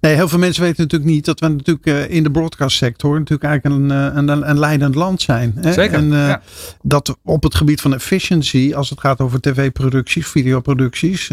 Nee, 0.00 0.14
heel 0.14 0.28
veel 0.28 0.38
mensen 0.38 0.62
weten 0.62 0.82
natuurlijk 0.82 1.10
niet 1.10 1.24
dat 1.24 1.40
we 1.40 1.48
natuurlijk 1.48 2.10
in 2.10 2.22
de 2.22 2.30
broadcastsector 2.30 3.18
natuurlijk 3.18 3.50
eigenlijk 3.50 3.90
een, 3.90 3.90
een, 4.16 4.50
een 4.50 4.58
leidend 4.58 4.94
land 4.94 5.22
zijn. 5.22 5.52
Hè? 5.60 5.72
Zeker. 5.72 5.98
En 5.98 6.08
ja. 6.10 6.40
dat 6.82 7.16
op 7.24 7.42
het 7.42 7.54
gebied 7.54 7.80
van 7.80 7.94
efficiency, 7.94 8.72
als 8.74 8.90
het 8.90 9.00
gaat 9.00 9.20
over 9.20 9.40
tv-producties, 9.40 10.26
videoproducties, 10.26 11.30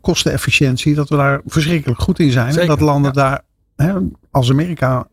kostenefficiëntie, 0.00 0.94
dat 0.94 1.08
we 1.08 1.16
daar 1.16 1.40
verschrikkelijk 1.46 2.00
goed 2.00 2.18
in 2.18 2.30
zijn. 2.30 2.52
Zeker. 2.52 2.70
En 2.70 2.76
dat 2.76 2.80
landen 2.80 3.12
ja. 3.14 3.22
daar 3.22 3.42
hè, 3.76 3.94
als 4.30 4.50
Amerika 4.50 5.08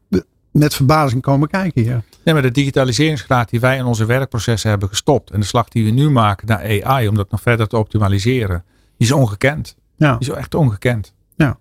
met 0.52 0.76
verbazing 0.76 1.22
komen 1.22 1.48
kijken 1.48 1.82
hier. 1.82 2.04
Ja, 2.24 2.34
maar 2.34 2.42
de 2.42 2.52
digitaliseringsgraad 2.52 3.50
die 3.50 3.60
wij 3.60 3.78
in 3.78 3.86
onze 3.86 4.06
werkprocessen 4.06 4.70
hebben 4.70 4.90
gestopt. 4.90 5.32
En 5.32 5.40
de 5.40 5.46
slag 5.46 5.68
die 5.68 5.86
we 5.86 5.92
nu 5.92 6.10
maken 6.10 6.48
naar 6.48 6.84
AI 6.84 7.08
om 7.08 7.16
dat 7.16 7.32
nog 7.32 7.42
verder 7.42 7.68
te 7.68 7.78
optimaliseren. 7.78 8.64
Die 9.00 9.08
is 9.08 9.14
ongekend. 9.14 9.76
Ja. 9.98 10.18
Die 10.18 10.30
is 10.30 10.36
echt 10.36 10.56
ongekend. 10.56 11.14
Ja. 11.36 11.60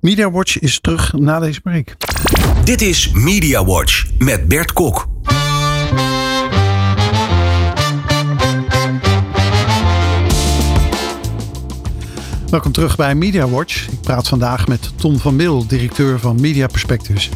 Media 0.00 0.30
Watch 0.30 0.58
is 0.58 0.80
terug 0.80 1.12
na 1.12 1.38
deze 1.38 1.60
break. 1.60 1.96
Dit 2.64 2.80
is 2.80 3.10
Media 3.12 3.64
Watch 3.64 4.06
met 4.18 4.48
Bert 4.48 4.72
Kok. 4.72 5.08
Welkom 12.50 12.72
terug 12.72 12.96
bij 12.96 13.14
Media 13.14 13.48
Watch. 13.48 13.88
Ik 13.88 14.00
praat 14.00 14.28
vandaag 14.28 14.66
met 14.66 14.98
Tom 14.98 15.18
van 15.18 15.36
Mil, 15.36 15.66
directeur 15.66 16.18
van 16.18 16.40
Media 16.40 16.66
Perspectives. 16.66 17.28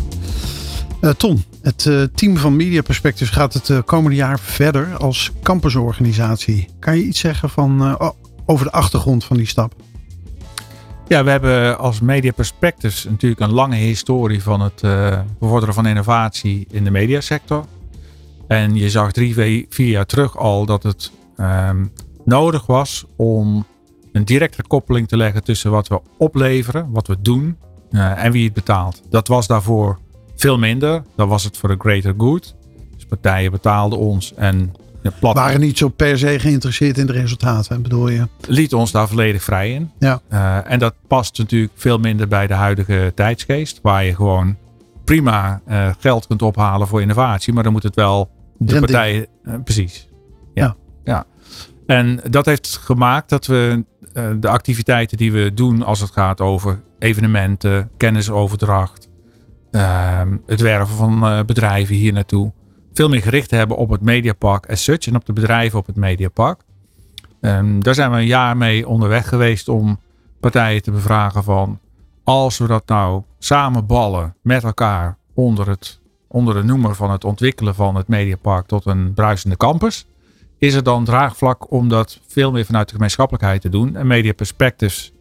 Uh, 1.01 1.11
Tom, 1.11 1.45
het 1.63 1.85
uh, 1.85 2.03
team 2.15 2.37
van 2.37 2.57
Media 2.57 2.83
Perspectives 2.83 3.35
gaat 3.35 3.55
het 3.55 3.69
uh, 3.69 3.79
komende 3.85 4.17
jaar 4.17 4.41
verder 4.41 4.97
als 4.97 5.33
campusorganisatie. 5.43 6.69
Kan 6.79 6.97
je 6.97 7.05
iets 7.05 7.21
zeggen 7.21 7.51
van, 7.51 7.97
over 8.47 8.65
de 8.65 8.73
achtergrond 8.73 9.25
van 9.25 9.37
die 9.37 9.47
stap? 9.47 9.75
Ja, 11.09 11.25
we 11.25 11.31
hebben 11.31 11.79
als 11.79 12.01
Media 12.01 12.33
Perspectives 12.33 13.05
natuurlijk 13.05 13.41
een 13.41 13.53
lange 13.53 13.77
historie 13.77 14.43
van 14.43 14.61
het 14.61 14.81
bevorderen 15.39 15.75
van 15.75 15.87
innovatie 15.87 16.67
in 16.71 16.85
de 16.85 16.91
mediasector. 16.91 17.65
En 18.49 18.75
je 18.75 18.91
zag 18.91 19.13
drie, 19.13 19.67
vier 19.69 19.89
jaar 19.89 20.07
terug 20.07 20.39
al 20.39 20.67
dat 20.67 20.83
het 20.83 21.11
ehm, 21.37 21.85
nodig 22.25 22.67
was 22.67 23.05
om 23.17 23.67
een 24.13 24.25
directe 24.25 24.63
koppeling 24.63 25.09
te 25.09 25.17
leggen 25.17 25.45
tussen 25.45 25.71
wat 25.71 25.89
we 25.89 26.01
opleveren, 26.19 26.91
wat 26.91 27.07
we 27.07 27.17
doen 27.21 27.57
uh, 27.91 28.25
en 28.25 28.33
wie 28.33 28.45
het 28.45 28.53
betaalt. 28.53 29.03
Dat 29.11 29.29
was 29.29 29.47
daarvoor 29.47 29.99
veel 30.37 30.59
minder. 30.59 31.03
Dan 31.17 31.29
was 31.29 31.45
het 31.45 31.57
voor 31.57 31.69
de 31.69 31.77
greater 31.79 32.15
good. 32.19 32.55
Dus 32.95 33.05
partijen 33.05 33.51
betaalden 33.51 33.99
ons 33.99 34.35
en 34.35 34.75
ja, 35.05 35.33
waren 35.33 35.61
niet 35.61 35.79
zo 35.79 35.89
per 35.89 36.19
se 36.19 36.39
geïnteresseerd 36.39 36.99
in 36.99 37.07
de 37.07 37.13
resultaten, 37.13 37.83
bedoel 37.83 38.09
je? 38.09 38.29
Liet 38.49 38.73
ons 38.73 38.91
daar 38.91 39.09
volledig 39.09 39.43
vrij 39.43 39.73
in. 39.73 39.91
Ja. 39.99 40.21
Uh, 40.33 40.71
en 40.71 40.79
dat 40.79 40.95
past 41.09 41.39
natuurlijk 41.39 41.73
veel 41.75 41.99
minder 41.99 42.29
bij 42.29 42.47
de 42.47 42.55
huidige 42.55 43.13
tijdsgeest, 43.15 43.79
waar 43.83 44.05
je 44.05 44.15
gewoon 44.15 44.57
prima 45.05 45.61
uh, 45.69 45.89
geld 45.99 46.27
kunt 46.27 46.43
ophalen 46.43 46.89
voor 46.89 47.01
innovatie, 47.01 47.53
maar 47.53 47.63
dan 47.63 47.73
moet 47.73 47.83
het 47.83 47.95
wel 47.95 48.31
de 48.59 48.79
partijen. 48.79 49.27
precies. 49.65 50.09
Ja. 50.55 50.65
Ja. 50.65 50.77
ja. 51.05 51.27
En 51.87 52.21
dat 52.31 52.47
heeft 52.47 52.77
gemaakt 52.77 53.29
dat 53.29 53.47
we 53.47 53.85
uh, 54.15 54.31
de 54.41 54.49
activiteiten 54.49 55.17
die 55.17 55.33
we 55.33 55.55
doen 55.55 55.83
als 55.83 56.01
het 56.01 56.11
gaat 56.11 56.41
over 56.41 56.83
evenementen, 56.99 57.91
kennisoverdracht, 57.97 59.09
uh, 59.71 60.21
het 60.47 60.61
werven 60.61 60.97
van 60.97 61.25
uh, 61.25 61.45
bedrijven 61.45 61.95
hier 61.95 62.13
naartoe, 62.13 62.53
veel 62.95 63.09
meer 63.09 63.23
gericht 63.23 63.51
hebben 63.51 63.77
op 63.77 63.91
het 63.91 64.01
Mediapark 64.01 64.71
as 64.71 64.85
such 64.85 65.07
en 65.07 65.17
op 65.17 65.27
de 65.27 65.33
bedrijven 65.33 65.79
op 65.79 65.87
het 65.87 65.97
Mediapark. 65.97 66.61
Um, 67.41 67.83
daar 67.83 67.95
zijn 67.95 68.11
we 68.11 68.17
een 68.17 68.27
jaar 68.27 68.57
mee 68.57 68.89
onderweg 68.89 69.29
geweest 69.29 69.69
om 69.69 69.99
partijen 70.41 70.83
te 70.83 70.91
bevragen 70.91 71.45
van 71.45 71.79
als 72.25 72.59
we 72.59 72.67
dat 72.67 72.87
nou 72.87 73.23
samen 73.39 73.87
ballen 73.87 74.35
met 74.43 74.65
elkaar 74.65 75.17
onder, 75.35 75.69
het, 75.69 76.01
onder 76.29 76.55
de 76.55 76.63
noemer 76.63 76.95
van 76.95 77.11
het 77.11 77.25
ontwikkelen 77.25 77.75
van 77.75 77.95
het 77.95 78.09
Mediapark 78.09 78.67
tot 78.67 78.87
een 78.87 79.15
bruisende 79.15 79.57
campus 79.57 80.07
is 80.59 80.75
er 80.75 80.83
dan 80.83 81.05
draagvlak 81.05 81.71
om 81.71 81.89
dat 81.89 82.21
veel 82.27 82.53
meer 82.53 82.65
vanuit 82.65 82.89
de 82.89 82.95
gemeenschappelijkheid 82.95 83.61
te 83.61 83.69
doen. 83.69 83.97
En 83.97 84.07
Media 84.07 84.33
Perspectives 84.33 85.13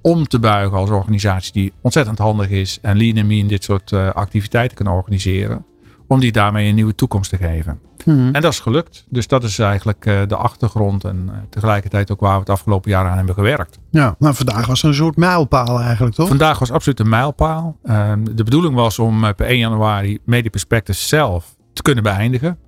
om 0.00 0.26
te 0.28 0.38
buigen 0.38 0.78
als 0.78 0.90
organisatie 0.90 1.52
die 1.52 1.72
ontzettend 1.80 2.18
handig 2.18 2.48
is 2.48 2.78
en 2.82 2.96
lean 2.96 3.16
en 3.16 3.26
mean 3.26 3.46
dit 3.46 3.64
soort 3.64 3.90
uh, 3.90 4.10
activiteiten 4.10 4.76
kan 4.76 4.86
organiseren. 4.86 5.64
Om 6.12 6.20
die 6.20 6.32
daarmee 6.32 6.68
een 6.68 6.74
nieuwe 6.74 6.94
toekomst 6.94 7.30
te 7.30 7.36
geven. 7.36 7.78
Mhm. 8.04 8.34
En 8.34 8.40
dat 8.40 8.52
is 8.52 8.60
gelukt. 8.60 9.06
Dus 9.08 9.26
dat 9.26 9.44
is 9.44 9.58
eigenlijk 9.58 10.06
eh, 10.06 10.20
de 10.26 10.36
achtergrond 10.36 11.04
en 11.04 11.28
eh, 11.28 11.36
tegelijkertijd 11.50 12.10
ook 12.10 12.20
waar 12.20 12.34
we 12.34 12.40
het 12.40 12.50
afgelopen 12.50 12.90
jaar 12.90 13.08
aan 13.08 13.16
hebben 13.16 13.34
gewerkt. 13.34 13.78
Ja, 13.90 14.14
nou 14.18 14.34
vandaag 14.34 14.66
was 14.66 14.82
een 14.82 14.94
soort 14.94 15.16
mijlpaal 15.16 15.80
eigenlijk, 15.80 16.14
toch? 16.14 16.28
Vandaag 16.28 16.58
was 16.58 16.70
absoluut 16.70 17.00
een 17.00 17.08
mijlpaal. 17.08 17.76
Ehm, 17.82 18.24
de 18.24 18.44
bedoeling 18.44 18.74
was 18.74 18.98
om 18.98 19.24
eh, 19.24 19.34
per 19.34 19.46
1 19.46 19.58
januari 19.58 20.18
Media 20.24 20.50
Perspectives 20.50 21.08
zelf 21.08 21.56
te 21.72 21.82
kunnen 21.82 22.02
beëindigen. 22.02 22.58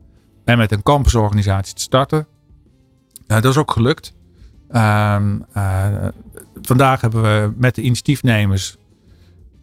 En 0.45 0.59
met 0.59 0.73
een 0.73 0.83
campusorganisatie 0.83 1.75
te 1.75 1.83
starten. 1.83 2.27
Eh, 3.27 3.41
dat 3.41 3.53
is 3.53 3.57
ook 3.57 3.71
gelukt. 3.71 4.15
Ehm, 4.71 5.39
eh, 5.53 5.87
vandaag 6.63 7.01
hebben 7.01 7.23
we 7.23 7.53
met 7.57 7.75
de 7.75 7.83
initiatiefnemers 7.83 8.77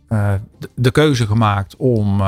de, 0.08 0.70
de 0.76 0.92
keuze 0.92 1.28
gemaakt 1.28 1.76
om 1.76 2.22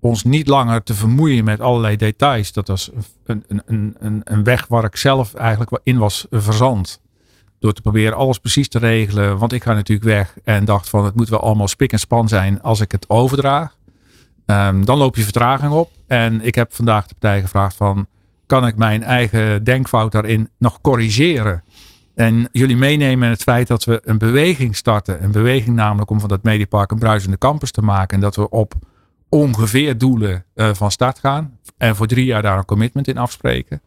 ons 0.00 0.24
niet 0.24 0.48
langer 0.48 0.82
te 0.82 0.94
vermoeien 0.94 1.44
met 1.44 1.60
allerlei 1.60 1.96
details. 1.96 2.52
Dat 2.52 2.68
was 2.68 2.90
een, 3.24 3.44
een, 3.48 3.62
een, 3.98 4.20
een- 4.24 4.44
weg 4.44 4.66
waar 4.66 4.84
ik 4.84 4.96
zelf 4.96 5.34
eigenlijk 5.34 5.80
in 5.82 5.98
was 5.98 6.26
verzand. 6.30 7.00
Door 7.58 7.72
te 7.72 7.82
proberen 7.82 8.16
alles 8.16 8.38
precies 8.38 8.68
te 8.68 8.78
regelen. 8.78 9.38
Want 9.38 9.52
ik 9.52 9.62
ga 9.62 9.72
natuurlijk 9.72 10.08
weg 10.08 10.34
en 10.44 10.64
dacht 10.64 10.88
van 10.88 11.04
het 11.04 11.14
moet 11.14 11.28
wel 11.28 11.40
allemaal 11.40 11.68
spik 11.68 11.92
en 11.92 11.98
span 11.98 12.28
zijn 12.28 12.62
als 12.62 12.80
ik 12.80 12.92
het 12.92 13.08
overdraag. 13.08 13.76
Ehm, 14.46 14.84
dan 14.84 14.98
loop 14.98 15.16
je 15.16 15.22
vertraging 15.22 15.72
op. 15.72 15.90
En 16.06 16.40
ik 16.40 16.54
heb 16.54 16.74
vandaag 16.74 17.06
de 17.06 17.14
partij 17.18 17.40
gevraagd 17.40 17.76
van 17.76 18.06
kan 18.46 18.66
ik 18.66 18.76
mijn 18.76 19.02
eigen 19.02 19.64
denkfout 19.64 20.12
daarin 20.12 20.48
nog 20.58 20.80
corrigeren? 20.80 21.62
En 22.14 22.48
jullie 22.52 22.76
meenemen 22.76 23.24
in 23.24 23.30
het 23.32 23.42
feit 23.42 23.66
dat 23.66 23.84
we 23.84 24.00
een 24.04 24.18
beweging 24.18 24.76
starten. 24.76 25.24
Een 25.24 25.32
beweging 25.32 25.76
namelijk 25.76 26.10
om 26.10 26.20
van 26.20 26.28
dat 26.28 26.42
Mediapark 26.42 26.90
een 26.90 26.98
bruisende 26.98 27.38
campus 27.38 27.70
te 27.70 27.82
maken. 27.82 28.16
En 28.16 28.22
dat 28.22 28.36
we 28.36 28.48
op 28.50 28.74
ongeveer 29.30 29.98
doelen 29.98 30.44
eh, 30.54 30.74
van 30.74 30.90
start 30.90 31.18
gaan. 31.18 31.58
En 31.76 31.96
voor 31.96 32.06
drie 32.06 32.24
jaar 32.24 32.42
daar 32.42 32.58
een 32.58 32.64
commitment 32.64 33.08
in 33.08 33.18
afspreken. 33.18 33.80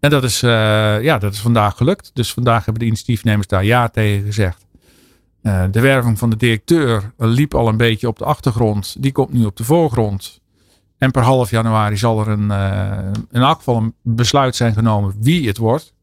En 0.00 0.10
dat 0.10 0.24
is, 0.24 0.42
eh, 0.42 1.02
ja, 1.02 1.18
dat 1.18 1.32
is 1.32 1.40
vandaag 1.40 1.76
gelukt. 1.76 2.10
Dus 2.14 2.32
vandaag 2.32 2.64
hebben 2.64 2.82
de 2.82 2.88
initiatiefnemers 2.88 3.46
daar 3.46 3.64
ja 3.64 3.88
tegen 3.88 4.24
gezegd. 4.24 4.66
Eh, 5.42 5.64
de 5.70 5.80
werving 5.80 6.18
van 6.18 6.30
de 6.30 6.36
directeur 6.36 7.12
liep 7.16 7.54
al 7.54 7.68
een 7.68 7.76
beetje 7.76 8.08
op 8.08 8.18
de 8.18 8.24
achtergrond. 8.24 9.02
Die 9.02 9.12
komt 9.12 9.32
nu 9.32 9.44
op 9.44 9.56
de 9.56 9.64
voorgrond. 9.64 10.40
En 10.98 11.10
per 11.10 11.22
half 11.22 11.50
januari 11.50 11.96
zal 11.96 12.20
er 12.20 12.28
een, 12.28 12.50
in 13.30 13.40
elk 13.40 13.66
een 13.66 13.94
besluit 14.02 14.56
zijn 14.56 14.72
genomen 14.72 15.14
wie 15.20 15.46
het 15.46 15.56
wordt. 15.56 15.94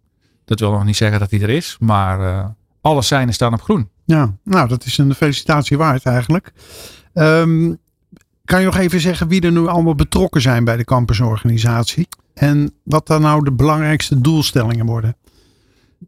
Dat 0.45 0.59
wil 0.59 0.71
nog 0.71 0.85
niet 0.85 0.95
zeggen 0.95 1.19
dat 1.19 1.31
hij 1.31 1.41
er 1.41 1.49
is. 1.49 1.77
Maar 1.79 2.53
alle 2.81 3.01
seinen 3.01 3.33
staan 3.33 3.53
op 3.53 3.61
groen. 3.61 3.89
Ja, 4.05 4.33
nou 4.43 4.67
dat 4.67 4.85
is 4.85 4.97
een 4.97 5.15
felicitatie 5.15 5.77
waard 5.77 6.05
eigenlijk. 6.05 6.53
Ehm, 7.13 7.73
kan 8.49 8.59
je 8.59 8.65
nog 8.65 8.77
even 8.77 8.99
zeggen 8.99 9.27
wie 9.27 9.41
er 9.41 9.51
nu 9.51 9.67
allemaal 9.67 9.95
betrokken 9.95 10.41
zijn 10.41 10.63
bij 10.63 10.77
de 10.77 10.83
campusorganisatie? 10.83 12.07
En 12.33 12.73
wat 12.83 13.07
dan 13.07 13.21
nou 13.21 13.43
de 13.43 13.51
belangrijkste 13.51 14.21
doelstellingen 14.21 14.85
worden? 14.85 15.15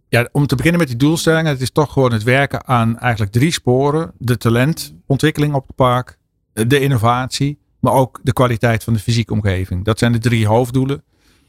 Ja, 0.10 0.30
om 0.32 0.48
te 0.48 0.56
beginnen 0.56 0.80
met 0.80 0.90
die 0.90 0.98
doelstellingen. 0.98 1.52
Het 1.52 1.62
is 1.62 1.72
toch 1.72 1.94
gewoon 1.94 2.12
het 2.12 2.24
werken 2.24 2.68
aan 2.68 3.00
eigenlijk 3.00 3.32
drie 3.32 3.52
sporen. 3.52 4.12
De 4.18 4.38
talentontwikkeling 4.38 5.54
op 5.54 5.68
het 5.68 5.76
park. 5.76 6.18
De 6.54 6.80
innovatie. 6.80 7.60
Maar 7.80 7.94
ook 7.94 8.20
de 8.24 8.34
kwaliteit 8.34 8.84
van 8.84 8.94
de 8.94 9.00
fysieke 9.00 9.34
omgeving. 9.34 9.86
Dat 9.86 10.00
zijn 10.00 10.12
de 10.12 10.20
drie 10.20 10.48
hoofddoelen. 10.48 11.04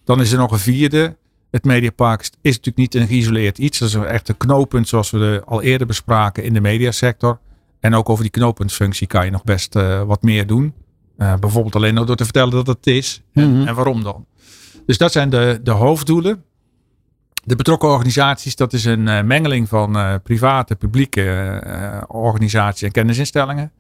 Dan 0.05 0.21
is 0.21 0.33
er 0.33 0.39
nog 0.39 0.53
een 0.53 0.59
vierde. 0.59 1.17
Het 1.51 1.65
Mediapark 1.65 2.21
is 2.21 2.57
natuurlijk 2.57 2.77
niet 2.77 2.95
een 2.95 3.07
geïsoleerd 3.07 3.59
iets. 3.59 3.79
Dat 3.79 3.89
is 3.89 3.95
echt 3.95 4.29
een 4.29 4.37
knooppunt 4.37 4.89
zoals 4.89 5.11
we 5.11 5.43
al 5.45 5.63
eerder 5.63 5.87
bespraken 5.87 6.45
in 6.45 6.53
de 6.53 6.61
mediasector. 6.61 7.39
En 7.81 7.95
ook 7.95 8.09
over 8.09 8.23
die 8.23 8.33
knooppuntfunctie 8.33 9.07
kan 9.07 9.25
je 9.25 9.31
nog 9.31 9.45
best 9.45 9.77
eh, 9.77 10.03
wat 10.03 10.23
meer 10.23 10.47
doen. 10.47 10.75
Eh, 11.17 11.35
bijvoorbeeld 11.37 11.77
alleen 11.77 11.95
door 11.95 12.17
te 12.17 12.25
vertellen 12.25 12.51
dat 12.51 12.67
het 12.67 12.87
is. 12.87 13.23
En, 13.33 13.59
Mhm. 13.59 13.69
en 13.69 13.75
waarom 13.75 14.03
dan. 14.03 14.27
Dus 14.87 14.99
dat 14.99 15.13
zijn 15.13 15.31
de, 15.31 15.61
de 15.63 15.71
hoofddoelen. 15.71 16.43
De 17.45 17.57
betrokken 17.57 17.89
organisaties, 17.89 18.57
dat 18.57 18.73
is 18.73 18.85
een 18.85 19.09
eh, 19.09 19.23
mengeling 19.23 19.69
van 19.69 19.97
eh, 19.97 20.15
private, 20.23 20.77
publieke 20.77 21.23
eh, 21.65 22.03
organisaties 22.09 22.83
en 22.83 22.91
kennisinstellingen. 22.93 23.73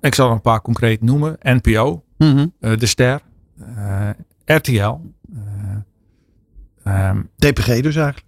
Ik 0.00 0.14
zal 0.14 0.26
er 0.28 0.32
een 0.32 0.40
paar 0.40 0.60
concreet 0.62 1.02
noemen. 1.02 1.36
NPO, 1.42 2.02
Mhm. 2.18 2.46
eh, 2.60 2.76
De 2.78 2.86
Ster, 2.86 3.20
eh, 3.76 4.08
RTL. 4.44 4.96
eh, 6.84 7.08
ehm, 7.08 7.22
DPG 7.36 7.80
dus 7.80 7.96
eigenlijk. 7.96 8.24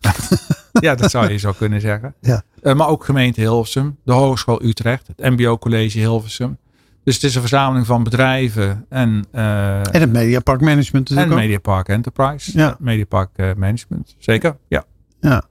ja, 0.80 0.94
dat 0.94 1.10
zou 1.10 1.30
je 1.30 1.36
zo 1.36 1.52
kunnen 1.52 1.80
zeggen. 1.80 2.14
Ja. 2.20 2.42
Eh, 2.62 2.74
maar 2.74 2.88
ook 2.88 3.04
gemeente 3.04 3.40
Hilversum, 3.40 3.96
de 4.04 4.12
Hogeschool 4.12 4.62
Utrecht, 4.62 5.06
het 5.06 5.18
MBO 5.30 5.58
College 5.58 5.98
Hilversum. 5.98 6.58
Dus 7.04 7.14
het 7.14 7.24
is 7.24 7.34
een 7.34 7.40
verzameling 7.40 7.86
van 7.86 8.02
bedrijven 8.02 8.86
en, 8.88 9.24
eh, 9.30 9.78
En 9.78 10.00
het 10.00 10.12
Mediapark 10.12 10.60
Management 10.60 11.10
en 11.10 11.30
ook. 11.30 11.38
Mediapark 11.38 11.88
Enterprise. 11.88 12.58
Ja. 12.58 12.76
Mediapark 12.78 13.30
eh, 13.34 13.50
Management, 13.56 14.14
zeker. 14.18 14.56
Ja. 14.68 14.84
Ja. 15.20 15.42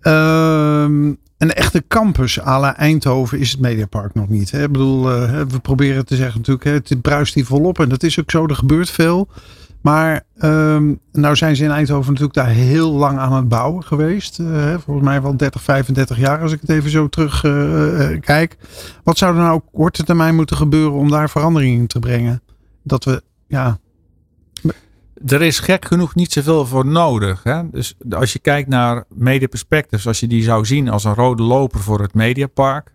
Ehm, 0.00 1.14
een 1.38 1.52
echte 1.52 1.84
campus 1.88 2.40
à 2.40 2.60
la 2.60 2.76
Eindhoven 2.76 3.38
is 3.38 3.50
het 3.50 3.60
Mediapark 3.60 4.14
nog 4.14 4.28
niet. 4.28 4.50
Hè? 4.50 4.62
Ik 4.62 4.72
bedoel, 4.72 5.10
eh, 5.10 5.42
we 5.48 5.58
proberen 5.58 6.06
te 6.06 6.16
zeggen 6.16 6.38
natuurlijk, 6.38 6.64
hè, 6.64 6.72
het 6.72 7.02
bruist 7.02 7.34
hier 7.34 7.44
volop 7.46 7.80
en 7.80 7.88
dat 7.88 8.02
is 8.02 8.20
ook 8.20 8.30
zo, 8.30 8.46
er 8.46 8.54
gebeurt 8.54 8.90
veel. 8.90 9.28
Maar 9.80 10.22
ehm, 10.38 10.94
nou 11.12 11.36
zijn 11.36 11.56
ze 11.56 11.64
in 11.64 11.70
Eindhoven 11.70 12.12
natuurlijk 12.12 12.34
daar 12.34 12.54
heel 12.54 12.90
lang 12.90 13.18
aan 13.18 13.32
het 13.32 13.48
bouwen 13.48 13.84
geweest. 13.84 14.38
Eh, 14.38 14.74
volgens 14.78 15.06
mij 15.06 15.22
wel 15.22 15.36
30, 15.36 15.62
35 15.62 16.18
jaar 16.18 16.40
als 16.40 16.52
ik 16.52 16.60
het 16.60 16.70
even 16.70 16.90
zo 16.90 17.08
terug 17.08 17.44
eh, 17.44 18.12
eh, 18.12 18.20
kijk. 18.20 18.56
Wat 19.04 19.18
zou 19.18 19.36
er 19.36 19.42
nou 19.42 19.54
op 19.54 19.72
korte 19.72 20.04
termijn 20.04 20.34
moeten 20.34 20.56
gebeuren 20.56 20.92
om 20.92 21.10
daar 21.10 21.30
verandering 21.30 21.78
in 21.78 21.86
te 21.86 21.98
brengen? 21.98 22.42
Dat 22.82 23.04
we, 23.04 23.22
ja, 23.46 23.78
Er 25.26 25.42
is 25.42 25.58
gek 25.58 25.84
genoeg 25.84 26.14
niet 26.14 26.32
zoveel 26.32 26.66
voor 26.66 26.86
nodig. 26.86 27.42
Hè? 27.42 27.70
Dus 27.70 27.94
als 28.10 28.32
je 28.32 28.38
kijkt 28.38 28.68
naar 28.68 29.04
Media 29.08 29.48
Perspectives, 29.48 30.06
als 30.06 30.20
je 30.20 30.26
die 30.26 30.42
zou 30.42 30.64
zien 30.64 30.88
als 30.88 31.04
een 31.04 31.14
rode 31.14 31.42
loper 31.42 31.80
voor 31.80 32.00
het 32.00 32.14
Mediapark, 32.14 32.94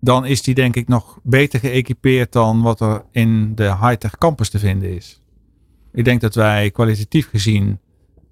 dan 0.00 0.24
is 0.26 0.42
die 0.42 0.54
denk 0.54 0.76
ik 0.76 0.88
nog 0.88 1.18
beter 1.22 1.60
geëquipeerd 1.60 2.32
dan 2.32 2.62
wat 2.62 2.80
er 2.80 3.04
in 3.10 3.54
de 3.54 3.76
high-tech 3.80 4.18
campus 4.18 4.48
te 4.48 4.58
vinden 4.58 4.94
is. 4.94 5.21
Ik 5.92 6.04
denk 6.04 6.20
dat 6.20 6.34
wij 6.34 6.70
kwalitatief 6.70 7.28
gezien 7.28 7.78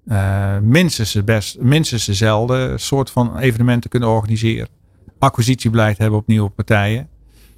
eh, 0.05 0.57
minstens, 0.57 1.23
best, 1.23 1.59
minstens 1.59 2.05
dezelfde 2.05 2.77
soort 2.77 3.09
van 3.09 3.37
evenementen 3.37 3.89
kunnen 3.89 4.09
organiseren. 4.09 4.67
Acquisitiebeleid 5.19 5.97
hebben 5.97 6.19
op 6.19 6.27
nieuwe 6.27 6.49
partijen. 6.49 7.09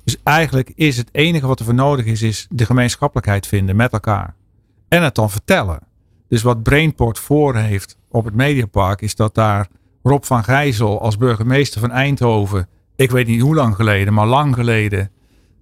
Dus 0.03 0.17
eigenlijk 0.23 0.71
is 0.75 0.97
het 0.97 1.09
enige 1.11 1.47
wat 1.47 1.59
er 1.59 1.65
voor 1.65 1.73
nodig 1.73 2.05
is, 2.05 2.21
is 2.21 2.47
de 2.49 2.65
gemeenschappelijkheid 2.65 3.47
vinden 3.47 3.75
met 3.75 3.93
elkaar. 3.93 4.35
En 4.87 5.03
het 5.03 5.15
dan 5.15 5.29
vertellen. 5.29 5.79
Dus 6.27 6.41
wat 6.41 6.63
Brainport 6.63 7.19
voor 7.19 7.55
heeft 7.55 7.97
op 8.09 8.25
het 8.25 8.33
Mediapark, 8.33 9.01
is 9.01 9.15
dat 9.15 9.35
daar 9.35 9.67
Rob 10.03 10.23
van 10.23 10.43
Gijzel 10.43 11.01
als 11.01 11.17
burgemeester 11.17 11.79
van 11.79 11.91
Eindhoven, 11.91 12.67
ik 12.95 13.11
weet 13.11 13.27
niet 13.27 13.41
hoe 13.41 13.55
lang 13.55 13.75
geleden, 13.75 14.13
maar 14.13 14.27
lang 14.27 14.55
geleden, 14.55 15.11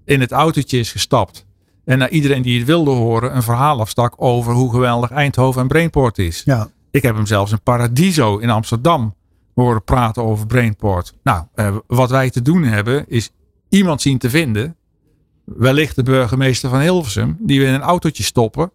in 0.06 0.20
het 0.20 0.32
autootje 0.32 0.80
is 0.80 0.92
gestapt. 0.92 1.46
En 1.92 1.98
naar 1.98 2.10
iedereen 2.10 2.42
die 2.42 2.58
het 2.58 2.68
wilde 2.68 2.92
horen, 2.92 3.36
een 3.36 3.44
verhaal 3.44 3.80
afstak 3.80 4.14
over 4.18 4.54
hoe 4.54 4.72
geweldig 4.72 5.12
Eindhoven 5.12 5.62
en 5.62 5.68
Brainport 5.68 6.18
is. 6.18 6.42
ja, 6.46 6.70
Ik 6.92 7.02
heb 7.02 7.16
hem 7.16 7.26
zelfs 7.26 7.52
in 7.52 7.62
Paradiso 7.62 8.38
in 8.38 8.50
Amsterdam 8.50 9.16
horen 9.56 9.84
praten 9.84 10.24
over 10.24 10.48
Brainport. 10.48 11.14
Nou, 11.24 11.46
eh, 11.54 11.76
wat 11.88 12.10
wij 12.10 12.30
te 12.30 12.42
doen 12.42 12.64
hebben, 12.64 13.06
is 13.08 13.30
iemand 13.70 14.02
zien 14.02 14.18
te 14.18 14.30
vinden. 14.30 14.76
Wellicht 15.46 15.96
de 15.96 16.04
burgemeester 16.04 16.70
van 16.70 16.80
Hilversum, 16.80 17.38
die 17.40 17.60
we 17.60 17.66
in 17.66 17.74
een 17.74 17.82
autootje 17.82 18.24
stoppen. 18.24 18.72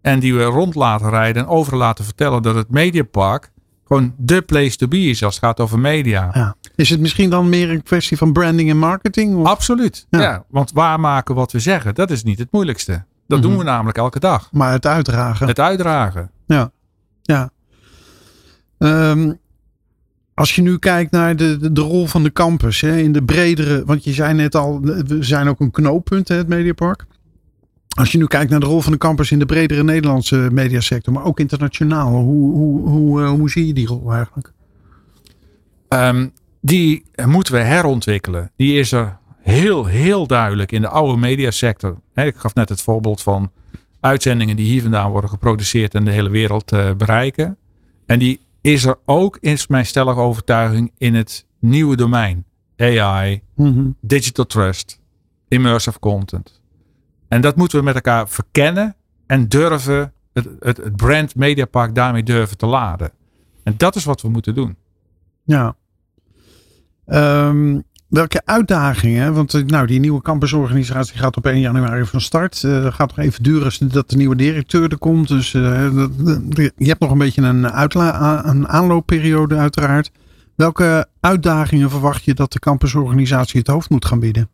En 0.00 0.20
die 0.20 0.34
we 0.34 0.42
rond 0.42 0.74
laten 0.74 1.10
rijden 1.10 1.42
en 1.42 1.48
over 1.48 1.76
laten 1.76 2.04
vertellen 2.04 2.42
dat 2.42 2.54
het 2.54 2.70
Mediapark 2.70 3.52
gewoon 3.86 4.14
de 4.16 4.42
place 4.42 4.76
to 4.76 4.88
be 4.88 4.98
is 4.98 5.24
als 5.24 5.34
het 5.34 5.44
gaat 5.44 5.60
over 5.60 5.78
media. 5.78 6.30
ja. 6.32 6.56
Is 6.74 6.90
het 6.90 7.00
misschien 7.00 7.30
dan 7.30 7.48
meer 7.48 7.70
een 7.70 7.82
kwestie 7.82 8.16
van 8.16 8.32
branding 8.32 8.70
en 8.70 8.78
marketing? 8.78 9.36
Of? 9.36 9.46
Absoluut. 9.46 10.06
Ja. 10.10 10.20
Ja. 10.20 10.44
want 10.48 10.72
waarmaken 10.72 11.34
wat 11.34 11.52
we 11.52 11.58
zeggen, 11.58 11.94
dat 11.94 12.10
is 12.10 12.22
niet 12.22 12.38
het 12.38 12.52
moeilijkste. 12.52 13.04
Dat 13.26 13.42
doen 13.42 13.58
we 13.58 13.64
namelijk 13.64 13.98
elke 13.98 14.18
dag. 14.18 14.48
Maar 14.52 14.72
het 14.72 14.86
uitdragen. 14.86 15.46
Het 15.46 15.60
uitdragen. 15.60 16.30
Ja, 16.46 16.70
ja. 17.22 17.50
Ehm, 18.78 19.32
als 20.34 20.54
je 20.54 20.62
nu 20.62 20.78
kijkt 20.78 21.10
naar 21.10 21.36
de, 21.36 21.56
de, 21.56 21.72
de 21.72 21.80
rol 21.80 22.06
van 22.06 22.22
de 22.22 22.32
campus 22.32 22.80
hè, 22.80 22.96
in 22.96 23.12
de 23.12 23.22
bredere, 23.22 23.84
want 23.84 24.04
je 24.04 24.12
zei 24.12 24.34
net 24.34 24.54
al, 24.54 24.80
we 24.80 25.16
zijn 25.20 25.48
ook 25.48 25.60
een 25.60 25.70
knooppunt, 25.70 26.28
hè, 26.28 26.36
het 26.36 26.48
Mediapark. 26.48 27.06
Als 27.96 28.12
je 28.12 28.18
nu 28.18 28.26
kijkt 28.26 28.50
naar 28.50 28.60
de 28.60 28.66
rol 28.66 28.80
van 28.80 28.92
de 28.92 28.98
campus 28.98 29.30
in 29.30 29.38
de 29.38 29.46
bredere 29.46 29.84
Nederlandse 29.84 30.48
mediasector, 30.52 31.12
maar 31.12 31.24
ook 31.24 31.40
internationaal, 31.40 32.12
hoe, 32.12 32.52
hoe, 32.52 32.88
hoe, 32.88 33.22
eh, 33.22 33.28
hoe 33.28 33.50
zie 33.50 33.66
je 33.66 33.72
die 33.72 33.86
rol 33.86 34.12
eigenlijk? 34.12 34.52
Ehm, 35.88 36.28
die 36.60 37.04
moeten 37.26 37.52
we 37.52 37.60
herontwikkelen. 37.60 38.50
Die 38.56 38.78
is 38.78 38.92
er 38.92 39.18
heel, 39.42 39.84
heel 39.84 40.26
duidelijk 40.26 40.72
in 40.72 40.80
de 40.80 40.88
oude 40.88 41.16
mediasector. 41.18 42.00
Ik 42.14 42.36
gaf 42.36 42.54
net 42.54 42.68
het 42.68 42.82
voorbeeld 42.82 43.22
van 43.22 43.50
uitzendingen 44.00 44.56
die 44.56 44.66
hier 44.66 44.82
vandaan 44.82 45.10
worden 45.10 45.30
geproduceerd 45.30 45.94
en 45.94 46.04
de 46.04 46.10
hele 46.10 46.30
wereld 46.30 46.72
eh, 46.72 46.90
bereiken. 46.94 47.56
En 48.06 48.18
die 48.18 48.40
is 48.60 48.84
er 48.84 48.98
ook, 49.04 49.38
is 49.40 49.66
mijn 49.66 49.86
stellige 49.86 50.20
overtuiging, 50.20 50.92
in 50.98 51.14
het 51.14 51.46
nieuwe 51.60 51.96
domein. 51.96 52.44
AI, 52.76 53.42
digital 54.00 54.46
trust, 54.46 55.00
immersive 55.48 55.98
content. 55.98 56.60
En 57.28 57.40
dat 57.40 57.56
moeten 57.56 57.78
we 57.78 57.84
met 57.84 57.94
elkaar 57.94 58.28
verkennen 58.28 58.96
en 59.26 59.48
durven 59.48 60.12
het, 60.32 60.48
het, 60.60 60.96
brand 60.96 61.34
Mediapark 61.34 61.94
daarmee 61.94 62.22
durven 62.22 62.56
te 62.56 62.66
laden. 62.66 63.10
En 63.62 63.74
dat 63.76 63.96
is 63.96 64.04
wat 64.04 64.22
we 64.22 64.28
moeten 64.28 64.54
doen. 64.54 64.76
Ja. 65.44 65.76
Um, 67.06 67.84
welke 68.08 68.42
uitdagingen, 68.44 69.34
want 69.34 69.54
eh, 69.54 69.62
nou, 69.64 69.86
die 69.86 70.00
nieuwe 70.00 70.22
campusorganisatie 70.22 71.18
gaat 71.18 71.36
op 71.36 71.46
1 71.46 71.60
januari 71.60 72.04
van 72.04 72.20
start. 72.20 72.62
Uh, 72.62 72.82
dat 72.82 72.94
gaat 72.94 73.16
nog 73.16 73.26
even 73.26 73.42
duren 73.42 73.90
dat 73.90 74.10
de 74.10 74.16
nieuwe 74.16 74.36
directeur 74.36 74.90
er 74.90 74.98
komt. 74.98 75.28
Dus 75.28 75.52
uh, 75.52 75.62
je 76.76 76.88
hebt 76.88 77.00
nog 77.00 77.10
een 77.10 77.18
beetje 77.18 77.42
een, 77.42 77.64
een 78.48 78.68
aanloopperiode 78.68 79.56
uiteraard. 79.56 80.10
Welke 80.54 81.08
uitdagingen 81.20 81.90
verwacht 81.90 82.24
je 82.24 82.34
dat 82.34 82.52
de 82.52 82.58
campusorganisatie 82.58 83.58
het 83.58 83.68
hoofd 83.68 83.90
moet 83.90 84.04
gaan 84.04 84.20
bieden? 84.20 84.48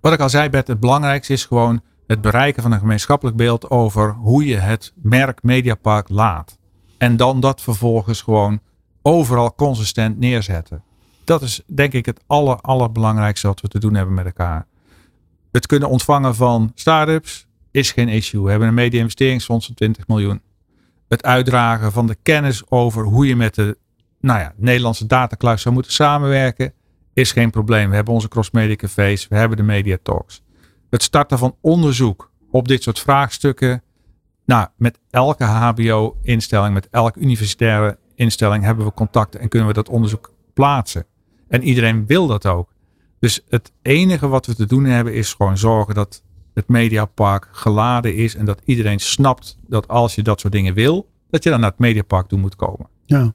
Wat 0.00 0.12
ik 0.12 0.20
al 0.20 0.28
zei, 0.28 0.48
Bert, 0.48 0.66
het 0.66 0.80
belangrijkste 0.80 1.32
is 1.32 1.44
gewoon 1.44 1.80
het 2.06 2.20
bereiken 2.20 2.62
van 2.62 2.72
een 2.72 2.78
gemeenschappelijk 2.78 3.36
beeld 3.36 3.70
over 3.70 4.12
hoe 4.12 4.44
je 4.44 4.56
het 4.56 4.92
merk 4.94 5.42
Mediapark 5.42 6.08
laat. 6.08 6.58
En 6.98 7.16
dan 7.16 7.40
dat 7.40 7.60
vervolgens 7.60 8.22
gewoon 8.22 8.60
overal 9.02 9.54
consistent 9.54 10.18
neerzetten. 10.18 10.82
Dat 11.24 11.42
is 11.42 11.62
denk 11.66 11.92
ik 11.92 12.06
het 12.06 12.20
aller, 12.26 12.56
allerbelangrijkste 12.56 13.46
wat 13.46 13.60
we 13.60 13.68
te 13.68 13.78
doen 13.78 13.94
hebben 13.94 14.14
met 14.14 14.24
elkaar. 14.24 14.66
Het 15.52 15.66
kunnen 15.66 15.88
ontvangen 15.88 16.34
van 16.34 16.72
start-ups 16.74 17.46
is 17.70 17.92
geen 17.92 18.08
issue. 18.08 18.42
We 18.42 18.50
hebben 18.50 18.68
een 18.68 18.74
media-investeringsfonds 18.74 19.66
van 19.66 19.74
20 19.74 20.08
miljoen. 20.08 20.42
Het 21.08 21.22
uitdragen 21.22 21.92
van 21.92 22.06
de 22.06 22.16
kennis 22.22 22.70
over 22.70 23.04
hoe 23.04 23.26
je 23.26 23.36
met 23.36 23.54
de 23.54 23.78
nou 24.20 24.38
ja, 24.38 24.52
Nederlandse 24.56 25.06
datacluis 25.06 25.62
zou 25.62 25.74
moeten 25.74 25.92
samenwerken, 25.92 26.72
is 27.12 27.32
geen 27.32 27.50
probleem. 27.50 27.88
We 27.88 27.94
hebben 27.94 28.14
onze 28.14 28.28
cross-media 28.28 28.76
cafés, 28.76 29.28
we 29.28 29.36
hebben 29.36 29.56
de 29.56 29.62
media 29.62 29.98
talks. 30.02 30.42
Het 30.90 31.02
starten 31.02 31.38
van 31.38 31.56
onderzoek 31.60 32.30
op 32.50 32.68
dit 32.68 32.82
soort 32.82 32.98
vraagstukken. 32.98 33.82
Nou, 34.44 34.68
met 34.76 34.98
elke 35.10 35.44
HBO-instelling, 35.44 36.74
met 36.74 36.88
elke 36.90 37.20
universitaire 37.20 37.98
instelling 38.14 38.64
hebben 38.64 38.84
we 38.84 38.92
contacten 38.92 39.40
en 39.40 39.48
kunnen 39.48 39.68
we 39.68 39.74
dat 39.74 39.88
onderzoek 39.88 40.34
plaatsen. 40.54 41.06
En 41.48 41.62
iedereen 41.62 42.06
wil 42.06 42.26
dat 42.26 42.46
ook. 42.46 42.72
Dus 43.18 43.40
het 43.48 43.72
enige 43.82 44.28
wat 44.28 44.46
we 44.46 44.54
te 44.54 44.66
doen 44.66 44.84
hebben 44.84 45.14
is 45.14 45.34
gewoon 45.34 45.58
zorgen 45.58 45.94
dat 45.94 46.22
het 46.54 46.68
Mediapark 46.68 47.48
geladen 47.52 48.14
is 48.14 48.34
en 48.34 48.44
dat 48.44 48.60
iedereen 48.64 48.98
snapt 48.98 49.58
dat 49.66 49.88
als 49.88 50.14
je 50.14 50.22
dat 50.22 50.40
soort 50.40 50.52
dingen 50.52 50.74
wil, 50.74 51.10
dat 51.30 51.42
je 51.42 51.50
dan 51.50 51.60
naar 51.60 51.70
het 51.70 51.78
Mediapark 51.78 52.26
toe 52.26 52.38
moet 52.38 52.56
komen. 52.56 52.88
Ja. 53.06 53.32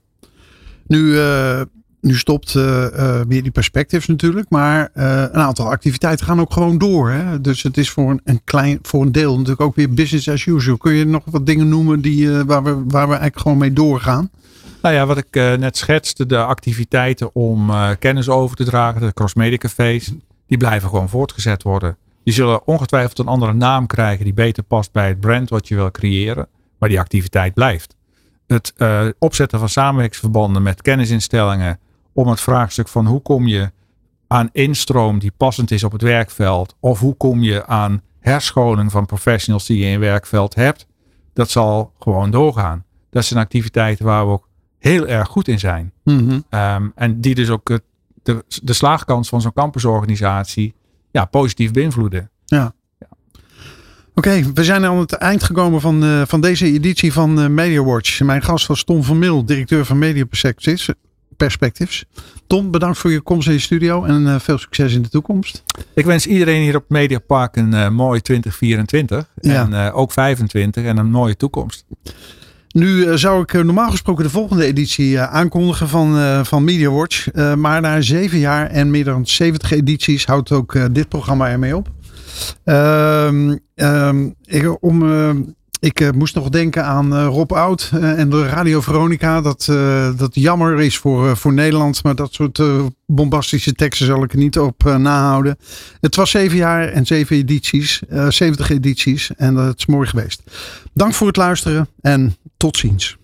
Nu, 0.87 0.99
uh, 0.99 1.61
nu 2.05 2.15
stopt 2.17 2.51
weer 2.53 3.43
die 3.43 3.51
perspectives 3.51 4.07
natuurlijk, 4.07 4.49
maar 4.49 4.89
een 4.93 5.33
aantal 5.33 5.69
activiteiten 5.69 6.25
gaan 6.25 6.39
ook 6.39 6.53
gewoon 6.53 6.77
door. 6.77 7.09
Hè? 7.09 7.41
Dus 7.41 7.63
het 7.63 7.77
is 7.77 7.89
voor 7.89 8.09
een, 8.09 8.21
een, 8.23 8.41
klein, 8.43 8.79
voor 8.81 9.01
een 9.01 9.11
deel 9.11 9.31
natuurlijk 9.31 9.61
ook 9.61 9.75
weer 9.75 9.93
business 9.93 10.29
as 10.29 10.45
usual. 10.45 10.77
Kun 10.77 10.93
je 10.93 11.05
nog 11.05 11.23
wat 11.25 11.45
dingen 11.45 11.69
noemen 11.69 12.01
die, 12.01 12.29
waar, 12.29 12.63
we, 12.63 12.73
waar 12.73 13.07
we 13.07 13.13
eigenlijk 13.13 13.39
gewoon 13.39 13.57
mee 13.57 13.73
doorgaan? 13.73 14.29
Nou 14.81 14.95
ja, 14.95 15.05
wat 15.05 15.17
ik 15.17 15.35
net 15.35 15.77
schetste, 15.77 16.25
de 16.25 16.37
activiteiten 16.37 17.35
om 17.35 17.71
kennis 17.99 18.29
over 18.29 18.55
te 18.55 18.63
dragen, 18.63 19.01
de 19.01 19.13
cross-media 19.13 19.57
cafés, 19.57 20.13
die 20.47 20.57
blijven 20.57 20.89
gewoon 20.89 21.09
voortgezet 21.09 21.63
worden. 21.63 21.97
Die 22.23 22.33
zullen 22.33 22.67
ongetwijfeld 22.67 23.19
een 23.19 23.27
andere 23.27 23.53
naam 23.53 23.87
krijgen 23.87 24.23
die 24.23 24.33
beter 24.33 24.63
past 24.63 24.91
bij 24.91 25.07
het 25.07 25.19
brand 25.19 25.49
wat 25.49 25.67
je 25.67 25.75
wil 25.75 25.91
creëren, 25.91 26.47
maar 26.79 26.89
die 26.89 26.99
activiteit 26.99 27.53
blijft 27.53 27.95
het 28.47 28.73
opzetten 29.19 29.59
van 29.59 29.69
samenwerkingsverbanden 29.69 30.63
met 30.63 30.81
kennisinstellingen 30.81 31.79
om 32.15 32.27
het 32.27 32.41
vraagstuk 32.41 32.87
van 32.87 33.05
hoe 33.05 33.21
kom 33.21 33.47
je 33.47 33.71
aan 34.27 34.49
instroom 34.51 35.19
die 35.19 35.31
passend 35.37 35.71
is 35.71 35.83
op 35.83 35.91
het 35.91 36.01
werkveld 36.01 36.75
of 36.79 36.99
hoe 36.99 37.15
kom 37.15 37.41
je 37.41 37.65
aan 37.65 38.01
herscholing 38.19 38.91
van 38.91 39.05
professionals 39.05 39.65
die 39.65 39.77
je 39.77 39.85
in 39.85 39.91
je 39.91 39.97
werkveld 39.97 40.55
hebt, 40.55 40.87
dat 41.33 41.49
zal 41.49 41.91
gewoon 41.99 42.31
doorgaan. 42.31 42.83
Dat 43.09 43.25
zijn 43.25 43.39
activiteiten 43.39 44.05
waar 44.05 44.25
we 44.25 44.31
ook 44.31 44.49
heel 44.77 45.07
erg 45.07 45.27
goed 45.27 45.47
in 45.47 45.59
zijn. 45.59 45.91
Mm 46.03 46.17
-hmm. 46.17 46.59
um, 46.59 46.91
en 46.95 47.21
die 47.21 47.35
dus 47.35 47.49
ook 47.49 47.79
de, 48.23 48.45
de 48.63 48.73
slaagkans 48.73 49.29
van 49.29 49.41
zo'n 49.41 49.53
campusorganisatie 49.53 50.75
ja, 51.11 51.25
positief 51.25 51.71
beïnvloeden. 51.71 52.29
Ja. 52.45 52.73
Oké, 54.13 54.51
we 54.53 54.63
zijn 54.63 54.85
aan 54.85 54.97
het 54.97 55.13
eind 55.13 55.43
gekomen 55.43 55.81
van, 55.81 56.03
uh, 56.03 56.21
van 56.25 56.41
deze 56.41 56.65
editie 56.65 57.13
van 57.13 57.39
uh, 57.39 57.47
Media 57.47 57.83
Watch. 57.83 58.21
Mijn 58.21 58.41
gast 58.41 58.67
was 58.67 58.83
Tom 58.83 59.03
van 59.03 59.19
Mil, 59.19 59.45
directeur 59.45 59.85
van 59.85 59.97
Media 59.97 60.25
Perspectives. 61.37 62.05
Tom, 62.47 62.71
bedankt 62.71 62.97
voor 62.97 63.11
je 63.11 63.21
komst 63.21 63.47
in 63.47 63.53
je 63.53 63.59
studio 63.59 64.03
en 64.03 64.21
uh, 64.21 64.35
veel 64.39 64.57
succes 64.57 64.93
in 64.93 65.01
de 65.01 65.09
toekomst. 65.09 65.63
Ik 65.93 66.05
wens 66.05 66.27
iedereen 66.27 66.61
hier 66.61 66.75
op 66.75 66.85
Media 66.87 67.19
Park 67.19 67.55
een 67.55 67.93
mooi 67.93 68.21
2024 68.21 69.29
ja. 69.41 69.69
en 69.71 69.91
ook 69.91 70.11
25 70.11 70.83
en 70.83 70.97
een 70.97 71.09
mooie 71.09 71.35
toekomst. 71.35 71.85
Nu 72.67 73.17
zou 73.17 73.41
ik 73.41 73.53
normaal 73.53 73.91
gesproken 73.91 74.23
de 74.23 74.29
volgende 74.29 74.65
editie 74.65 75.19
aankondigen 75.19 75.87
van, 75.87 76.45
van 76.45 76.63
Media 76.63 76.89
Watch. 76.89 77.33
maar 77.55 77.81
na 77.81 78.01
zeven 78.01 78.39
jaar 78.39 78.69
en 78.69 78.89
meer 78.89 79.03
dan 79.03 79.27
70 79.27 79.71
edities 79.71 80.25
houdt 80.25 80.51
ook 80.51 80.93
dit 80.93 81.09
programma 81.09 81.49
ermee 81.49 81.75
op. 81.75 81.91
Um, 82.65 83.59
um, 83.75 84.35
ik, 84.45 84.83
om, 84.83 85.03
ik 85.85 85.99
uh, 85.99 86.09
moest 86.11 86.35
nog 86.35 86.49
denken 86.49 86.85
aan 86.85 87.13
uh, 87.13 87.25
Rob 87.25 87.51
Oud 87.51 87.91
en 88.01 88.29
de 88.29 88.47
Radio 88.47 88.81
Veronica. 88.81 89.41
Dat, 89.41 89.65
dat 90.17 90.29
jammer 90.35 90.81
is 90.81 90.97
voor, 90.97 91.37
voor 91.37 91.53
Nederland. 91.53 92.03
Maar 92.03 92.15
dat 92.15 92.33
soort 92.33 92.61
bombastische 93.05 93.73
teksten 93.73 94.05
zal 94.05 94.23
ik 94.23 94.31
er 94.31 94.37
niet 94.37 94.59
op 94.59 94.83
nahouden. 94.83 95.57
Het 95.99 96.15
was 96.15 96.31
zeven 96.31 96.57
jaar 96.57 96.87
en 96.87 97.05
zeven 97.05 97.35
edities. 97.35 98.01
70 98.29 98.69
edities. 98.69 99.31
En 99.35 99.55
dat 99.55 99.77
is 99.77 99.85
mooi 99.85 100.07
geweest. 100.07 100.41
Dank 100.93 101.13
voor 101.13 101.27
het 101.27 101.37
luisteren 101.37 101.87
en 102.01 102.35
tot 102.57 102.77
ziens. 102.77 103.17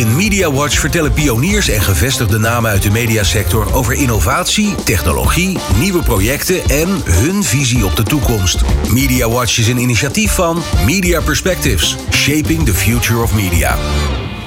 In 0.00 0.16
Media 0.16 0.52
Watch 0.52 0.78
vertellen 0.78 1.12
pioniers 1.12 1.68
en 1.68 1.80
gevestigde 1.80 2.38
namen 2.38 2.70
uit 2.70 2.82
de 2.82 2.90
mediasector 2.90 3.74
over 3.74 3.94
innovatie, 3.94 4.74
technologie, 4.74 5.58
nieuwe 5.78 6.02
projecten 6.02 6.68
en 6.68 6.88
hun 7.04 7.44
visie 7.44 7.84
op 7.84 7.96
de 7.96 8.02
toekomst. 8.02 8.60
Media 8.88 9.28
Watch 9.28 9.58
is 9.58 9.68
een 9.68 9.78
initiatief 9.78 10.32
van 10.32 10.62
Media 10.84 11.20
Perspectives, 11.20 11.96
Shaping 12.10 12.64
the 12.64 12.74
Future 12.74 13.22
of 13.22 13.34
Media. 13.34 13.78